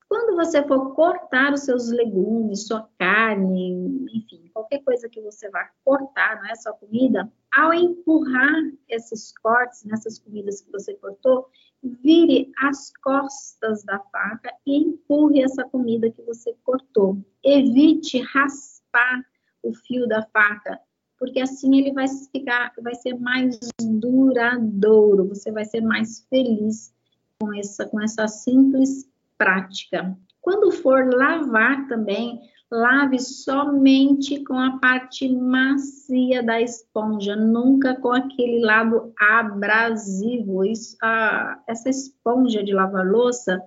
Quando 0.09 0.36
você 0.36 0.62
for 0.66 0.94
cortar 0.94 1.52
os 1.52 1.61
seus 1.61 1.90
legumes, 1.90 2.66
sua 2.66 2.88
carne, 2.98 4.06
enfim, 4.11 4.48
qualquer 4.54 4.78
coisa 4.78 5.06
que 5.09 5.20
você 5.20 5.50
vá 5.50 5.70
cortar, 5.84 6.36
não 6.36 6.46
é 6.46 6.54
só 6.56 6.72
comida, 6.72 7.30
ao 7.52 7.74
empurrar 7.74 8.54
esses 8.88 9.32
cortes 9.38 9.84
nessas 9.84 10.18
comidas 10.18 10.62
que 10.62 10.72
você 10.72 10.94
cortou, 10.94 11.50
vire 11.82 12.50
as 12.59 12.90
costas 13.02 13.84
da 13.84 13.98
faca 13.98 14.50
e 14.66 14.78
empurre 14.78 15.42
essa 15.42 15.64
comida 15.64 16.11
que 16.11 16.22
você 16.22 16.56
cortou. 16.64 17.18
Evite 17.44 18.20
raspar 18.22 19.24
o 19.62 19.74
fio 19.74 20.09
da 20.09 20.22
faca, 20.32 20.80
porque 21.18 21.40
assim 21.40 21.78
ele 21.78 21.92
vai 21.92 22.06
ficar, 22.32 22.72
vai 22.82 22.94
ser 22.94 23.14
mais 23.18 23.59
duradouro, 23.80 25.28
você 25.28 25.52
vai 25.52 25.66
ser 25.66 25.82
mais 25.82 26.26
feliz 26.30 26.94
com 27.38 27.52
essa, 27.54 27.86
com 27.86 28.00
essa 28.00 28.26
simples 28.26 29.06
prática. 29.39 30.16
Quando 30.41 30.70
for 30.72 31.09
lavar 31.14 31.86
também, 31.89 32.41
lave 32.70 33.18
somente 33.18 34.45
com 34.45 34.59
a 34.59 34.78
parte 34.78 35.28
macia 35.28 36.43
da 36.43 36.61
esponja, 36.61 37.34
nunca 37.34 37.95
com 37.97 38.12
aquele 38.12 38.61
lado 38.61 39.12
abrasivo. 39.18 40.64
Isso, 40.64 40.97
a, 41.03 41.62
essa 41.66 41.89
esponja 41.89 42.62
de 42.62 42.74
lavar 42.74 43.07
louça 43.07 43.62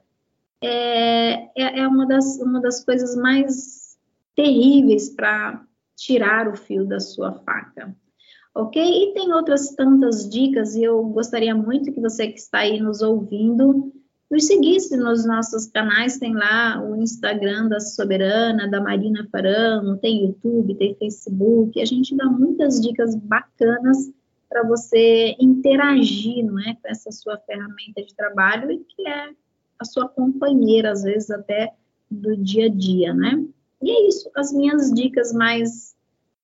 é, 0.62 1.46
é, 1.60 1.80
é 1.80 1.88
uma, 1.88 2.06
das, 2.06 2.38
uma 2.40 2.62
das 2.62 2.84
coisas 2.86 3.16
mais 3.16 3.98
terríveis 4.36 5.10
para 5.10 5.66
tirar 5.96 6.48
o 6.48 6.56
fio 6.56 6.86
da 6.86 7.00
sua 7.00 7.34
faca. 7.34 7.96
Ok? 8.54 8.82
E 8.82 9.14
tem 9.14 9.32
outras 9.34 9.76
tantas 9.76 10.30
dicas, 10.30 10.76
e 10.76 10.84
eu 10.84 11.02
gostaria 11.06 11.56
muito 11.56 11.92
que 11.92 12.02
você 12.02 12.28
que 12.28 12.40
está 12.40 12.60
aí 12.60 12.80
nos 12.80 13.02
ouvindo 13.02 13.94
nos 14.32 14.48
seguisse 14.48 14.96
nos 14.96 15.26
nossos 15.26 15.68
canais, 15.68 16.18
tem 16.18 16.34
lá 16.34 16.82
o 16.82 16.96
Instagram 16.96 17.68
da 17.68 17.82
Soberana, 17.82 18.66
da 18.70 18.80
Marina 18.80 19.28
Farão, 19.30 19.98
tem 19.98 20.24
YouTube, 20.26 20.74
tem 20.76 20.96
Facebook, 20.96 21.82
a 21.82 21.86
gente 21.86 22.16
dá 22.16 22.26
muitas 22.28 22.80
dicas 22.80 23.14
bacanas 23.14 24.10
para 24.50 24.64
você 24.64 25.36
interagir, 25.38 26.46
não 26.46 26.58
é, 26.60 26.78
com 26.82 26.88
essa 26.88 27.12
sua 27.12 27.38
ferramenta 27.40 28.02
de 28.02 28.16
trabalho 28.16 28.72
e 28.72 28.80
que 28.80 29.06
é 29.06 29.32
a 29.78 29.84
sua 29.84 30.08
companheira, 30.08 30.92
às 30.92 31.04
vezes 31.04 31.30
até 31.30 31.74
do 32.10 32.38
dia 32.38 32.68
a 32.68 32.70
dia, 32.70 33.14
né? 33.14 33.44
E 33.84 33.92
é 33.92 34.08
isso, 34.08 34.32
as 34.36 34.54
minhas 34.54 34.94
dicas 34.94 35.34
mais 35.34 35.94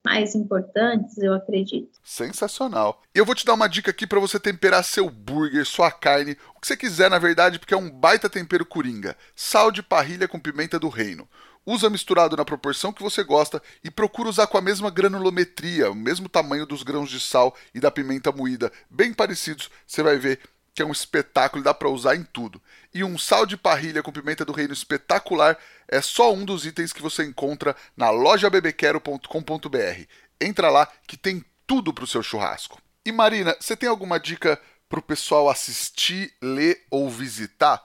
mais 0.07 0.33
importantes, 0.35 1.17
eu 1.17 1.33
acredito. 1.33 1.99
Sensacional. 2.01 3.01
E 3.13 3.19
eu 3.19 3.25
vou 3.25 3.35
te 3.35 3.45
dar 3.45 3.55
uma 3.55 3.67
dica 3.67 3.91
aqui 3.91 4.07
para 4.07 4.21
você 4.21 4.39
temperar 4.39 4.81
seu 4.81 5.09
burger, 5.09 5.65
sua 5.65 5.91
carne, 5.91 6.37
o 6.55 6.61
que 6.61 6.67
você 6.67 6.77
quiser, 6.77 7.09
na 7.09 7.19
verdade, 7.19 7.59
porque 7.59 7.73
é 7.73 7.77
um 7.77 7.89
baita 7.89 8.29
tempero 8.29 8.65
coringa. 8.65 9.17
Sal 9.35 9.69
de 9.69 9.83
parrilha 9.83 10.25
com 10.25 10.39
pimenta 10.39 10.79
do 10.79 10.87
reino. 10.87 11.27
Usa 11.65 11.89
misturado 11.89 12.37
na 12.37 12.45
proporção 12.45 12.93
que 12.93 13.03
você 13.03 13.21
gosta 13.21 13.61
e 13.83 13.91
procura 13.91 14.29
usar 14.29 14.47
com 14.47 14.57
a 14.57 14.61
mesma 14.61 14.89
granulometria, 14.89 15.91
o 15.91 15.95
mesmo 15.95 16.29
tamanho 16.29 16.65
dos 16.65 16.83
grãos 16.83 17.09
de 17.09 17.19
sal 17.19 17.53
e 17.75 17.81
da 17.81 17.91
pimenta 17.91 18.31
moída, 18.31 18.71
bem 18.89 19.13
parecidos. 19.13 19.69
Você 19.85 20.01
vai 20.01 20.17
ver 20.17 20.39
que 20.77 20.83
é 20.83 20.85
um 20.85 20.91
espetáculo 20.91 21.59
e 21.59 21.63
dá 21.63 21.73
para 21.73 21.89
usar 21.89 22.15
em 22.15 22.23
tudo. 22.23 22.61
E 22.93 23.03
um 23.03 23.17
sal 23.17 23.47
de 23.47 23.57
parrilha 23.57 24.03
com 24.03 24.11
pimenta 24.11 24.45
do 24.45 24.53
reino 24.53 24.73
espetacular 24.73 25.57
é 25.87 25.99
só 26.01 26.31
um 26.31 26.45
dos 26.45 26.67
itens 26.67 26.93
que 26.93 27.01
você 27.01 27.25
encontra 27.25 27.75
na 27.95 28.11
lojabebequero.com.br. 28.11 30.03
Entra 30.39 30.69
lá 30.69 30.87
que 31.07 31.17
tem 31.17 31.43
tudo 31.65 31.91
para 31.91 32.03
o 32.03 32.07
seu 32.07 32.21
churrasco. 32.21 32.79
E 33.03 33.11
Marina, 33.11 33.55
você 33.59 33.75
tem 33.75 33.89
alguma 33.89 34.19
dica 34.19 34.61
para 34.87 34.99
o 34.99 35.01
pessoal 35.01 35.49
assistir, 35.49 36.31
ler 36.39 36.85
ou 36.91 37.09
visitar? 37.09 37.83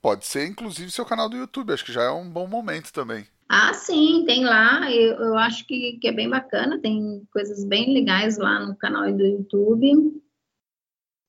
Pode 0.00 0.24
ser 0.24 0.46
inclusive 0.46 0.90
seu 0.90 1.04
canal 1.04 1.28
do 1.28 1.36
YouTube, 1.36 1.74
acho 1.74 1.84
que 1.84 1.92
já 1.92 2.04
é 2.04 2.10
um 2.10 2.30
bom 2.30 2.46
momento 2.46 2.90
também. 2.90 3.26
Ah, 3.50 3.74
sim, 3.74 4.24
tem 4.26 4.46
lá, 4.46 4.90
eu, 4.90 5.12
eu 5.16 5.36
acho 5.36 5.66
que, 5.66 5.98
que 6.00 6.08
é 6.08 6.12
bem 6.12 6.30
bacana, 6.30 6.80
tem 6.80 7.22
coisas 7.30 7.66
bem 7.66 7.92
legais 7.92 8.38
lá 8.38 8.60
no 8.60 8.74
canal 8.76 9.12
do 9.12 9.26
YouTube. 9.26 10.22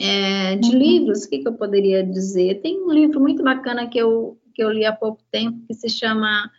É, 0.02 0.56
de 0.56 0.70
uhum. 0.70 0.80
livros, 0.80 1.24
o 1.24 1.30
que, 1.30 1.40
que, 1.40 1.48
eu 1.48 1.54
poderia 1.54 2.04
dizer? 2.04 2.62
Tem 2.62 2.82
um 2.82 2.92
livro 2.92 3.20
muito 3.20 3.44
bacana 3.44 3.88
que 3.88 4.00
eu, 4.00 4.40
que 4.54 4.64
eu 4.64 4.72
li 4.72 4.84
há 4.86 4.92
pouco 4.92 5.22
tempo, 5.32 5.66
que 5.68 5.74
se 5.74 5.90
chama 5.90 6.50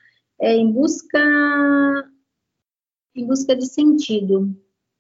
é, 0.41 0.55
Em 0.55 0.71
Busca 0.71 1.19
em 3.15 3.27
Busca 3.27 3.55
de 3.55 3.67
Sentido, 3.67 4.57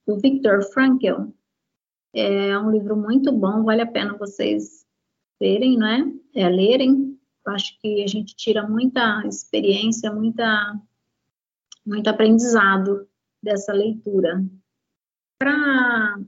do 0.07 0.18
Viktor 0.18 0.62
Frankl. 0.72 1.32
É 2.14 2.59
um 2.59 2.70
livro 2.70 2.97
muito 2.97 3.32
bom, 3.32 3.64
vale 3.64 3.82
a 3.82 3.86
pena 3.86 4.18
vocês 4.18 4.84
verem, 5.40 5.78
né? 5.78 6.12
É, 6.34 6.49
lerem. 6.49 7.18
Eu 7.47 7.53
acho 7.53 7.78
que 7.80 8.03
a 8.03 8.07
gente 8.07 8.36
tira 8.36 8.68
muita 8.68 9.26
experiência, 9.26 10.12
muita, 10.12 10.78
muito 11.86 12.09
aprendizado 12.09 13.09
dessa 13.43 13.72
leitura. 13.72 14.45
Para 15.38 16.20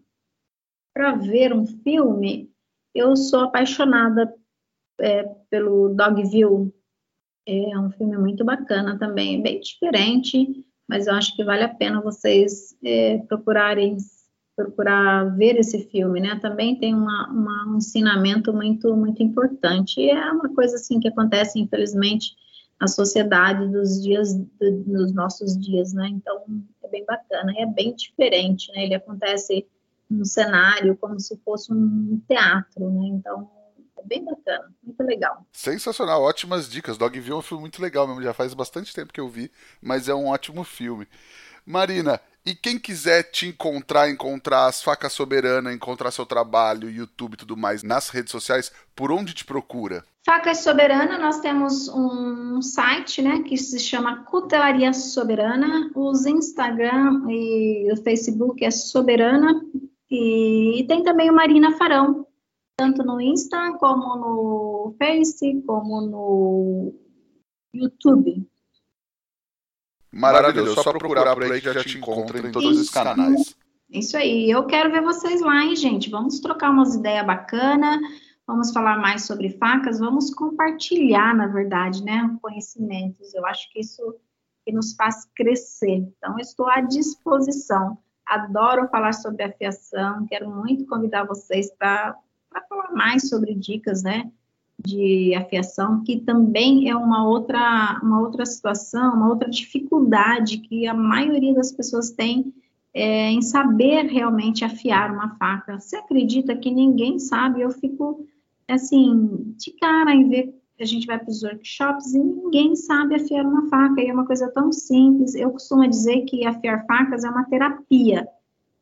para 0.94 1.16
ver 1.16 1.52
um 1.52 1.66
filme, 1.66 2.50
eu 2.94 3.16
sou 3.16 3.40
apaixonada 3.40 4.32
é, 5.00 5.24
pelo 5.50 5.88
Dogville. 5.88 6.72
É 7.46 7.78
um 7.78 7.90
filme 7.90 8.16
muito 8.16 8.44
bacana 8.44 8.98
também, 8.98 9.42
bem 9.42 9.60
diferente, 9.60 10.64
mas 10.88 11.06
eu 11.06 11.14
acho 11.14 11.36
que 11.36 11.44
vale 11.44 11.64
a 11.64 11.74
pena 11.74 12.00
vocês 12.00 12.74
é, 12.82 13.18
procurarem 13.18 13.98
procurar 14.56 15.36
ver 15.36 15.56
esse 15.56 15.88
filme, 15.90 16.20
né? 16.20 16.38
Também 16.40 16.78
tem 16.78 16.94
uma, 16.94 17.28
uma, 17.28 17.72
um 17.72 17.78
ensinamento 17.78 18.52
muito, 18.52 18.94
muito 18.96 19.22
importante. 19.22 20.00
E 20.00 20.10
é 20.10 20.30
uma 20.30 20.48
coisa 20.54 20.76
assim 20.76 21.00
que 21.00 21.08
acontece, 21.08 21.58
infelizmente, 21.58 22.36
na 22.80 22.86
sociedade 22.86 23.68
dos 23.68 24.02
dias, 24.02 24.32
do, 24.32 24.70
nos 24.86 25.12
nossos 25.12 25.58
dias, 25.58 25.92
né? 25.92 26.08
Então 26.08 26.44
é 26.82 26.88
bem 26.88 27.04
bacana, 27.04 27.52
é 27.56 27.66
bem 27.66 27.94
diferente, 27.94 28.70
né? 28.72 28.84
Ele 28.84 28.94
acontece 28.94 29.66
num 30.10 30.24
cenário 30.24 30.96
como 30.96 31.18
se 31.18 31.36
fosse 31.44 31.72
um 31.72 32.20
teatro, 32.28 32.90
né? 32.90 33.08
Então 33.08 33.50
é 33.98 34.02
bem 34.06 34.24
bacana, 34.24 34.72
muito 34.82 35.02
legal. 35.02 35.46
Sensacional, 35.52 36.22
ótimas 36.22 36.68
dicas. 36.68 36.98
Dogville 36.98 37.32
é 37.32 37.34
um 37.34 37.42
filme 37.42 37.62
muito 37.62 37.80
legal 37.80 38.06
mesmo, 38.06 38.22
já 38.22 38.34
faz 38.34 38.54
bastante 38.54 38.94
tempo 38.94 39.12
que 39.12 39.20
eu 39.20 39.28
vi, 39.28 39.50
mas 39.80 40.08
é 40.08 40.14
um 40.14 40.26
ótimo 40.26 40.64
filme. 40.64 41.08
Marina, 41.66 42.20
e 42.44 42.54
quem 42.54 42.78
quiser 42.78 43.22
te 43.22 43.46
encontrar, 43.46 44.10
encontrar 44.10 44.66
as 44.66 44.82
facas 44.82 45.14
soberana, 45.14 45.72
encontrar 45.72 46.10
seu 46.10 46.26
trabalho, 46.26 46.90
YouTube 46.90 47.34
e 47.34 47.38
tudo 47.38 47.56
mais 47.56 47.82
nas 47.82 48.10
redes 48.10 48.30
sociais, 48.30 48.70
por 48.94 49.10
onde 49.10 49.32
te 49.32 49.44
procura? 49.44 50.04
Facas 50.26 50.58
Soberana, 50.58 51.18
nós 51.18 51.40
temos 51.40 51.86
um 51.88 52.62
site, 52.62 53.20
né, 53.20 53.42
que 53.42 53.58
se 53.58 53.78
chama 53.78 54.24
Cutelaria 54.24 54.90
Soberana. 54.94 55.90
Os 55.94 56.24
Instagram 56.24 57.26
e 57.28 57.92
o 57.92 57.96
Facebook 57.98 58.64
é 58.64 58.70
Soberana. 58.70 59.60
E 60.16 60.84
tem 60.86 61.02
também 61.02 61.28
o 61.28 61.34
Marina 61.34 61.76
Farão, 61.76 62.24
tanto 62.76 63.02
no 63.02 63.20
Insta, 63.20 63.72
como 63.78 64.16
no 64.16 64.94
Face, 64.96 65.60
como 65.66 66.00
no 66.02 66.94
YouTube. 67.74 68.48
Maravilhoso. 70.12 70.80
Só 70.80 70.92
procurar 70.92 71.34
por 71.34 71.42
aí 71.42 71.60
que 71.60 71.72
já 71.72 71.82
te 71.82 71.98
encontra 71.98 72.38
em 72.38 72.52
todos 72.52 72.78
os 72.78 72.90
canais. 72.90 73.56
Isso 73.90 74.16
aí. 74.16 74.48
Eu 74.48 74.64
quero 74.66 74.92
ver 74.92 75.02
vocês 75.02 75.40
lá, 75.40 75.64
hein, 75.64 75.74
gente? 75.74 76.08
Vamos 76.10 76.38
trocar 76.38 76.70
umas 76.70 76.94
ideias 76.94 77.26
bacanas, 77.26 77.98
vamos 78.46 78.72
falar 78.72 78.98
mais 78.98 79.26
sobre 79.26 79.50
facas, 79.50 79.98
vamos 79.98 80.32
compartilhar, 80.32 81.34
na 81.34 81.48
verdade, 81.48 82.04
né, 82.04 82.36
conhecimentos. 82.40 83.34
Eu 83.34 83.44
acho 83.46 83.68
que 83.72 83.80
isso 83.80 84.14
que 84.64 84.72
nos 84.72 84.94
faz 84.94 85.28
crescer. 85.34 85.96
Então, 85.96 86.38
estou 86.38 86.68
à 86.68 86.80
disposição. 86.80 87.98
Adoro 88.26 88.88
falar 88.88 89.12
sobre 89.12 89.42
afiação, 89.42 90.26
quero 90.26 90.50
muito 90.50 90.86
convidar 90.86 91.24
vocês 91.24 91.70
para 91.76 92.16
falar 92.68 92.92
mais 92.92 93.28
sobre 93.28 93.54
dicas, 93.54 94.02
né? 94.02 94.30
de 94.78 95.34
afiação, 95.34 96.02
que 96.02 96.20
também 96.20 96.90
é 96.90 96.96
uma 96.96 97.26
outra, 97.26 97.98
uma 98.02 98.20
outra 98.20 98.44
situação, 98.44 99.14
uma 99.14 99.28
outra 99.28 99.48
dificuldade 99.48 100.58
que 100.58 100.86
a 100.86 100.94
maioria 100.94 101.54
das 101.54 101.72
pessoas 101.72 102.10
tem 102.10 102.52
é, 102.92 103.30
em 103.30 103.40
saber 103.40 104.06
realmente 104.06 104.64
afiar 104.64 105.10
uma 105.12 105.36
faca. 105.36 105.80
Você 105.80 105.96
acredita 105.96 106.56
que 106.56 106.70
ninguém 106.70 107.18
sabe? 107.18 107.60
Eu 107.60 107.70
fico, 107.70 108.26
assim, 108.68 109.54
de 109.56 109.72
cara 109.72 110.14
em 110.14 110.28
ver 110.28 110.54
a 110.80 110.84
gente 110.84 111.06
vai 111.06 111.18
para 111.18 111.30
os 111.30 111.42
workshops 111.42 112.14
e 112.14 112.18
ninguém 112.18 112.74
sabe 112.74 113.14
afiar 113.14 113.46
uma 113.46 113.68
faca, 113.68 114.00
e 114.00 114.08
é 114.08 114.12
uma 114.12 114.26
coisa 114.26 114.50
tão 114.50 114.72
simples. 114.72 115.34
Eu 115.34 115.50
costumo 115.50 115.88
dizer 115.88 116.22
que 116.22 116.46
afiar 116.46 116.84
facas 116.86 117.24
é 117.24 117.30
uma 117.30 117.44
terapia, 117.44 118.26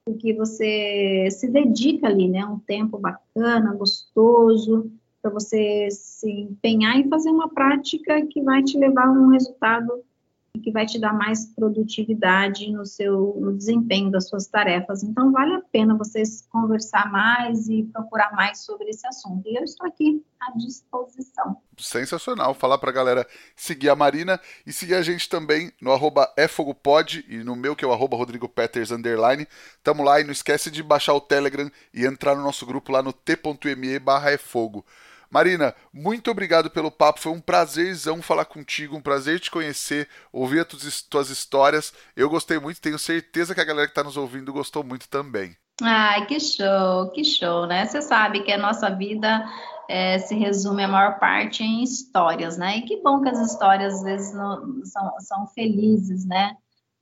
porque 0.05 0.33
você 0.33 1.29
se 1.31 1.49
dedica 1.49 2.09
ali, 2.09 2.29
né, 2.29 2.45
um 2.45 2.59
tempo 2.59 2.99
bacana, 2.99 3.75
gostoso, 3.75 4.91
para 5.21 5.31
você 5.31 5.89
se 5.91 6.29
empenhar 6.31 6.97
em 6.97 7.09
fazer 7.09 7.31
uma 7.31 7.49
prática 7.49 8.27
que 8.27 8.43
vai 8.43 8.63
te 8.63 8.77
levar 8.77 9.07
a 9.07 9.13
um 9.13 9.29
resultado 9.29 10.03
que 10.61 10.71
vai 10.71 10.85
te 10.85 10.99
dar 10.99 11.15
mais 11.15 11.47
produtividade 11.47 12.71
no 12.71 12.85
seu 12.85 13.37
no 13.41 13.57
desempenho 13.57 14.11
das 14.11 14.29
suas 14.29 14.47
tarefas. 14.47 15.03
Então 15.03 15.33
vale 15.33 15.55
a 15.55 15.63
pena 15.73 15.97
vocês 15.97 16.47
conversar 16.51 17.11
mais 17.11 17.69
e 17.69 17.85
procurar 17.85 18.33
mais 18.33 18.59
sobre 18.59 18.91
esse 18.91 19.07
assunto. 19.07 19.49
E 19.49 19.57
eu 19.57 19.65
estou 19.65 19.87
aqui 19.87 20.23
à 20.39 20.53
disposição. 20.57 21.57
Sensacional. 21.79 22.53
Falar 22.53 22.77
para 22.77 22.91
a 22.91 22.95
galera 22.95 23.27
seguir 23.57 23.89
a 23.89 23.97
Marina 23.97 24.39
e 24.67 24.73
seguir 24.73 24.95
a 24.95 25.03
gente 25.03 25.29
também 25.29 25.73
no 25.81 25.91
arroba 25.91 26.31
efogopod 26.37 27.25
e 27.29 27.39
no 27.39 27.57
meu 27.57 27.75
que 27.75 27.85
é 27.85 27.89
o 27.89 27.93
arroba 27.93 28.17
Rodrigo 28.17 28.49
Peters 28.49 28.91
underline. 28.91 29.49
Tamo 29.83 30.03
lá 30.03 30.21
e 30.21 30.25
não 30.25 30.33
esquece 30.33 30.71
de 30.71 30.83
baixar 30.83 31.15
o 31.15 31.21
Telegram 31.21 31.71
e 31.95 32.05
entrar 32.05 32.37
no 32.37 32.43
nosso 32.43 32.67
grupo 32.67 32.93
lá 32.93 33.03
no 33.03 33.13
t.me 33.13 33.99
barra 33.99 34.33
efogo. 34.33 34.85
Marina, 35.33 35.75
muito 35.91 36.31
obrigado 36.31 36.69
pelo 36.69 36.91
papo. 36.91 37.19
Foi 37.19 37.33
um 37.33 37.41
prazerzão 37.41 38.21
falar 38.21 38.45
contigo, 38.45 38.95
um 38.95 39.01
prazer 39.01 39.41
te 39.41 39.51
conhecer, 39.51 40.07
ouvir 40.31 40.61
as 40.61 41.01
tuas 41.01 41.31
histórias. 41.31 41.91
Eu 42.15 42.29
gostei 42.29 42.59
muito, 42.59 42.83
tenho 42.83 42.99
certeza 42.99 43.55
que 43.55 43.61
a 43.63 43.65
galera 43.65 43.87
que 43.87 43.93
está 43.93 44.05
nos 44.05 44.19
ouvindo 44.19 44.53
gostou 44.53 44.85
muito 44.85 45.09
também. 45.09 45.57
Ai, 45.83 46.27
que 46.27 46.39
show, 46.39 47.11
que 47.13 47.25
show, 47.25 47.67
né? 47.67 47.87
Você 47.87 48.03
sabe 48.03 48.43
que 48.43 48.53
a 48.53 48.59
nossa 48.59 48.91
vida 48.91 49.43
é, 49.89 50.19
se 50.19 50.35
resume 50.35 50.85
a 50.85 50.89
maior 50.89 51.19
parte 51.19 51.63
em 51.63 51.83
histórias, 51.83 52.59
né? 52.59 52.77
E 52.77 52.83
que 52.83 53.03
bom 53.03 53.23
que 53.23 53.31
as 53.31 53.39
histórias 53.39 53.95
às 53.95 54.03
vezes 54.03 54.35
não, 54.35 54.85
são, 54.85 55.21
são 55.21 55.47
felizes, 55.47 56.27
né? 56.27 56.55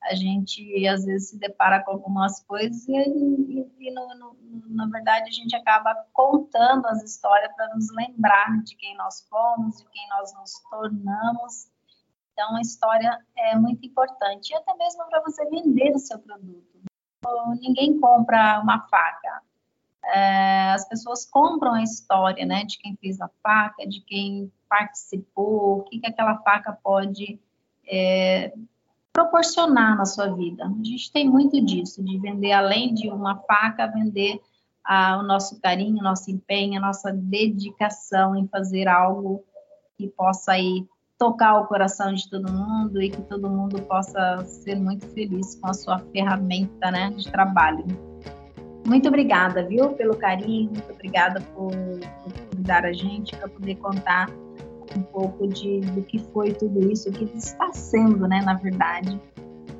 A 0.03 0.15
gente 0.15 0.87
às 0.87 1.05
vezes 1.05 1.29
se 1.29 1.37
depara 1.37 1.83
com 1.83 1.91
algumas 1.91 2.43
coisas 2.43 2.87
e, 2.87 2.93
e, 2.93 3.71
e 3.79 3.91
no, 3.91 4.15
no, 4.15 4.35
na 4.69 4.87
verdade 4.87 5.29
a 5.29 5.31
gente 5.31 5.55
acaba 5.55 5.95
contando 6.11 6.87
as 6.87 7.03
histórias 7.03 7.53
para 7.55 7.73
nos 7.75 7.87
lembrar 7.95 8.63
de 8.63 8.75
quem 8.75 8.95
nós 8.97 9.25
fomos, 9.29 9.77
de 9.77 9.85
quem 9.89 10.09
nós 10.09 10.33
nos 10.33 10.53
tornamos. 10.69 11.71
Então 12.33 12.55
a 12.55 12.61
história 12.61 13.19
é 13.37 13.55
muito 13.55 13.85
importante 13.85 14.51
e 14.51 14.55
até 14.55 14.73
mesmo 14.75 15.05
para 15.07 15.21
você 15.21 15.45
vender 15.45 15.93
o 15.93 15.99
seu 15.99 16.17
produto. 16.17 16.81
Ninguém 17.59 17.99
compra 17.99 18.59
uma 18.59 18.87
faca. 18.87 19.43
É, 20.03 20.71
as 20.71 20.87
pessoas 20.87 21.29
compram 21.29 21.75
a 21.75 21.83
história, 21.83 22.43
né, 22.43 22.63
de 22.63 22.79
quem 22.79 22.95
fez 22.95 23.21
a 23.21 23.29
faca, 23.43 23.87
de 23.87 24.01
quem 24.01 24.51
participou, 24.67 25.77
o 25.77 25.83
que, 25.83 25.99
que 25.99 26.07
aquela 26.07 26.39
faca 26.39 26.73
pode 26.73 27.39
é, 27.87 28.51
proporcionar 29.13 29.97
na 29.97 30.05
sua 30.05 30.27
vida. 30.33 30.65
A 30.65 30.83
gente 30.83 31.11
tem 31.11 31.29
muito 31.29 31.63
disso, 31.63 32.03
de 32.03 32.17
vender 32.17 32.51
além 32.51 32.93
de 32.93 33.09
uma 33.09 33.35
faca, 33.43 33.87
vender 33.87 34.39
ah, 34.83 35.19
o 35.19 35.23
nosso 35.23 35.59
carinho, 35.61 35.99
o 35.99 36.03
nosso 36.03 36.31
empenho, 36.31 36.77
a 36.77 36.81
nossa 36.81 37.11
dedicação 37.11 38.35
em 38.35 38.47
fazer 38.47 38.87
algo 38.87 39.43
que 39.97 40.07
possa 40.07 40.53
aí 40.53 40.87
tocar 41.17 41.59
o 41.59 41.67
coração 41.67 42.13
de 42.13 42.27
todo 42.29 42.51
mundo 42.51 42.99
e 42.99 43.11
que 43.11 43.21
todo 43.23 43.47
mundo 43.47 43.79
possa 43.83 44.43
ser 44.43 44.75
muito 44.75 45.07
feliz 45.09 45.53
com 45.55 45.69
a 45.69 45.73
sua 45.73 45.99
ferramenta 45.99 46.89
né, 46.89 47.11
de 47.11 47.31
trabalho. 47.31 47.85
Muito 48.87 49.07
obrigada, 49.07 49.63
viu, 49.63 49.93
pelo 49.93 50.15
carinho, 50.15 50.71
muito 50.71 50.91
obrigada 50.91 51.39
por, 51.53 51.71
por 51.71 52.33
convidar 52.49 52.85
a 52.85 52.91
gente 52.91 53.35
para 53.35 53.47
poder 53.47 53.75
contar 53.75 54.27
um 54.95 55.03
pouco 55.03 55.47
de, 55.47 55.81
do 55.81 56.01
que 56.01 56.19
foi 56.33 56.53
tudo 56.53 56.91
isso, 56.91 57.09
o 57.09 57.11
que 57.11 57.25
está 57.37 57.71
sendo, 57.71 58.27
né, 58.27 58.41
na 58.43 58.55
verdade, 58.55 59.19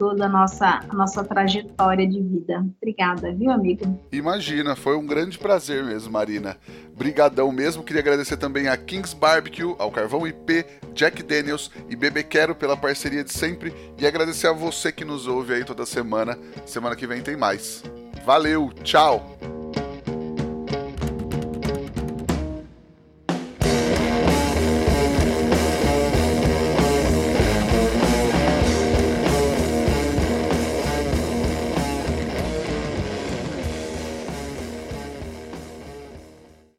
toda 0.02 0.26
a 0.26 0.30
nossa, 0.30 0.80
a 0.90 0.94
nossa 0.96 1.24
trajetória 1.24 2.08
de 2.08 2.20
vida. 2.20 2.66
Obrigada, 2.82 3.32
viu, 3.34 3.52
amigo? 3.52 4.00
Imagina, 4.12 4.76
foi 4.76 4.98
um 4.98 5.06
grande 5.06 5.38
prazer 5.38 5.84
mesmo, 5.84 6.12
Marina. 6.12 6.58
Brigadão 6.98 7.52
mesmo. 7.52 7.84
Queria 7.84 8.02
agradecer 8.02 8.36
também 8.38 8.68
a 8.68 8.76
Kings 8.76 9.16
Barbecue, 9.16 9.76
ao 9.78 9.92
Carvão 9.92 10.26
IP, 10.26 10.66
Jack 10.96 11.22
Daniels 11.22 11.70
e 11.88 11.96
Bebê 11.96 12.24
Quero 12.24 12.56
pela 12.56 12.76
parceria 12.76 13.24
de 13.24 13.32
sempre 13.32 13.72
e 14.00 14.08
agradecer 14.08 14.48
a 14.48 14.54
você 14.54 14.92
que 14.92 15.06
nos 15.06 15.28
ouve 15.28 15.54
aí 15.54 15.64
toda 15.64 15.86
semana. 15.86 16.36
Semana 16.66 16.96
que 16.96 17.06
vem 17.06 17.22
tem 17.22 17.38
mais. 17.38 17.84
Valeu, 18.26 18.72
tchau! 18.84 19.61